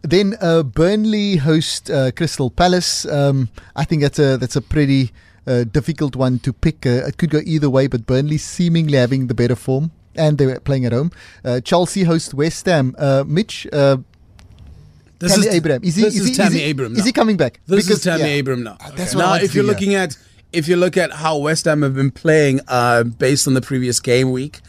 Then 0.03 0.37
uh, 0.41 0.63
Burnley 0.63 1.37
host 1.37 1.91
uh, 1.91 2.11
Crystal 2.13 2.51
Palace. 2.51 3.07
Um, 3.07 3.49
I 3.75 3.85
think 3.85 4.03
that's 4.03 4.19
a 4.19 4.37
that's 4.37 4.57
a 4.57 4.61
pretty 4.61 5.11
uh, 5.47 5.65
difficult 5.65 6.17
one 6.17 6.39
to 6.41 6.53
pick. 6.53 6.87
Uh, 6.87 7.09
it 7.09 7.17
could 7.17 7.31
go 7.31 7.41
either 7.45 7.69
way, 7.71 7.87
but 7.89 8.07
Burnley 8.07 8.39
seemingly 8.39 8.99
having 8.99 9.27
the 9.29 9.35
better 9.35 9.57
form, 9.57 9.91
and 10.17 10.39
they 10.39 10.47
were 10.47 10.61
playing 10.61 10.85
at 10.87 10.93
home. 10.93 11.11
Uh, 11.45 11.61
Chelsea 11.61 12.05
host 12.05 12.35
West 12.35 12.67
Ham. 12.67 12.95
Uh, 12.99 13.25
Mitch, 13.27 13.67
uh, 13.73 13.97
This 15.19 15.35
Tammy 15.35 15.47
is 15.47 15.55
Abraham. 15.55 15.85
Is 15.85 15.97
he? 15.97 16.03
this 16.03 16.15
is 16.17 16.21
is 16.23 16.29
he, 16.29 16.35
Tammy 16.35 16.49
is 16.57 16.61
he, 16.61 16.63
Abraham 16.63 16.97
Is 16.97 17.05
he 17.05 17.13
coming 17.13 17.37
back? 17.37 17.61
This 17.67 17.85
Because- 17.87 17.99
is 17.99 18.05
Tammy 18.05 18.23
yeah. 18.23 18.39
Abraham 18.41 18.63
now. 18.65 18.77
That's 18.97 19.15
what 19.15 19.23
now, 19.23 19.35
if 19.35 19.55
you're 19.55 19.65
looking 19.65 19.95
at 19.95 20.17
if 20.53 20.69
you 20.69 20.77
look 20.77 20.97
at 20.97 21.11
how 21.13 21.39
West 21.39 21.65
Ham 21.65 21.83
have 21.83 21.95
been 21.95 22.11
playing 22.13 22.61
uh, 22.69 23.03
based 23.03 23.49
on 23.49 23.55
the 23.55 23.61
previous 23.61 23.99
game 23.99 24.31
week, 24.31 24.61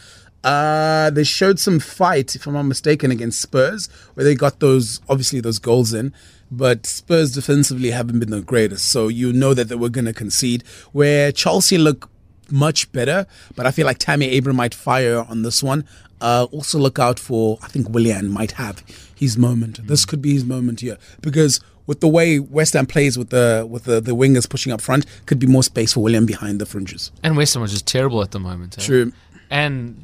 uh, 0.43 1.09
they 1.11 1.23
showed 1.23 1.59
some 1.59 1.79
fight, 1.79 2.35
if 2.35 2.47
I'm 2.47 2.53
not 2.53 2.63
mistaken, 2.63 3.11
against 3.11 3.39
Spurs, 3.39 3.87
where 4.15 4.23
they 4.23 4.33
got 4.35 4.59
those 4.59 4.99
obviously 5.09 5.41
those 5.41 5.59
goals 5.59 5.93
in. 5.93 6.13
But 6.51 6.85
Spurs 6.85 7.33
defensively 7.33 7.91
haven't 7.91 8.19
been 8.19 8.29
the 8.29 8.41
greatest, 8.41 8.85
so 8.89 9.07
you 9.07 9.33
know 9.33 9.53
that 9.55 9.67
they 9.69 9.75
were 9.75 9.89
going 9.89 10.05
to 10.05 10.13
concede. 10.13 10.63
Where 10.91 11.31
Chelsea 11.31 11.77
look 11.77 12.09
much 12.51 12.91
better, 12.91 13.25
but 13.55 13.65
I 13.65 13.71
feel 13.71 13.85
like 13.85 13.97
Tammy 13.97 14.27
Abraham 14.29 14.57
might 14.57 14.73
fire 14.73 15.25
on 15.27 15.41
this 15.43 15.61
one. 15.63 15.85
Uh, 16.21 16.47
also, 16.51 16.79
look 16.79 16.97
out 16.97 17.19
for 17.19 17.57
I 17.61 17.67
think 17.67 17.89
Willian 17.89 18.29
might 18.29 18.53
have 18.53 18.83
his 19.13 19.37
moment. 19.37 19.85
This 19.87 20.05
could 20.05 20.21
be 20.21 20.33
his 20.33 20.45
moment 20.45 20.79
here 20.81 20.97
because 21.21 21.59
with 21.87 21.99
the 21.99 22.07
way 22.07 22.39
West 22.39 22.73
Ham 22.73 22.85
plays 22.85 23.17
with 23.17 23.29
the 23.29 23.67
with 23.69 23.83
the, 23.83 23.99
the 24.01 24.13
wingers 24.15 24.49
pushing 24.49 24.71
up 24.71 24.81
front, 24.81 25.05
could 25.25 25.39
be 25.39 25.45
more 25.47 25.61
space 25.63 25.93
for 25.93 26.01
Willian 26.01 26.25
behind 26.25 26.59
the 26.59 26.65
fringes. 26.65 27.11
and 27.21 27.35
West 27.37 27.53
Ham 27.53 27.63
are 27.63 27.67
just 27.67 27.85
terrible 27.85 28.21
at 28.21 28.31
the 28.31 28.39
moment. 28.39 28.77
eh? 28.79 28.81
True. 28.81 29.11
And 29.49 30.03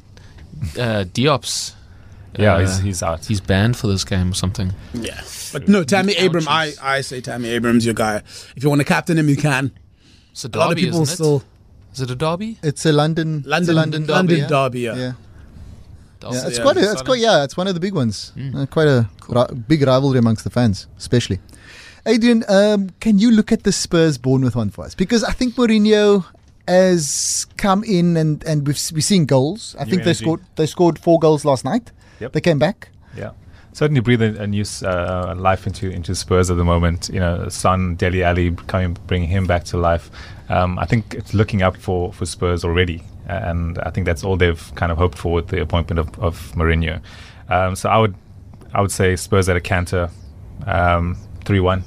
uh, 0.78 1.04
Diop's. 1.12 1.74
Yeah, 2.38 2.54
uh, 2.54 2.60
he's, 2.60 2.78
he's 2.78 3.02
out. 3.02 3.24
he's 3.26 3.40
banned 3.40 3.76
for 3.76 3.88
this 3.88 4.04
game 4.04 4.30
or 4.30 4.34
something. 4.34 4.72
Yeah, 4.94 5.20
but 5.52 5.68
no, 5.68 5.84
Tammy 5.84 6.14
Abraham. 6.14 6.48
I, 6.48 6.68
Ouchies. 6.68 6.78
I 6.82 7.00
say 7.02 7.20
Tammy 7.20 7.48
Abraham's 7.50 7.84
your 7.84 7.94
guy. 7.94 8.16
If 8.56 8.62
you 8.62 8.68
want 8.70 8.80
to 8.80 8.86
captain 8.86 9.18
him, 9.18 9.28
you 9.28 9.36
can. 9.36 9.70
It's 10.30 10.44
a 10.44 10.48
A 10.48 10.56
lot 10.56 10.72
of 10.72 10.78
people 10.78 11.02
isn't 11.02 11.14
still 11.14 11.36
it? 11.38 11.44
Is 11.92 12.00
it 12.00 12.10
a 12.10 12.14
derby? 12.14 12.58
It's 12.62 12.86
a 12.86 12.92
London, 12.92 13.38
it's 13.38 13.46
a 13.46 13.72
London 13.72 13.74
London 13.74 14.00
derby. 14.02 14.12
London 14.12 14.38
yeah? 14.38 14.46
derby. 14.48 14.80
Yeah. 14.80 14.94
Yeah. 14.96 15.12
Yeah, 16.22 16.46
it's 16.46 16.58
yeah, 16.58 16.62
quite 16.62 16.76
a, 16.76 16.80
it's 16.80 16.92
it's 16.92 17.02
quite 17.02 17.18
yeah, 17.18 17.42
it's 17.42 17.56
one 17.56 17.66
of 17.66 17.74
the 17.74 17.80
big 17.80 17.94
ones. 17.94 18.32
Uh, 18.54 18.64
quite 18.66 18.86
a 18.86 19.08
ri- 19.28 19.56
big 19.66 19.82
rivalry 19.82 20.18
amongst 20.18 20.44
the 20.44 20.50
fans, 20.50 20.86
especially. 20.96 21.40
Adrian, 22.06 22.44
um, 22.48 22.90
can 23.00 23.18
you 23.18 23.30
look 23.30 23.50
at 23.50 23.64
the 23.64 23.72
Spurs 23.72 24.18
Bournemouth 24.18 24.54
one 24.54 24.70
for 24.70 24.84
us? 24.84 24.94
Because 24.94 25.24
I 25.24 25.32
think 25.32 25.54
Mourinho 25.54 26.24
has 26.68 27.46
come 27.56 27.82
in 27.84 28.16
and 28.16 28.44
and 28.44 28.66
we've 28.66 28.80
we've 28.94 29.04
seen 29.04 29.26
goals. 29.26 29.74
I 29.78 29.84
New 29.84 29.90
think 29.90 30.04
they 30.04 30.14
scored 30.14 30.40
they 30.56 30.66
scored 30.66 30.98
four 30.98 31.18
goals 31.18 31.44
last 31.44 31.64
night. 31.64 31.90
Yep. 32.20 32.32
They 32.32 32.40
came 32.40 32.58
back. 32.58 32.90
Yeah, 33.16 33.32
certainly 33.72 34.00
breathe 34.00 34.22
a, 34.22 34.42
a 34.42 34.46
new 34.46 34.64
uh, 34.82 35.34
life 35.36 35.66
into 35.66 35.90
into 35.90 36.14
Spurs 36.14 36.50
at 36.50 36.56
the 36.56 36.64
moment. 36.64 37.10
You 37.12 37.20
know, 37.20 37.48
Son, 37.48 37.94
Dele 37.96 38.22
Alli 38.22 38.52
coming, 38.66 38.96
bringing 39.06 39.28
him 39.28 39.46
back 39.46 39.64
to 39.64 39.76
life. 39.76 40.10
Um, 40.48 40.78
I 40.78 40.86
think 40.86 41.14
it's 41.14 41.34
looking 41.34 41.62
up 41.62 41.76
for 41.76 42.12
for 42.12 42.26
Spurs 42.26 42.64
already, 42.64 43.02
and 43.26 43.78
I 43.78 43.90
think 43.90 44.06
that's 44.06 44.24
all 44.24 44.36
they've 44.36 44.72
kind 44.74 44.92
of 44.92 44.98
hoped 44.98 45.18
for 45.18 45.32
with 45.32 45.48
the 45.48 45.60
appointment 45.60 45.98
of, 45.98 46.18
of 46.18 46.52
Mourinho. 46.54 47.00
Um, 47.48 47.74
so 47.76 47.88
I 47.88 47.98
would 47.98 48.14
I 48.74 48.80
would 48.80 48.92
say 48.92 49.16
Spurs 49.16 49.48
at 49.48 49.56
a 49.56 49.60
canter, 49.60 50.10
um, 50.66 51.16
three 51.44 51.60
one. 51.60 51.84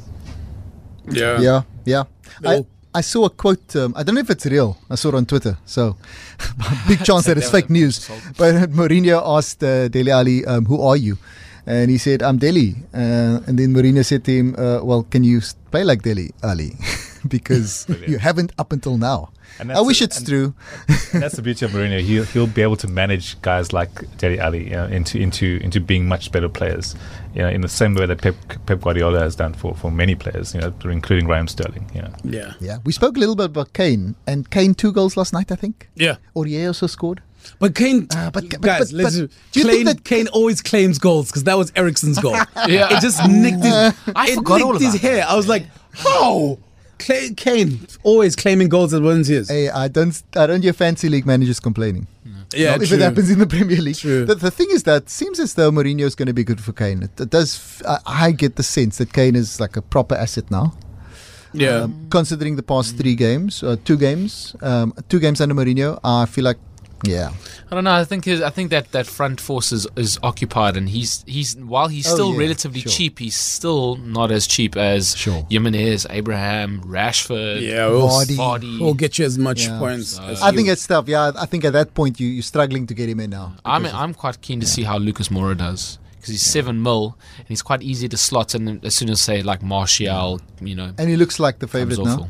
Yeah. 1.10 1.40
Yeah, 1.40 1.62
yeah. 1.86 2.04
I, 2.44 2.58
No. 2.58 2.68
I 2.96 3.02
saw 3.02 3.26
a 3.26 3.30
quote. 3.30 3.76
Um, 3.76 3.94
I 3.98 4.04
don't 4.04 4.16
know 4.16 4.22
if 4.22 4.30
it's 4.30 4.46
real. 4.46 4.78
I 4.90 4.96
saw 4.96 5.10
it 5.10 5.16
on 5.16 5.26
Twitter, 5.26 5.58
so 5.66 5.98
big 6.88 7.04
chance 7.04 7.26
that 7.26 7.38
it's 7.38 7.50
fake 7.52 7.70
news. 7.70 8.10
But 8.38 8.56
Mourinho 8.72 9.22
asked 9.38 9.62
uh, 9.64 9.90
Dele 9.90 10.12
Alli, 10.12 10.46
um, 10.46 10.66
"Who 10.66 10.82
are 10.82 10.96
you?" 10.96 11.18
And 11.68 11.90
he 11.90 11.98
said, 11.98 12.22
"I'm 12.22 12.38
Dele." 12.38 12.76
Uh, 12.94 13.42
and 13.48 13.58
then 13.58 13.74
Mourinho 13.74 14.06
said 14.06 14.24
to 14.26 14.32
him, 14.32 14.56
uh, 14.58 14.84
"Well, 14.84 15.04
can 15.04 15.24
you 15.24 15.42
play 15.72 15.84
like 15.84 16.04
Dele, 16.04 16.30
Alli? 16.44 16.78
because 17.28 17.86
Brilliant. 17.88 18.10
you 18.12 18.18
haven't 18.20 18.52
up 18.60 18.72
until 18.72 18.98
now." 18.98 19.30
And 19.58 19.72
I 19.72 19.80
wish 19.82 20.02
it. 20.02 20.06
it's 20.06 20.18
And- 20.18 20.28
true. 20.28 20.54
And 21.14 21.22
that's 21.24 21.36
the 21.38 21.42
beauty 21.42 21.66
of 21.66 21.72
Mourinho. 21.72 22.02
He'll 22.02 22.26
he'll 22.26 22.46
be 22.48 22.62
able 22.62 22.76
to 22.78 22.88
manage 22.88 23.42
guys 23.42 23.72
like 23.74 23.90
Dele 24.18 24.38
Alli 24.40 24.66
you 24.66 24.70
know, 24.76 24.86
into 24.86 25.18
into 25.18 25.60
into 25.64 25.80
being 25.80 26.08
much 26.08 26.32
better 26.32 26.50
players. 26.50 26.94
You 27.34 27.42
know, 27.42 27.50
in 27.50 27.62
the 27.62 27.68
same 27.70 27.96
way 27.96 28.06
that 28.06 28.22
Pep, 28.22 28.36
Pep 28.66 28.82
Guardiola 28.82 29.20
has 29.20 29.36
done 29.36 29.54
for, 29.54 29.74
for 29.76 29.92
many 29.92 30.14
players. 30.16 30.54
You 30.54 30.62
know, 30.62 30.74
including 30.84 31.28
Raheem 31.28 31.48
Sterling. 31.48 31.90
You 31.96 32.02
know. 32.04 32.14
Yeah. 32.24 32.54
Yeah, 32.60 32.78
we 32.86 32.92
spoke 32.92 33.16
a 33.18 33.20
little 33.20 33.36
bit 33.36 33.46
about 33.46 33.74
Kane, 33.74 34.16
and 34.28 34.50
Kane 34.52 34.74
two 34.76 34.92
goals 34.92 35.16
last 35.18 35.34
night, 35.34 35.52
I 35.52 35.56
think. 35.56 35.90
Yeah. 35.96 36.18
Aurier 36.36 36.68
also 36.68 36.88
scored. 36.88 37.22
But 37.60 37.76
Kane, 37.76 38.08
Uh, 38.16 38.32
but- 38.32 38.50
but- 38.50 38.62
guys, 38.62 38.92
but- 38.92 38.98
let's 39.04 39.16
but 39.20 39.28
do, 39.30 39.34
do 39.54 39.60
you 39.60 39.66
think 39.68 39.86
that- 39.88 40.04
Kane 40.04 40.28
always 40.30 40.62
claims 40.62 40.98
goals 41.00 41.28
because 41.28 41.44
that 41.46 41.58
was 41.58 41.72
Eriksen's 41.76 42.20
goal. 42.20 42.36
Yeah. 42.68 42.96
it 42.98 43.02
just 43.02 43.26
nicked 43.28 43.64
his. 43.64 43.74
I 44.16 44.28
it 44.30 44.36
forgot 44.36 44.56
nicked 44.56 44.66
all 44.66 44.74
his 44.78 44.96
about 44.96 45.02
hair. 45.02 45.26
I 45.28 45.36
was 45.36 45.48
like, 45.48 45.66
how? 45.94 46.58
Cla- 47.00 47.34
Kane 47.36 47.86
always 48.04 48.36
claiming 48.36 48.70
goals 48.70 48.94
at 48.94 49.02
one's 49.02 49.30
ears. 49.30 49.50
Hey, 49.50 49.70
I 49.70 49.88
don't, 49.90 50.22
I 50.36 50.48
don't 50.48 50.62
hear 50.64 50.74
fancy 50.74 51.10
league 51.10 51.26
managers 51.26 51.60
complaining. 51.60 52.08
yeah, 52.54 52.72
Not 52.72 52.84
if 52.84 52.92
it 52.94 53.02
happens 53.02 53.30
in 53.30 53.40
the 53.40 53.48
Premier 53.48 53.82
League. 53.82 53.98
True. 53.98 54.26
The, 54.26 54.36
the 54.36 54.52
thing 54.52 54.68
is 54.72 54.84
that 54.84 55.04
it 55.04 55.10
seems 55.10 55.40
as 55.40 55.56
though 55.56 55.72
Mourinho 55.72 56.02
is 56.06 56.16
going 56.16 56.28
to 56.28 56.34
be 56.34 56.44
good 56.46 56.62
for 56.62 56.72
Kane. 56.72 57.04
It, 57.04 57.20
it 57.20 57.30
does. 57.30 57.56
F- 57.56 57.82
I, 58.06 58.28
I 58.28 58.32
get 58.32 58.56
the 58.56 58.64
sense 58.64 58.98
that 59.00 59.12
Kane 59.12 59.36
is 59.36 59.60
like 59.60 59.76
a 59.76 59.82
proper 59.82 60.16
asset 60.16 60.50
now. 60.50 60.74
Yeah. 61.54 61.82
Um, 61.84 62.08
considering 62.10 62.56
the 62.56 62.64
past 62.64 62.98
three 62.98 63.16
games, 63.16 63.62
uh, 63.64 63.76
two 63.84 63.98
games, 63.98 64.56
um, 64.62 64.94
two 65.10 65.20
games 65.20 65.40
under 65.42 65.56
Mourinho, 65.56 66.00
I 66.04 66.26
feel 66.26 66.44
like, 66.46 66.58
yeah, 67.08 67.32
I 67.72 67.76
don't 67.76 67.84
know. 67.84 67.94
I 67.94 68.04
think 68.06 68.26
his, 68.26 68.42
I 68.42 68.50
think 68.50 68.70
that, 68.72 68.92
that 68.92 69.06
front 69.08 69.40
force 69.42 69.72
is, 69.72 69.88
is 69.96 70.20
occupied, 70.24 70.78
and 70.78 70.90
he's 70.90 71.24
he's 71.28 71.56
while 71.58 71.88
he's 71.88 72.08
Oh, 72.08 72.14
still 72.16 72.34
yeah, 72.34 72.40
relatively 72.40 72.82
sure. 72.82 72.92
cheap, 72.92 73.20
he's 73.20 73.36
still 73.36 73.96
not 73.98 74.32
as 74.32 74.48
cheap 74.48 74.76
as 74.78 75.16
Sure. 75.16 75.46
Jimenez, 75.50 76.08
Abraham, 76.10 76.82
Rashford. 76.82 77.62
yeah, 77.62 77.88
we'll, 77.88 78.08
Vardy. 78.10 78.36
Vardy. 78.38 78.80
we'll 78.80 78.94
get 78.94 79.18
you 79.20 79.26
as 79.26 79.38
much 79.38 79.66
Yeah. 79.68 79.80
points. 79.80 80.10
So- 80.18 80.24
as 80.24 80.42
I 80.42 80.50
you. 80.50 80.56
think 80.58 80.70
it's 80.70 80.86
tough. 80.88 81.08
Yeah, 81.08 81.32
I 81.38 81.46
think 81.46 81.66
at 81.66 81.74
that 81.74 81.94
point 81.94 82.20
you 82.20 82.28
you're 82.28 82.44
struggling 82.44 82.88
to 82.88 82.94
get 82.94 83.08
him 83.10 83.20
in 83.20 83.30
now. 83.32 83.54
I'm 83.66 83.86
I'm 83.86 84.14
quite 84.14 84.42
keen 84.42 84.60
to 84.60 84.66
see 84.68 84.84
how 84.84 84.98
Lucas 84.98 85.30
Moura 85.30 85.58
does 85.58 85.98
because 86.16 86.30
he's 86.30 86.42
seven 86.42 86.82
mil 86.82 87.18
and 87.38 87.48
he's 87.48 87.62
quite 87.62 87.82
easy 87.84 88.08
to 88.10 88.18
slot. 88.18 88.54
And 88.56 88.84
as 88.84 88.96
soon 88.96 89.10
as 89.10 89.22
say 89.22 89.42
like 89.44 89.62
Martial, 89.62 90.42
you 90.62 90.76
know, 90.76 90.92
and 90.98 91.10
he 91.10 91.16
looks 91.16 91.40
like 91.40 91.60
the 91.60 91.68
favorite 91.68 92.00
now. 92.04 92.30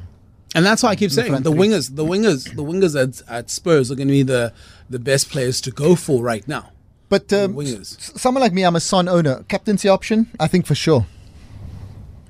Awful. 0.55 0.57
And 0.57 0.65
that's 0.65 0.83
why 0.83 0.89
I 0.89 0.95
keep 0.95 1.11
saying 1.11 1.29
front 1.29 1.43
the 1.43 1.51
wingers, 1.51 1.95
the 1.95 2.05
wingers, 2.05 2.55
the 2.55 2.63
wingers 2.63 2.95
at, 3.01 3.21
at 3.29 3.49
Spurs 3.49 3.91
are 3.91 3.95
going 3.95 4.07
to 4.07 4.11
be 4.13 4.23
the, 4.23 4.53
the 4.89 4.99
best 4.99 5.29
players 5.29 5.61
to 5.61 5.71
go 5.71 5.95
for 5.95 6.23
right 6.23 6.47
now. 6.47 6.71
But 7.09 7.31
um, 7.33 7.53
Wingers. 7.53 7.97
s- 7.97 8.13
someone 8.19 8.41
like 8.41 8.51
me, 8.53 8.63
I'm 8.63 8.75
a 8.75 8.79
Son 8.79 9.07
owner. 9.07 9.43
Captaincy 9.47 9.87
option, 9.87 10.27
I 10.39 10.47
think 10.47 10.65
for 10.65 10.73
sure. 10.75 11.05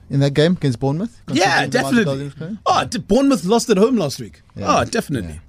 In 0.09 0.19
that 0.19 0.31
game 0.33 0.53
against 0.53 0.79
Bournemouth. 0.79 1.19
Yeah, 1.31 1.61
considering 1.67 1.69
the 1.71 1.79
amount 1.79 1.97
of 1.99 2.05
goals 2.05 2.17
he 2.19 2.23
definitely. 2.23 2.23
was 2.25 2.33
scoring. 2.33 2.59
Oh, 2.65 2.85
d- 2.85 2.97
Bournemouth 2.99 3.45
lost 3.45 3.69
at 3.69 3.77
home 3.77 3.95
last 3.95 4.19
week. 4.19 4.41
Yeah. 4.55 4.79
Oh, 4.81 4.85
definitely. 4.85 5.39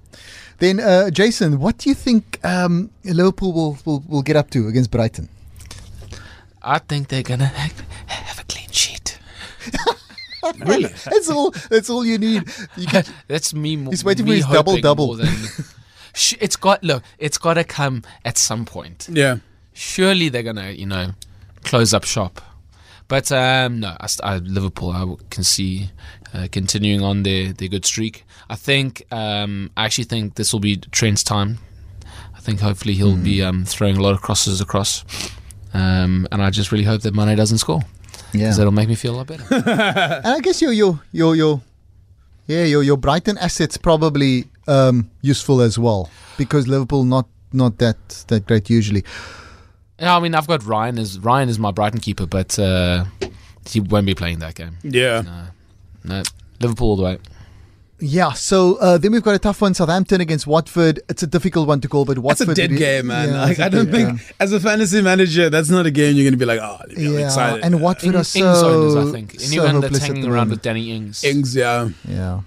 Then, 0.59 0.81
uh, 0.81 1.11
Jason, 1.11 1.59
what 1.59 1.77
do 1.79 1.91
you 1.91 1.95
think 1.95 2.39
um, 2.45 2.91
Liverpool 3.05 3.53
will, 3.53 3.79
will, 3.85 4.03
will 4.09 4.23
get 4.23 4.37
up 4.37 4.49
to 4.51 4.69
against 4.69 4.91
Brighton? 4.91 5.29
I 6.63 6.79
think 6.79 7.09
they're 7.09 7.23
gonna 7.23 7.45
have 8.07 8.39
a 8.41 8.45
clean 8.45 8.71
sheet. 8.71 9.19
Really? 10.67 10.85
That's 11.05 11.31
all. 11.31 11.51
That's 11.71 11.91
all 11.91 12.05
you 12.05 12.19
need. 12.19 12.45
You 12.77 12.87
can, 12.93 13.05
That's 13.29 13.55
me. 13.55 13.77
He's 13.87 14.05
waiting 14.05 14.27
for 14.27 14.33
his 14.33 14.47
double-double. 14.47 15.07
more 15.07 15.17
than- 15.17 15.35
it's 16.41 16.57
got 16.57 16.83
look. 16.83 17.03
It's 17.19 17.39
got 17.39 17.55
to 17.55 17.65
come 17.65 18.03
at 18.25 18.39
some 18.39 18.65
point. 18.65 19.09
Yeah. 19.11 19.37
Surely 19.73 20.29
they're 20.31 20.43
gonna, 20.43 20.71
you 20.71 20.87
know, 20.87 21.11
close 21.65 21.93
up 21.93 22.05
shop. 22.05 22.41
But 23.09 23.31
um, 23.31 23.81
no, 23.81 23.97
I, 24.01 24.09
I, 24.25 24.37
Liverpool 24.39 24.91
I 24.91 25.05
can 25.31 25.45
see 25.45 25.91
uh, 26.35 26.49
continuing 26.51 27.03
on 27.03 27.23
their, 27.23 27.53
their 27.53 27.69
good 27.69 27.85
streak. 27.85 28.25
I 28.51 28.57
think 28.57 29.03
um, 29.13 29.71
I 29.77 29.85
actually 29.85 30.05
think 30.05 30.35
this 30.35 30.53
will 30.53 30.61
be 30.61 30.77
Trent's 30.77 31.23
time. 31.23 31.59
I 32.35 32.41
think 32.41 32.61
hopefully 32.61 32.95
he'll 32.95 33.17
be 33.17 33.41
Hmm. 33.41 33.47
um, 33.47 33.65
throwing 33.65 33.97
a 33.97 34.03
lot 34.03 34.15
of 34.15 34.23
crosses 34.23 34.61
across, 34.61 35.05
um, 35.75 36.27
and 36.33 36.43
I 36.43 36.51
just 36.51 36.73
really 36.73 36.85
hope 36.85 37.03
that 37.03 37.15
Mane 37.15 37.37
doesn't 37.37 37.59
score 37.59 37.83
yeah. 38.33 38.45
because 38.45 38.57
that'll 38.57 38.73
make 38.73 38.89
me 38.89 38.95
feel 38.95 39.15
a 39.15 39.19
lot 39.19 39.27
better. 39.27 39.45
And 39.51 40.27
I 40.27 40.41
guess 40.41 40.61
your 40.63 40.73
your 40.73 41.01
your 41.13 41.37
your 41.37 41.63
yeah 42.47 42.65
your 42.65 42.83
your 42.83 42.97
Brighton 42.97 43.39
assets 43.39 43.77
probably 43.77 44.47
um, 44.69 45.11
useful 45.23 45.61
as 45.61 45.79
well 45.79 46.11
because 46.37 46.69
Liverpool 46.69 47.05
not 47.05 47.27
not 47.53 47.79
that 47.79 48.25
that 48.29 48.47
great 48.47 48.71
usually. 48.71 49.05
Yeah, 49.99 50.17
I 50.17 50.21
mean, 50.21 50.35
I've 50.35 50.47
got 50.47 50.65
Ryan 50.65 50.99
as 50.99 51.19
Ryan 51.19 51.49
is 51.49 51.59
my 51.59 51.71
Brighton 51.71 52.01
keeper, 52.01 52.27
but 52.27 52.59
uh, 52.59 53.07
he 53.67 53.81
won't 53.81 54.07
be 54.07 54.15
playing 54.15 54.41
that 54.41 54.55
game. 54.55 54.77
Yeah. 54.83 55.23
No, 55.23 55.47
no, 56.05 56.23
Liverpool 56.61 56.91
all 56.91 56.97
the 56.97 57.03
way. 57.03 57.19
Yeah, 57.99 58.33
so 58.33 58.77
uh, 58.77 58.99
then 58.99 59.13
we've 59.13 59.23
got 59.23 59.35
a 59.35 59.39
tough 59.39 59.63
one 59.63 59.73
Southampton 59.73 60.21
against 60.21 60.47
Watford. 60.47 61.01
It's 61.09 61.23
a 61.23 61.27
difficult 61.27 61.67
one 61.67 61.81
to 61.81 61.89
call, 61.89 62.05
but 62.05 62.17
That's 62.17 62.25
Watford. 62.41 62.51
a 62.51 62.55
dead 62.55 62.71
really- 62.73 62.81
game, 62.81 63.07
man. 63.07 63.31
Yeah, 63.31 63.41
like, 63.41 63.51
it's 63.53 63.61
a 63.61 63.65
I 63.65 63.69
don't 63.71 63.85
dead 63.87 63.95
think, 63.95 64.19
game. 64.21 64.29
as 64.39 64.53
a 64.53 64.61
fantasy 64.61 65.01
manager, 65.01 65.49
that's 65.49 65.71
not 65.71 65.87
a 65.87 65.91
game 65.91 66.15
you're 66.15 66.25
going 66.25 66.33
to 66.33 66.37
be 66.39 66.45
like, 66.45 66.61
oh, 66.61 66.79
I'm 66.83 66.91
Yeah, 67.15 67.25
excited. 67.25 67.65
and 67.65 67.81
Watford 67.81 68.11
In, 68.11 68.15
are 68.17 68.19
Ings 68.19 68.29
so. 68.33 68.69
owners, 68.93 69.09
I 69.09 69.13
think. 69.13 69.37
Anyone 69.47 69.71
hopeless 69.77 69.93
that's 69.93 70.05
hanging 70.05 70.23
the 70.23 70.31
around 70.31 70.51
with 70.51 70.61
Danny 70.63 70.91
Ings. 70.93 71.25
Ings, 71.25 71.57
yeah. 71.57 71.89
Yeah. 72.07 72.41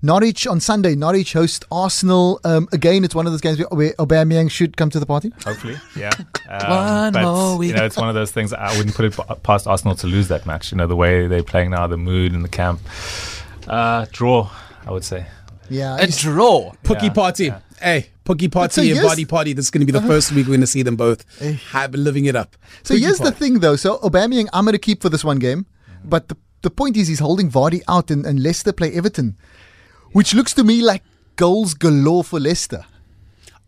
Norwich 0.00 0.46
on 0.46 0.60
Sunday. 0.60 0.94
Norwich 0.94 1.34
host 1.34 1.66
Arsenal. 1.70 2.40
Um, 2.42 2.66
again, 2.72 3.04
it's 3.04 3.14
one 3.14 3.26
of 3.26 3.32
those 3.32 3.42
games 3.42 3.58
where 3.58 3.68
where 3.70 3.92
Aubameyang 3.98 4.50
should 4.50 4.78
come 4.78 4.88
to 4.88 4.98
the 4.98 5.04
party. 5.04 5.30
Hopefully, 5.44 5.76
yeah. 5.94 6.10
Um, 6.48 6.70
One 6.70 7.12
but, 7.12 7.22
more 7.22 7.64
You 7.64 7.74
know, 7.74 7.84
it's 7.84 7.96
one 7.96 8.08
of 8.08 8.14
those 8.14 8.30
things. 8.32 8.52
I 8.54 8.74
wouldn't 8.78 8.94
put 8.94 9.04
it 9.06 9.14
p- 9.16 9.34
past 9.42 9.66
Arsenal 9.66 9.94
to 9.96 10.06
lose 10.06 10.28
that 10.28 10.46
match. 10.46 10.72
You 10.72 10.78
know, 10.78 10.86
the 10.86 10.96
way 10.96 11.26
they're 11.26 11.42
playing 11.42 11.70
now, 11.72 11.86
the 11.86 11.96
mood 11.98 12.32
in 12.32 12.40
the 12.42 12.48
camp. 12.48 12.80
Uh, 13.66 14.06
draw, 14.12 14.50
I 14.86 14.90
would 14.92 15.04
say. 15.04 15.26
Yeah. 15.70 15.96
A 15.98 16.06
draw. 16.06 16.72
Pukki 16.84 17.04
Yeah, 17.04 17.12
party. 17.12 17.44
yeah. 17.46 17.60
Hey, 17.80 18.06
Pukki 18.24 18.50
party 18.50 18.72
so 18.74 18.80
and 18.82 18.90
here's- 18.90 19.04
body 19.06 19.24
party. 19.24 19.52
This 19.52 19.66
is 19.66 19.70
going 19.70 19.86
to 19.86 19.90
be 19.90 19.98
the 19.98 20.06
first 20.06 20.32
week 20.32 20.46
we're 20.46 20.52
going 20.52 20.60
to 20.60 20.66
see 20.66 20.82
them 20.82 20.96
both 20.96 21.24
eh. 21.42 21.52
have 21.72 21.94
living 21.94 22.26
it 22.26 22.36
up. 22.36 22.56
So 22.82 22.94
Pukki 22.94 23.00
here's 23.00 23.18
the 23.18 23.32
thing, 23.32 23.60
though. 23.60 23.76
So 23.76 23.98
Aubameyang, 23.98 24.48
I'm 24.52 24.64
going 24.64 24.72
to 24.72 24.78
keep 24.78 25.02
for 25.02 25.08
this 25.08 25.24
one 25.24 25.38
game, 25.38 25.66
but 26.04 26.28
the 26.28 26.36
the 26.62 26.70
point 26.70 26.96
is 26.96 27.08
he's 27.08 27.18
holding 27.18 27.50
Vardy 27.50 27.82
out, 27.88 28.10
and, 28.10 28.24
and 28.24 28.42
Leicester 28.42 28.72
play 28.72 28.90
Everton, 28.94 29.36
which 30.12 30.32
looks 30.32 30.54
to 30.54 30.64
me 30.64 30.80
like 30.80 31.02
goals 31.36 31.74
galore 31.74 32.24
for 32.24 32.40
Leicester. 32.40 32.86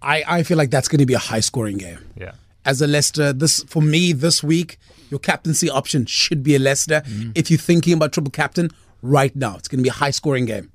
I, 0.00 0.24
I 0.26 0.42
feel 0.44 0.56
like 0.56 0.70
that's 0.70 0.88
going 0.88 1.00
to 1.00 1.06
be 1.06 1.12
a 1.12 1.18
high 1.18 1.40
scoring 1.40 1.76
game. 1.76 1.98
Yeah. 2.16 2.32
As 2.64 2.80
a 2.80 2.86
Leicester, 2.86 3.34
this 3.34 3.62
for 3.64 3.82
me 3.82 4.12
this 4.14 4.42
week, 4.42 4.78
your 5.10 5.20
captaincy 5.20 5.68
option 5.68 6.06
should 6.06 6.42
be 6.42 6.54
a 6.54 6.58
Leicester. 6.58 7.02
Mm-hmm. 7.02 7.32
If 7.34 7.50
you're 7.50 7.58
thinking 7.58 7.92
about 7.92 8.14
triple 8.14 8.30
captain 8.30 8.70
right 9.02 9.36
now, 9.36 9.56
it's 9.56 9.68
going 9.68 9.78
to 9.78 9.82
be 9.82 9.90
a 9.90 9.92
high 9.92 10.10
scoring 10.10 10.46
game. 10.46 10.70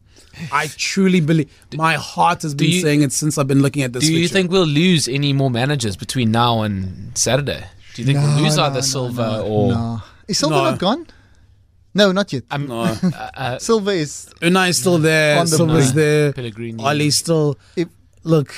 I 0.52 0.68
truly 0.78 1.20
believe. 1.22 1.50
My 1.76 1.96
heart 1.96 2.42
has 2.44 2.56
been 2.56 2.70
you- 2.72 2.82
saying 2.82 3.02
it 3.02 3.12
since 3.12 3.38
I've 3.38 3.48
been 3.48 3.62
looking 3.62 3.84
at 3.84 3.94
this. 3.94 4.06
Do 4.06 4.14
you 4.14 4.20
fixture. 4.24 4.34
think 4.34 4.52
we'll 4.52 4.66
lose 4.66 5.08
any 5.08 5.34
more 5.34 5.52
managers 5.52 5.96
between 5.98 6.32
now 6.32 6.62
and 6.62 7.16
Saturday? 7.18 7.66
Do 7.94 8.02
you 8.02 8.06
think 8.06 8.20
we'll 8.20 8.42
lose 8.44 8.58
either 8.58 8.82
Silva 8.82 9.42
or 9.42 9.70
no. 9.74 10.02
Is 10.28 10.38
Silva 10.38 10.56
No. 10.56 10.64
not 10.64 10.80
gone? 10.80 11.08
No, 11.94 12.12
not 12.14 12.32
yet. 12.32 12.44
I'm, 12.50 12.68
No. 12.68 12.84
uh, 13.36 13.60
Silva 13.68 13.92
is 13.92 14.30
Unai's 14.42 14.80
still 14.80 14.98
there. 14.98 15.38
On 15.40 15.46
the 15.46 15.58
Silva's 15.58 15.94
there. 15.94 16.32
Pellegrini. 16.34 16.82
Ole's 16.84 17.18
still. 17.18 17.58
If- 17.76 17.90
look, 18.24 18.54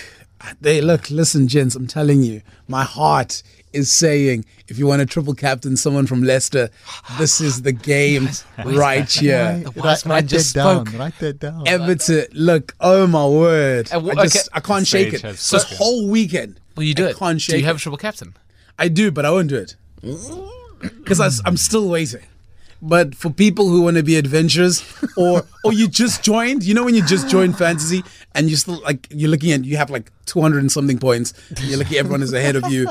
they 0.62 0.82
look. 0.82 1.10
Listen, 1.10 1.48
gents. 1.48 1.76
I'm 1.76 1.88
telling 1.88 2.22
you, 2.22 2.42
my 2.68 2.84
heart 2.84 3.42
is 3.74 3.92
saying, 3.92 4.46
if 4.68 4.78
you 4.78 4.88
want 4.88 5.00
to 5.02 5.06
triple 5.06 5.34
captain 5.34 5.76
someone 5.76 6.06
from 6.08 6.24
Leicester, 6.24 6.70
this 7.18 7.42
is 7.42 7.62
the 7.64 7.72
game 7.72 8.30
right 8.66 9.12
here. 9.12 9.62
The 9.64 9.72
wise 9.72 10.06
man 10.06 10.16
write 10.16 10.28
just 10.28 10.54
that 10.54 10.64
down. 10.64 10.86
spoke. 10.86 11.00
Write 11.00 11.20
that 11.20 11.40
down. 11.40 11.68
Everton, 11.68 12.26
look, 12.34 12.76
oh 12.80 13.08
my 13.08 13.28
word! 13.28 13.92
Uh, 13.92 14.00
wh- 14.00 14.18
I 14.18 14.24
just, 14.24 14.48
okay. 14.48 14.50
I 14.54 14.60
can't 14.60 14.88
Sage 14.88 15.06
shake 15.06 15.14
it. 15.16 15.22
has 15.22 15.50
This 15.50 15.78
whole 15.78 16.08
weekend, 16.08 16.60
Will 16.76 16.84
you 16.84 16.94
do 16.94 17.06
I 17.08 17.10
it? 17.10 17.18
Can't 17.18 17.42
shake 17.42 17.48
do 17.48 17.52
shake 17.58 17.62
you 17.62 17.68
have 17.68 17.76
a 17.78 17.80
triple 17.80 17.98
captain? 17.98 18.36
I 18.80 18.88
do, 18.88 19.12
but 19.12 19.26
I 19.26 19.32
won't 19.32 19.50
do 19.50 19.58
it 19.58 19.76
because 20.82 21.42
I'm 21.46 21.58
still 21.58 21.90
waiting. 21.90 22.22
But 22.86 23.16
for 23.16 23.30
people 23.30 23.70
who 23.70 23.82
want 23.82 23.96
to 23.96 24.04
be 24.04 24.18
adventurous, 24.18 24.84
or 25.16 25.44
or 25.64 25.72
you 25.72 25.88
just 25.88 26.22
joined, 26.22 26.64
you 26.66 26.74
know 26.74 26.84
when 26.84 26.96
you 26.96 27.06
just 27.06 27.30
joined 27.30 27.58
fantasy 27.58 28.04
and 28.36 28.50
you 28.50 28.58
still 28.58 28.82
like 28.82 29.08
you're 29.10 29.30
looking 29.30 29.54
at 29.54 29.64
you 29.64 29.78
have 29.78 29.90
like 29.90 30.12
200 30.26 30.60
and 30.60 30.70
something 30.70 31.00
points, 31.00 31.34
you're 31.62 31.78
looking 31.78 31.96
everyone 31.98 32.22
is 32.22 32.34
ahead 32.34 32.58
of 32.58 32.70
you. 32.70 32.90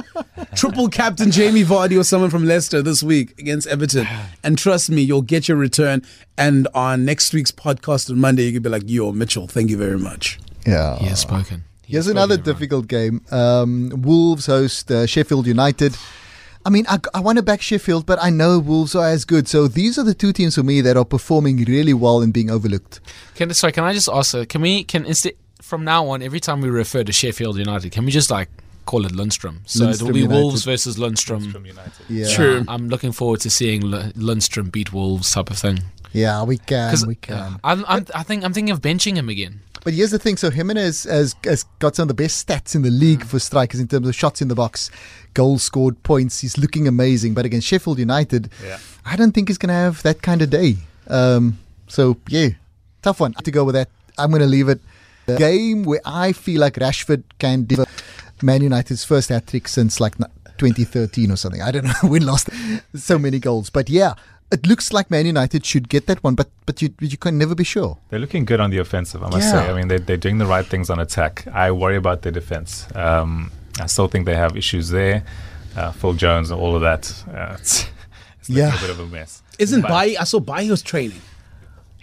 Triple 0.55 0.89
captain 0.89 1.31
Jamie 1.31 1.63
Vardy 1.63 2.01
or 2.01 2.05
someone 2.05 2.31
from 2.31 2.47
Leicester 2.47 2.81
this 2.81 3.03
week 3.03 3.39
against 3.39 3.67
Everton, 3.69 4.07
and 4.43 4.57
trust 4.57 4.89
me, 4.89 5.03
you'll 5.03 5.21
get 5.21 5.47
your 5.47 5.59
return. 5.59 6.03
And 6.39 6.67
on 6.75 7.05
next 7.05 7.35
week's 7.35 7.53
podcast 7.53 8.09
on 8.11 8.19
Monday, 8.19 8.45
you 8.45 8.53
could 8.55 8.63
be 8.63 8.71
like, 8.71 8.85
"Yo, 8.87 9.13
Mitchell, 9.13 9.47
thank 9.47 9.69
you 9.69 9.77
very 9.77 9.99
much." 9.99 10.39
Yeah. 10.67 10.97
He 10.97 11.07
has 11.07 11.21
spoken. 11.21 11.65
He 11.85 11.93
Here's 11.93 12.07
has 12.07 12.13
another 12.13 12.37
spoken, 12.37 12.51
everyone. 12.55 12.87
difficult 12.87 12.87
game. 12.89 13.21
Um, 13.31 13.93
Wolves 14.03 14.47
host 14.47 14.91
uh, 14.91 15.05
Sheffield 15.07 15.47
United. 15.47 15.95
I 16.65 16.71
mean, 16.71 16.85
I, 16.89 16.99
I 17.15 17.21
want 17.21 17.39
to 17.39 17.43
back 17.43 17.61
Sheffield, 17.61 18.07
but 18.07 18.19
I 18.23 18.31
know 18.31 18.59
Wolves 18.59 18.95
are 18.95 19.07
as 19.09 19.25
good. 19.25 19.49
So 19.49 19.67
these 19.69 19.99
are 19.99 20.05
the 20.05 20.15
two 20.15 20.33
teams 20.33 20.55
for 20.55 20.63
me 20.63 20.81
that 20.83 20.97
are 20.97 21.05
performing 21.05 21.57
really 21.65 21.93
well 21.95 22.23
and 22.23 22.33
being 22.33 22.51
overlooked. 22.51 23.01
Can, 23.35 23.53
sorry, 23.55 23.73
can 23.73 23.85
I 23.85 23.93
just 23.93 24.09
ask? 24.09 24.35
uh, 24.35 24.45
Can 24.45 24.61
we 24.61 24.85
can 24.85 25.05
instead 25.05 25.35
from 25.61 25.85
now 25.85 26.07
on, 26.09 26.23
every 26.23 26.41
time 26.41 26.61
we 26.61 26.69
refer 26.71 27.03
to 27.05 27.13
Sheffield 27.13 27.57
United, 27.57 27.91
can 27.93 28.05
we 28.05 28.11
just 28.11 28.31
like 28.31 28.49
call 28.87 29.07
it 29.07 29.13
Lundstram? 29.13 29.59
So 29.65 29.87
Lundstram 29.87 29.95
it'll 29.95 30.13
be 30.13 30.21
United. 30.21 30.41
Wolves 30.41 30.65
versus 30.65 30.97
Lundstram. 30.99 31.51
From 31.53 31.67
United. 31.67 31.93
Yeah. 32.09 32.29
True. 32.29 32.65
I'm 32.69 32.89
looking 32.89 33.13
forward 33.13 33.41
to 33.41 33.51
seeing 33.51 33.83
Lundstram 33.83 34.71
beat 34.71 34.93
Wolves 34.93 35.31
type 35.31 35.51
of 35.51 35.59
thing. 35.59 35.81
Yeah, 36.13 36.43
we 36.45 36.59
can. 36.59 36.91
Because 36.91 37.07
We 37.07 37.15
can. 37.15 37.59
I'm, 37.65 37.85
I'm, 37.89 38.07
I 38.15 38.23
think 38.23 38.45
I'm 38.45 38.53
thinking 38.53 38.73
of 38.73 38.81
benching 38.83 39.17
him 39.17 39.29
again. 39.29 39.61
But 39.85 39.95
here's 39.95 40.11
the 40.13 40.19
thing: 40.19 40.37
so 40.37 40.51
Jimenez 40.51 41.05
has, 41.05 41.35
has 41.45 41.65
got 41.81 41.97
some 41.97 42.05
of 42.05 42.09
the 42.09 42.15
best 42.23 42.47
stats 42.47 42.75
in 42.75 42.83
the 42.83 42.91
league 42.91 43.25
for 43.25 43.39
strikers 43.39 43.81
in 43.81 43.89
terms 43.89 44.07
of 44.09 44.15
shots 44.15 44.41
in 44.41 44.49
the 44.49 44.55
box, 44.55 44.91
goals 45.35 45.63
scored, 45.63 46.03
points. 46.03 46.41
He's 46.41 46.57
looking 46.57 46.87
amazing. 46.87 47.35
But 47.35 47.45
against 47.47 47.67
Sheffield 47.67 47.99
United, 47.99 48.51
Yeah. 48.65 48.79
I 49.05 49.17
don't 49.17 49.33
think 49.33 49.49
he's 49.49 49.59
going 49.59 49.69
to 49.69 49.75
have 49.75 50.03
that 50.05 50.23
kind 50.23 50.41
of 50.43 50.51
day. 50.51 50.77
Um, 51.09 51.59
so 51.89 52.17
yeah, 52.29 52.51
tough 53.03 53.21
one 53.21 53.33
have 53.33 53.43
to 53.45 53.51
go 53.51 53.65
with 53.65 53.75
that. 53.75 53.89
I'm 54.19 54.31
going 54.31 54.43
to 54.43 54.47
leave 54.47 54.69
it. 54.69 54.81
The 55.27 55.37
game 55.37 55.85
where 55.85 56.01
I 56.05 56.33
feel 56.33 56.61
like 56.61 56.75
Rashford 56.75 57.23
can 57.39 57.65
deliver 57.65 57.91
Man 58.43 58.63
United's 58.63 59.05
first 59.05 59.29
hat 59.29 59.47
trick 59.47 59.69
since 59.69 60.01
like 60.01 60.17
2013 60.59 61.31
or 61.31 61.37
something. 61.37 61.63
I 61.63 61.71
don't 61.71 61.85
know. 61.85 61.95
we 62.09 62.21
lost 62.21 62.51
so 62.95 63.19
many 63.19 63.39
goals, 63.39 63.71
but 63.71 63.89
yeah. 63.91 64.15
It 64.53 64.67
looks 64.67 64.93
like 64.93 65.11
Man 65.11 65.25
United 65.27 65.65
should 65.65 65.89
get 65.89 66.07
that 66.07 66.23
one, 66.23 66.35
but 66.35 66.49
but 66.67 66.83
you 66.83 66.91
you 67.01 67.17
can 67.17 67.39
never 67.39 67.55
be 67.55 67.65
sure. 67.65 67.97
They're 68.11 68.19
looking 68.21 68.45
good 68.45 68.61
on 68.61 68.71
the 68.71 68.79
offensive, 68.79 69.23
I 69.23 69.29
must 69.31 69.47
Yeah. 69.47 69.53
say. 69.67 69.71
I 69.71 69.75
mean, 69.75 69.89
they, 69.89 69.99
they're 69.99 70.17
doing 70.27 70.39
the 70.39 70.47
right 70.47 70.67
things 70.67 70.91
on 70.91 70.99
attack. 71.01 71.47
I 71.53 71.71
worry 71.71 71.97
about 71.97 72.21
their 72.23 72.33
defense. 72.33 72.87
Um, 72.95 73.51
I 73.81 73.87
still 73.87 74.09
think 74.09 74.27
they 74.27 74.37
have 74.37 74.57
issues 74.57 74.91
there. 74.91 75.25
Uh, 75.77 75.91
Phil 75.93 76.13
Jones 76.13 76.51
and 76.51 76.61
all 76.61 76.75
of 76.77 76.83
that. 76.83 77.03
Uh, 77.35 77.57
it's 77.61 77.87
it's 78.41 78.51
Yeah. 78.51 78.77
a 78.77 78.81
bit 78.81 78.91
of 78.91 79.01
a 79.01 79.07
mess. 79.07 79.43
Isn't 79.59 79.83
But- 79.83 79.93
I 80.21 80.25
saw 80.25 80.41
Bai 80.41 80.69
was 80.71 80.83
training. 80.83 81.23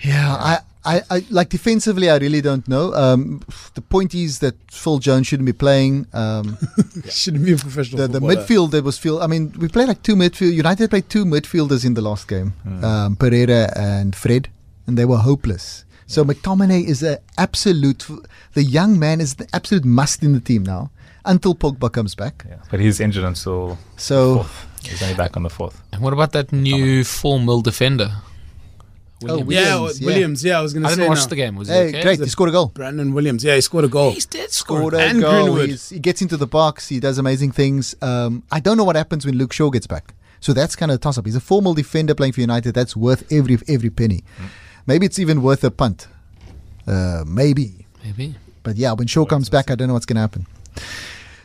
Yeah, 0.01 0.33
I, 0.33 0.59
I, 0.91 1.01
I 1.15 1.25
like 1.29 1.49
defensively. 1.49 2.07
I 2.09 2.17
really 2.17 2.41
don't 2.41 2.67
know. 2.67 2.85
Um, 2.93 3.41
the 3.77 3.81
point 3.81 4.11
is 4.15 4.39
that 4.39 4.55
Phil 4.71 4.97
Jones 4.99 5.27
shouldn't 5.27 5.45
be 5.45 5.57
playing. 5.65 6.07
Um, 6.13 6.57
Shouldn't 7.09 7.45
be 7.45 7.53
a 7.53 7.57
professional. 7.57 8.07
the 8.07 8.19
the 8.19 8.25
midfield 8.31 8.71
that 8.71 8.83
was 8.83 8.97
filled. 8.97 9.21
I 9.21 9.27
mean, 9.27 9.53
we 9.61 9.67
played 9.67 9.87
like 9.87 10.01
two 10.03 10.15
midfield. 10.15 10.53
United 10.53 10.89
played 10.89 11.07
two 11.09 11.25
midfielders 11.35 11.85
in 11.85 11.93
the 11.93 12.01
last 12.09 12.27
game, 12.27 12.53
um, 12.89 13.15
Pereira 13.15 13.61
and 13.75 14.15
Fred, 14.15 14.49
and 14.87 14.97
they 14.97 15.05
were 15.05 15.17
hopeless. 15.31 15.85
So 16.07 16.23
McTominay 16.25 16.81
is 16.93 17.03
an 17.03 17.17
absolute. 17.37 18.01
The 18.53 18.63
young 18.63 18.97
man 18.97 19.21
is 19.21 19.35
the 19.35 19.47
absolute 19.53 19.85
must 19.85 20.23
in 20.23 20.33
the 20.33 20.39
team 20.51 20.63
now 20.63 20.89
until 21.25 21.53
Pogba 21.53 21.91
comes 21.91 22.15
back. 22.15 22.45
Yeah, 22.49 22.61
but 22.71 22.79
he's 22.79 22.99
injured 22.99 23.25
until 23.25 23.77
So 23.97 24.17
fourth. 24.37 24.65
He's 24.89 25.01
only 25.03 25.15
back 25.15 25.37
on 25.37 25.43
the 25.43 25.49
fourth. 25.49 25.75
And 25.91 26.01
what 26.01 26.13
about 26.13 26.31
that 26.31 26.51
new 26.51 27.03
four 27.03 27.39
mil 27.39 27.61
defender? 27.61 28.09
Oh, 29.27 29.39
Williams? 29.39 29.51
Yeah, 29.53 29.75
Williams, 29.75 30.01
Williams. 30.01 30.43
yeah. 30.45 30.51
Yeah, 30.53 30.59
I 30.59 30.61
was 30.61 30.73
going 30.73 30.83
to 30.83 30.89
say. 30.89 30.95
didn't 30.95 31.09
watch 31.09 31.17
now. 31.19 31.25
the 31.25 31.35
game. 31.35 31.55
Was 31.55 31.67
he 31.67 31.73
hey, 31.73 31.87
okay? 31.89 32.01
great! 32.03 32.19
He 32.19 32.29
scored 32.29 32.49
a 32.49 32.51
goal. 32.53 32.67
Brandon 32.67 33.13
Williams. 33.13 33.43
Yeah, 33.43 33.55
he 33.55 33.61
scored 33.61 33.83
a 33.85 33.89
goal. 33.89 34.11
He's 34.11 34.25
dead 34.25 34.49
Scored 34.51 34.79
scored. 34.79 34.93
a 34.93 34.99
And 34.99 35.19
goal. 35.21 35.55
Greenwood. 35.55 35.79
He 35.89 35.99
gets 35.99 36.21
into 36.21 36.37
the 36.37 36.47
box. 36.47 36.87
He 36.87 36.99
does 37.01 37.17
amazing 37.17 37.51
things. 37.51 37.95
Um, 38.01 38.43
I 38.51 38.59
don't 38.61 38.77
know 38.77 38.85
what 38.85 38.95
happens 38.95 39.25
when 39.25 39.35
Luke 39.37 39.51
Shaw 39.51 39.69
gets 39.69 39.87
back. 39.87 40.13
So 40.39 40.53
that's 40.53 40.75
kind 40.77 40.89
of 40.89 40.95
a 40.95 40.99
toss 40.99 41.17
up. 41.17 41.25
He's 41.25 41.35
a 41.35 41.41
formal 41.41 41.73
defender 41.73 42.15
playing 42.15 42.31
for 42.33 42.39
United. 42.41 42.73
That's 42.73 42.95
worth 42.95 43.29
every 43.31 43.57
every 43.67 43.89
penny. 43.89 44.23
Maybe 44.87 45.05
it's 45.05 45.19
even 45.19 45.41
worth 45.41 45.63
a 45.65 45.71
punt. 45.71 46.07
Uh, 46.87 47.23
maybe. 47.27 47.85
Maybe. 48.05 48.35
But 48.63 48.77
yeah, 48.77 48.93
when 48.93 49.07
Shaw 49.07 49.25
comes 49.25 49.49
back, 49.49 49.69
I 49.69 49.75
don't 49.75 49.89
know 49.89 49.93
what's 49.95 50.05
going 50.05 50.15
to 50.15 50.21
happen. 50.21 50.47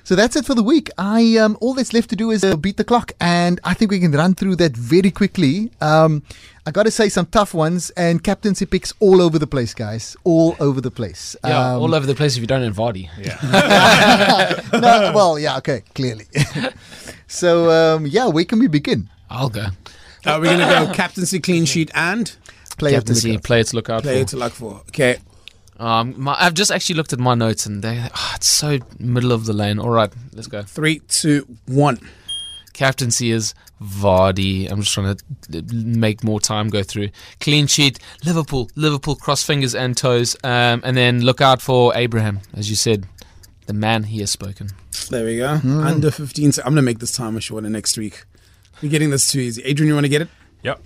So 0.05 0.15
that's 0.15 0.37
it 0.37 0.45
for 0.45 0.55
the 0.55 0.63
week. 0.63 0.91
I 0.99 1.39
um, 1.39 1.57
all 1.63 1.73
that's 1.73 1.95
left 1.95 2.11
to 2.11 2.17
do 2.17 2.31
is 2.31 2.45
uh, 2.45 2.57
beat 2.57 2.77
the 2.77 2.85
clock, 2.85 3.13
and 3.21 3.59
I 3.65 3.73
think 3.73 3.91
we 3.91 3.99
can 4.01 4.13
run 4.13 4.35
through 4.35 4.57
that 4.57 4.77
very 4.77 5.11
quickly. 5.11 5.71
Um, 5.81 6.23
I 6.67 6.71
got 6.71 6.83
to 6.83 6.91
say 6.91 7.09
some 7.09 7.25
tough 7.27 7.55
ones, 7.55 7.89
and 7.91 8.23
captaincy 8.23 8.67
picks 8.67 8.93
all 9.01 9.23
over 9.23 9.39
the 9.39 9.47
place, 9.47 9.73
guys, 9.73 10.15
all 10.25 10.57
over 10.61 10.81
the 10.83 10.91
place. 10.91 11.37
Yeah, 11.43 11.73
Um, 11.75 11.83
all 11.83 11.95
over 11.95 12.07
the 12.07 12.15
place 12.15 12.37
if 12.37 12.43
you 12.43 12.47
don't 12.47 12.63
have 12.63 12.77
Vardy. 12.77 13.09
Yeah. 13.19 14.61
no, 14.73 15.13
well, 15.15 15.39
yeah, 15.39 15.57
okay, 15.59 15.83
clearly. 15.95 16.27
so, 17.27 17.71
um, 17.71 18.07
yeah, 18.07 18.27
where 18.27 18.45
can 18.45 18.59
we 18.59 18.67
begin? 18.67 19.09
I'll 19.31 19.49
go. 19.49 19.67
Are 20.27 20.39
we 20.41 20.49
going 20.49 20.61
to 20.61 20.87
go 20.87 20.93
captaincy, 20.93 21.41
clean 21.41 21.65
sheet, 21.65 21.91
and 21.95 22.35
Play 22.77 22.93
Captaincy, 22.93 23.39
player 23.39 23.65
to 23.65 23.77
look 23.77 23.89
out 23.89 24.03
player 24.03 24.25
for. 24.25 24.31
to 24.31 24.37
luck 24.37 24.53
for? 24.53 24.83
Okay. 24.89 25.19
Um, 25.79 26.15
my, 26.17 26.37
I've 26.39 26.55
just 26.55 26.71
actually 26.71 26.97
looked 26.97 27.13
at 27.13 27.19
my 27.19 27.35
notes 27.35 27.67
and 27.67 27.83
they, 27.83 28.09
oh, 28.15 28.33
it's 28.37 28.47
so 28.47 28.79
middle 28.99 29.33
of 29.33 29.47
the 29.47 29.53
lane. 29.53 29.79
All 29.79 29.91
right, 29.91 30.13
let's 30.33 30.47
go. 30.47 30.63
Three, 30.63 31.01
two, 31.09 31.47
one. 31.67 31.99
Captaincy 32.73 33.31
is 33.31 33.55
Vardy. 33.81 34.71
I'm 34.71 34.81
just 34.81 34.93
trying 34.93 35.17
to 35.53 35.63
make 35.73 36.25
more 36.25 36.41
time 36.41 36.69
go 36.69 36.83
through. 36.83 37.11
Clean 37.41 37.67
sheet, 37.67 37.99
Liverpool. 38.25 38.71
Liverpool, 38.75 39.15
cross 39.15 39.45
fingers 39.45 39.75
and 39.75 39.97
toes. 39.97 40.37
Um, 40.43 40.81
and 40.85 40.97
then 40.97 41.23
look 41.23 41.41
out 41.41 41.63
for 41.63 41.95
Abraham, 41.95 42.41
as 42.53 42.69
you 42.71 42.77
said. 42.77 43.07
The 43.67 43.73
man 43.73 44.05
he 44.05 44.21
has 44.21 44.31
spoken. 44.31 44.69
There 45.09 45.25
we 45.25 45.39
go. 45.39 45.59
Under 45.65 46.11
15. 46.11 46.53
So 46.53 46.63
I'm 46.63 46.75
going 46.75 46.77
to 46.77 46.83
make 46.83 46.99
this 46.99 47.13
timer 47.13 47.41
shorter 47.41 47.71
next 47.71 47.97
week. 47.97 48.25
We're 48.83 48.91
getting 48.91 49.11
this 49.11 49.31
too 49.31 49.39
easy. 49.39 49.63
Adrian, 49.63 49.89
you 49.89 49.95
want 49.95 50.05
to 50.05 50.11
get 50.11 50.21
it? 50.21 50.29
Yep. 50.63 50.83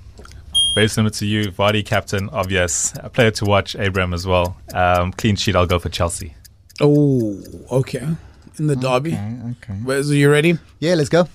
Very 0.79 0.87
similar 0.87 1.11
to 1.11 1.27
you, 1.27 1.51
Vardy 1.51 1.85
captain, 1.85 2.29
obvious. 2.29 2.95
A 3.01 3.11
player 3.11 3.33
to 3.33 3.45
watch, 3.45 3.75
Abraham 3.75 4.15
as 4.15 4.29
well. 4.29 4.57
Um, 4.73 5.11
clean 5.11 5.35
sheet, 5.35 5.57
I'll 5.57 5.67
go 5.67 5.81
for 5.81 5.89
Chelsea. 5.89 6.35
Oh, 6.81 7.43
okay. 7.73 8.07
In 8.61 8.69
the 8.69 8.77
derby. 8.77 9.15
Okay. 9.15 9.75
Where's 9.83 10.09
are 10.09 10.15
you 10.15 10.31
ready? 10.31 10.57
Yeah, 10.79 10.95
let's 10.95 11.09
go. 11.09 11.27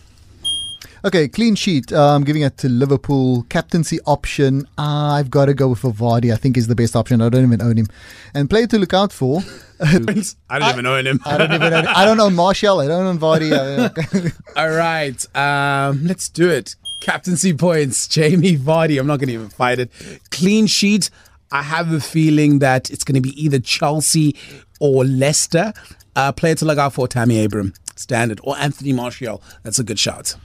Okay, 1.04 1.28
clean 1.28 1.56
sheet. 1.56 1.92
Uh, 1.92 2.16
I'm 2.16 2.24
giving 2.24 2.44
it 2.44 2.58
to 2.60 2.70
Liverpool. 2.70 3.44
Captaincy 3.50 4.00
option. 4.06 4.66
I've 4.78 5.30
got 5.30 5.48
to 5.48 5.54
go 5.54 5.68
with 5.68 5.82
Vardy. 5.82 6.32
I 6.32 6.38
think 6.38 6.56
is 6.56 6.68
the 6.68 6.76
best 6.76 6.96
option. 6.96 7.22
I 7.22 7.28
don't 7.28 7.44
even 7.44 7.62
own 7.62 7.76
him. 7.76 7.88
And 8.34 8.50
player 8.50 8.68
to 8.68 8.80
look 8.80 8.94
out 8.94 9.12
for. 9.12 9.42
I 9.82 9.98
don't 10.00 10.70
even 10.70 10.84
know 10.86 10.96
him. 10.96 11.20
I 11.26 11.38
don't 11.38 11.52
even. 11.52 11.74
Own, 11.74 11.88
I 11.88 12.06
don't 12.06 12.20
own 12.22 12.34
Martial. 12.34 12.80
I 12.80 12.88
don't 12.88 13.06
own 13.06 13.20
Vardy. 13.20 13.52
All 14.56 14.70
right, 14.70 15.36
um, 15.36 16.06
let's 16.06 16.30
do 16.30 16.50
it. 16.50 16.78
Captaincy 17.04 17.54
points, 17.54 18.08
Jamie 18.08 18.56
Vardy. 18.58 18.98
I'm 18.98 19.08
not 19.08 19.20
going 19.20 19.28
to 19.28 19.34
even 19.34 19.50
fight 19.50 19.78
it. 19.78 19.92
Clean 20.32 20.68
sheet. 20.68 21.10
I 21.52 21.62
have 21.62 21.92
a 21.92 22.00
feeling 22.00 22.60
that 22.60 22.90
it's 22.90 23.04
going 23.04 23.16
to 23.16 23.22
be 23.22 23.32
either 23.44 23.60
Chelsea 23.60 24.38
or 24.80 25.04
Leicester. 25.04 25.74
Uh, 26.16 26.32
player 26.32 26.56
to 26.56 26.64
look 26.64 26.78
out 26.78 26.94
for, 26.94 27.10
Tammy 27.10 27.40
Abraham, 27.40 27.74
standard, 27.98 28.40
or 28.42 28.58
Anthony 28.58 28.94
Martial. 28.94 29.44
That's 29.64 29.80
a 29.80 29.84
good 29.84 30.00
shout. 30.00 30.36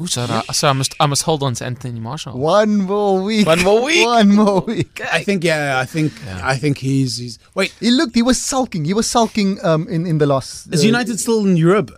Ooh, 0.00 0.06
so, 0.06 0.22
I, 0.22 0.52
so 0.52 0.68
I 0.68 0.72
must 0.72 0.94
I 1.00 1.06
must 1.06 1.22
hold 1.24 1.42
on 1.42 1.54
to 1.54 1.64
Anthony 1.66 1.98
Martial. 1.98 2.38
one 2.38 2.82
more 2.82 3.20
week. 3.20 3.46
One 3.46 3.64
more 3.64 3.82
week? 3.82 4.06
One 4.06 4.34
more 4.36 4.60
week. 4.60 5.00
I 5.12 5.24
think, 5.24 5.42
yeah, 5.42 5.80
I 5.80 5.84
think, 5.84 6.12
I 6.28 6.56
think 6.56 6.78
he's 6.78 7.16
he's. 7.16 7.40
Wait, 7.54 7.74
He 7.80 7.90
looked. 7.90 8.14
He 8.14 8.22
was 8.22 8.40
sulking. 8.40 8.84
He 8.84 8.94
was 8.94 9.10
sulking. 9.10 9.58
Um, 9.64 9.88
in 9.88 10.06
in 10.06 10.18
the 10.18 10.26
loss. 10.26 10.68
is 10.68 10.84
uh, 10.84 10.86
United 10.86 11.18
still 11.18 11.44
in 11.44 11.56
Europe? 11.56 11.90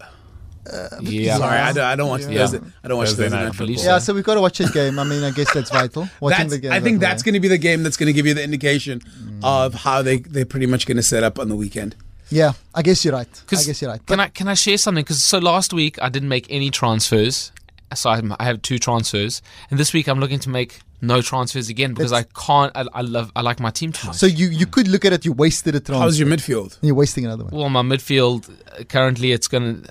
Yeah. 1.01 1.37
Sorry, 1.39 1.59
I 1.59 1.73
don't, 1.73 1.85
I 1.85 1.97
don't 1.97 2.09
watch 2.09 2.23
Yeah. 2.23 2.47
Thursday. 2.47 2.61
I 2.85 2.89
don't 2.89 2.99
watch 2.99 3.09
Thursday 3.09 3.23
Thursday 3.25 3.37
night 3.37 3.45
night 3.45 3.55
football. 3.55 3.77
football. 3.77 3.85
Yeah, 3.95 3.99
so 3.99 4.15
we've 4.15 4.25
got 4.25 4.35
to 4.35 4.41
watch 4.41 4.59
that 4.59 4.73
game. 4.73 4.99
I 4.99 5.05
mean, 5.05 5.23
I 5.25 5.31
guess 5.31 5.53
that's 5.53 5.71
vital. 5.71 6.09
Watching 6.21 6.39
That's, 6.39 6.51
the 6.53 6.59
game. 6.59 6.73
I 6.73 6.81
think 6.81 6.99
vital, 6.99 7.09
that's 7.11 7.23
going 7.23 7.35
to 7.35 7.41
be 7.41 7.49
the 7.49 7.59
game 7.59 7.83
that's 7.83 7.97
going 7.97 8.09
to 8.09 8.13
give 8.13 8.27
you 8.27 8.35
the 8.35 8.43
indication 8.45 9.01
of 9.43 9.75
how 9.75 10.03
they 10.03 10.19
they're 10.19 10.45
pretty 10.45 10.67
much 10.67 10.87
going 10.87 10.97
to 10.97 11.03
set 11.03 11.23
up 11.23 11.39
on 11.39 11.49
the 11.49 11.57
weekend. 11.57 11.95
Yeah, 12.31 12.53
I 12.75 12.83
guess 12.83 13.05
you're 13.05 13.15
right. 13.15 13.27
I 13.27 13.45
'Cause 13.47 13.67
guess 13.67 13.81
you're 13.81 13.91
right. 13.91 14.05
Can 14.05 14.21
I 14.21 14.29
can 14.29 14.49
I 14.49 14.55
share 14.55 14.77
something? 14.79 15.03
Because 15.03 15.23
so 15.23 15.39
last 15.39 15.73
week 15.73 15.99
I 16.03 16.09
didn't 16.11 16.29
make 16.29 16.47
any 16.51 16.71
transfers, 16.71 17.53
so 17.95 18.11
I, 18.11 18.21
I 18.39 18.45
have 18.45 18.61
two 18.61 18.79
transfers, 18.79 19.41
and 19.71 19.81
this 19.81 19.93
week 19.95 20.09
I'm 20.09 20.21
looking 20.21 20.39
to 20.41 20.51
make 20.51 20.81
no 21.01 21.23
transfers 21.23 21.69
again 21.71 21.95
because 21.95 22.13
I 22.13 22.25
can't. 22.25 22.71
I, 22.77 22.85
I 22.93 23.01
love 23.03 23.31
I 23.35 23.41
like 23.41 23.61
my 23.61 23.71
team 23.71 23.93
too 23.93 24.09
much. 24.09 24.17
So 24.17 24.27
you 24.27 24.49
you 24.49 24.67
could 24.67 24.89
look 24.89 25.05
at 25.07 25.13
it. 25.15 25.25
You 25.25 25.33
wasted 25.33 25.75
a 25.75 25.81
transfer. 25.81 26.03
How's 26.03 26.19
your 26.19 26.29
midfield? 26.29 26.77
You're 26.83 26.97
wasting 26.97 27.25
another 27.25 27.45
one. 27.45 27.55
well, 27.55 27.71
my 27.71 27.83
midfield 27.83 28.51
uh, 28.79 28.85
currently 28.85 29.33
it's 29.33 29.49
gonna. 29.49 29.83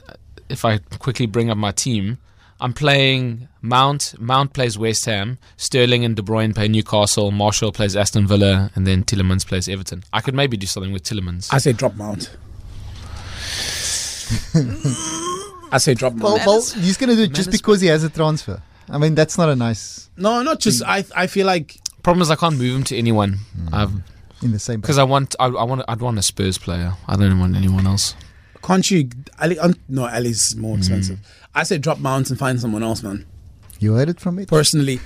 If 0.50 0.66
I 0.66 0.80
quickly 1.00 1.26
bring 1.26 1.50
up 1.50 1.58
my 1.58 1.72
team, 1.72 2.18
I'm 2.60 2.74
playing 2.74 3.48
Mount. 3.62 4.16
Mount 4.20 4.54
plays 4.54 4.78
West 4.78 5.06
Ham. 5.06 5.38
Sterling 5.58 6.04
and 6.06 6.16
De 6.16 6.22
Bruyne 6.22 6.54
play 6.56 6.68
Newcastle. 6.68 7.32
Martial 7.32 7.72
plays 7.72 7.96
Aston 7.96 8.26
Villa, 8.28 8.72
and 8.76 8.88
then 8.88 9.04
Tielemans 9.04 9.46
plays 9.46 9.68
Everton. 9.70 10.04
I 10.12 10.22
could 10.22 10.34
maybe 10.34 10.58
do 10.58 10.66
something 10.68 10.92
with 10.92 11.04
Tielemans. 11.04 11.54
I 11.54 11.60
say 11.60 11.74
drop 11.74 11.96
mount. 11.96 12.36
I 15.72 15.78
say 15.78 15.94
drop 15.94 16.14
mount. 16.14 16.46
well, 16.46 16.62
he's 16.62 16.98
going 16.98 17.10
to 17.10 17.16
do 17.16 17.24
it 17.24 17.34
just 17.34 17.52
because 17.52 17.82
he 17.82 17.88
has 17.88 18.04
a 18.04 18.10
transfer. 18.10 18.62
I 18.90 18.98
mean, 18.98 19.16
that's 19.16 19.38
not 19.38 19.50
a 19.50 19.56
nice 19.56 20.10
No, 20.16 20.42
not 20.44 20.60
just. 20.60 20.82
I 20.84 21.04
I 21.16 21.28
feel 21.28 21.46
like 21.46 21.78
Problem 22.04 22.22
is 22.22 22.32
I 22.32 22.36
can't 22.36 22.58
move 22.58 22.74
him 22.76 22.84
to 22.86 22.98
anyone. 22.98 23.34
Hmm. 23.34 23.76
I've 23.76 23.92
in 24.42 24.52
the 24.52 24.60
same. 24.60 24.80
because 24.80 24.98
I 24.98 25.04
want 25.04 25.36
I, 25.40 25.48
I 25.48 25.64
want 25.64 25.82
I'd 25.88 26.00
want 26.00 26.18
a 26.18 26.22
Spurs 26.22 26.58
player. 26.58 26.94
I 27.08 27.16
don't 27.18 27.38
want 27.40 27.56
anyone 27.56 27.86
else. 27.86 28.16
Can't 28.68 28.92
you? 28.92 29.10
Alli, 29.40 29.58
um, 29.60 29.74
no, 29.88 30.06
Alli's 30.08 30.56
more 30.58 30.78
expensive. 30.78 31.20
I 31.56 31.64
say 31.64 31.78
drop 31.78 32.00
mount 32.00 32.30
and 32.30 32.38
find 32.38 32.60
someone 32.60 32.84
else, 32.84 33.02
man. 33.02 33.26
you 33.80 33.94
heard 33.94 34.10
it 34.10 34.20
from 34.20 34.36
me. 34.36 34.46
Personally, 34.46 35.00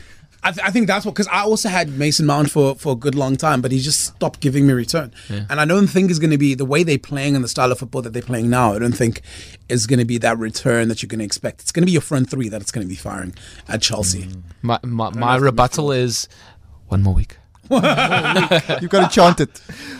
I, 0.43 0.51
th- 0.51 0.65
I 0.67 0.71
think 0.71 0.87
that's 0.87 1.05
what 1.05 1.13
because 1.13 1.27
I 1.27 1.41
also 1.43 1.69
had 1.69 1.89
Mason 1.89 2.25
Mount 2.25 2.49
for 2.49 2.73
for 2.73 2.93
a 2.93 2.95
good 2.95 3.13
long 3.13 3.35
time, 3.35 3.61
but 3.61 3.71
he 3.71 3.79
just 3.79 3.99
stopped 4.03 4.39
giving 4.39 4.65
me 4.65 4.73
return. 4.73 5.13
And 5.29 5.59
I 5.61 5.65
don't 5.65 5.85
think 5.85 6.09
is 6.09 6.17
going 6.17 6.31
to 6.31 6.39
be 6.39 6.55
the 6.55 6.65
way 6.65 6.81
they're 6.81 6.97
playing 6.97 7.35
and 7.35 7.43
the 7.43 7.47
style 7.47 7.71
of 7.71 7.77
football 7.77 8.01
that 8.01 8.13
they're 8.13 8.23
playing 8.23 8.49
now. 8.49 8.73
I 8.73 8.79
don't 8.79 8.93
think 9.03 9.21
is 9.69 9.85
going 9.85 9.99
to 9.99 10.05
be 10.05 10.17
that 10.17 10.39
return 10.39 10.87
that 10.87 11.03
you're 11.03 11.07
going 11.07 11.19
to 11.19 11.25
expect. 11.25 11.61
It's 11.61 11.71
going 11.71 11.83
to 11.83 11.85
be 11.85 11.91
your 11.91 12.01
front 12.01 12.31
three 12.31 12.49
that 12.49 12.61
it's 12.61 12.71
going 12.71 12.85
to 12.87 12.89
be 12.89 12.95
firing 12.95 13.35
at 13.67 13.83
Chelsea. 13.83 14.27
My 14.63 14.79
my, 14.83 15.11
my 15.11 15.35
rebuttal 15.35 15.91
is 15.91 16.27
one 16.87 17.03
more 17.03 17.13
week. 17.13 17.37
You've 17.71 18.89
got 18.91 19.09
to 19.09 19.15
chant 19.15 19.39
it. 19.39 19.53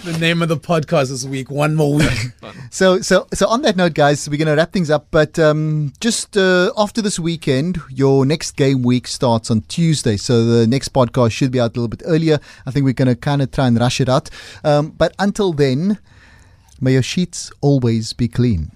The 0.03 0.17
name 0.19 0.41
of 0.41 0.49
the 0.49 0.57
podcast 0.57 1.09
this 1.09 1.25
week. 1.25 1.49
One 1.49 1.75
more 1.75 1.95
week. 1.95 2.09
So, 2.69 3.01
so, 3.01 3.27
so 3.33 3.47
on 3.47 3.63
that 3.63 3.75
note, 3.75 3.93
guys, 3.93 4.29
we're 4.29 4.37
going 4.37 4.47
to 4.47 4.55
wrap 4.55 4.71
things 4.71 4.89
up. 4.89 5.07
But 5.11 5.37
um, 5.37 5.91
just 5.99 6.37
uh, 6.37 6.71
after 6.77 7.01
this 7.01 7.19
weekend, 7.19 7.79
your 7.89 8.25
next 8.25 8.51
game 8.55 8.81
week 8.81 9.07
starts 9.07 9.51
on 9.51 9.61
Tuesday. 9.63 10.15
So 10.15 10.45
the 10.45 10.67
next 10.67 10.93
podcast 10.93 11.31
should 11.31 11.51
be 11.51 11.59
out 11.59 11.71
a 11.75 11.79
little 11.79 11.89
bit 11.89 12.01
earlier. 12.05 12.39
I 12.65 12.71
think 12.71 12.85
we're 12.85 12.93
going 12.93 13.09
to 13.09 13.15
kind 13.15 13.41
of 13.41 13.51
try 13.51 13.67
and 13.67 13.77
rush 13.77 13.99
it 13.99 14.07
out. 14.07 14.29
Um, 14.63 14.91
but 14.91 15.13
until 15.19 15.51
then, 15.51 15.99
may 16.79 16.93
your 16.93 17.03
sheets 17.03 17.51
always 17.61 18.13
be 18.13 18.27
clean. 18.29 18.71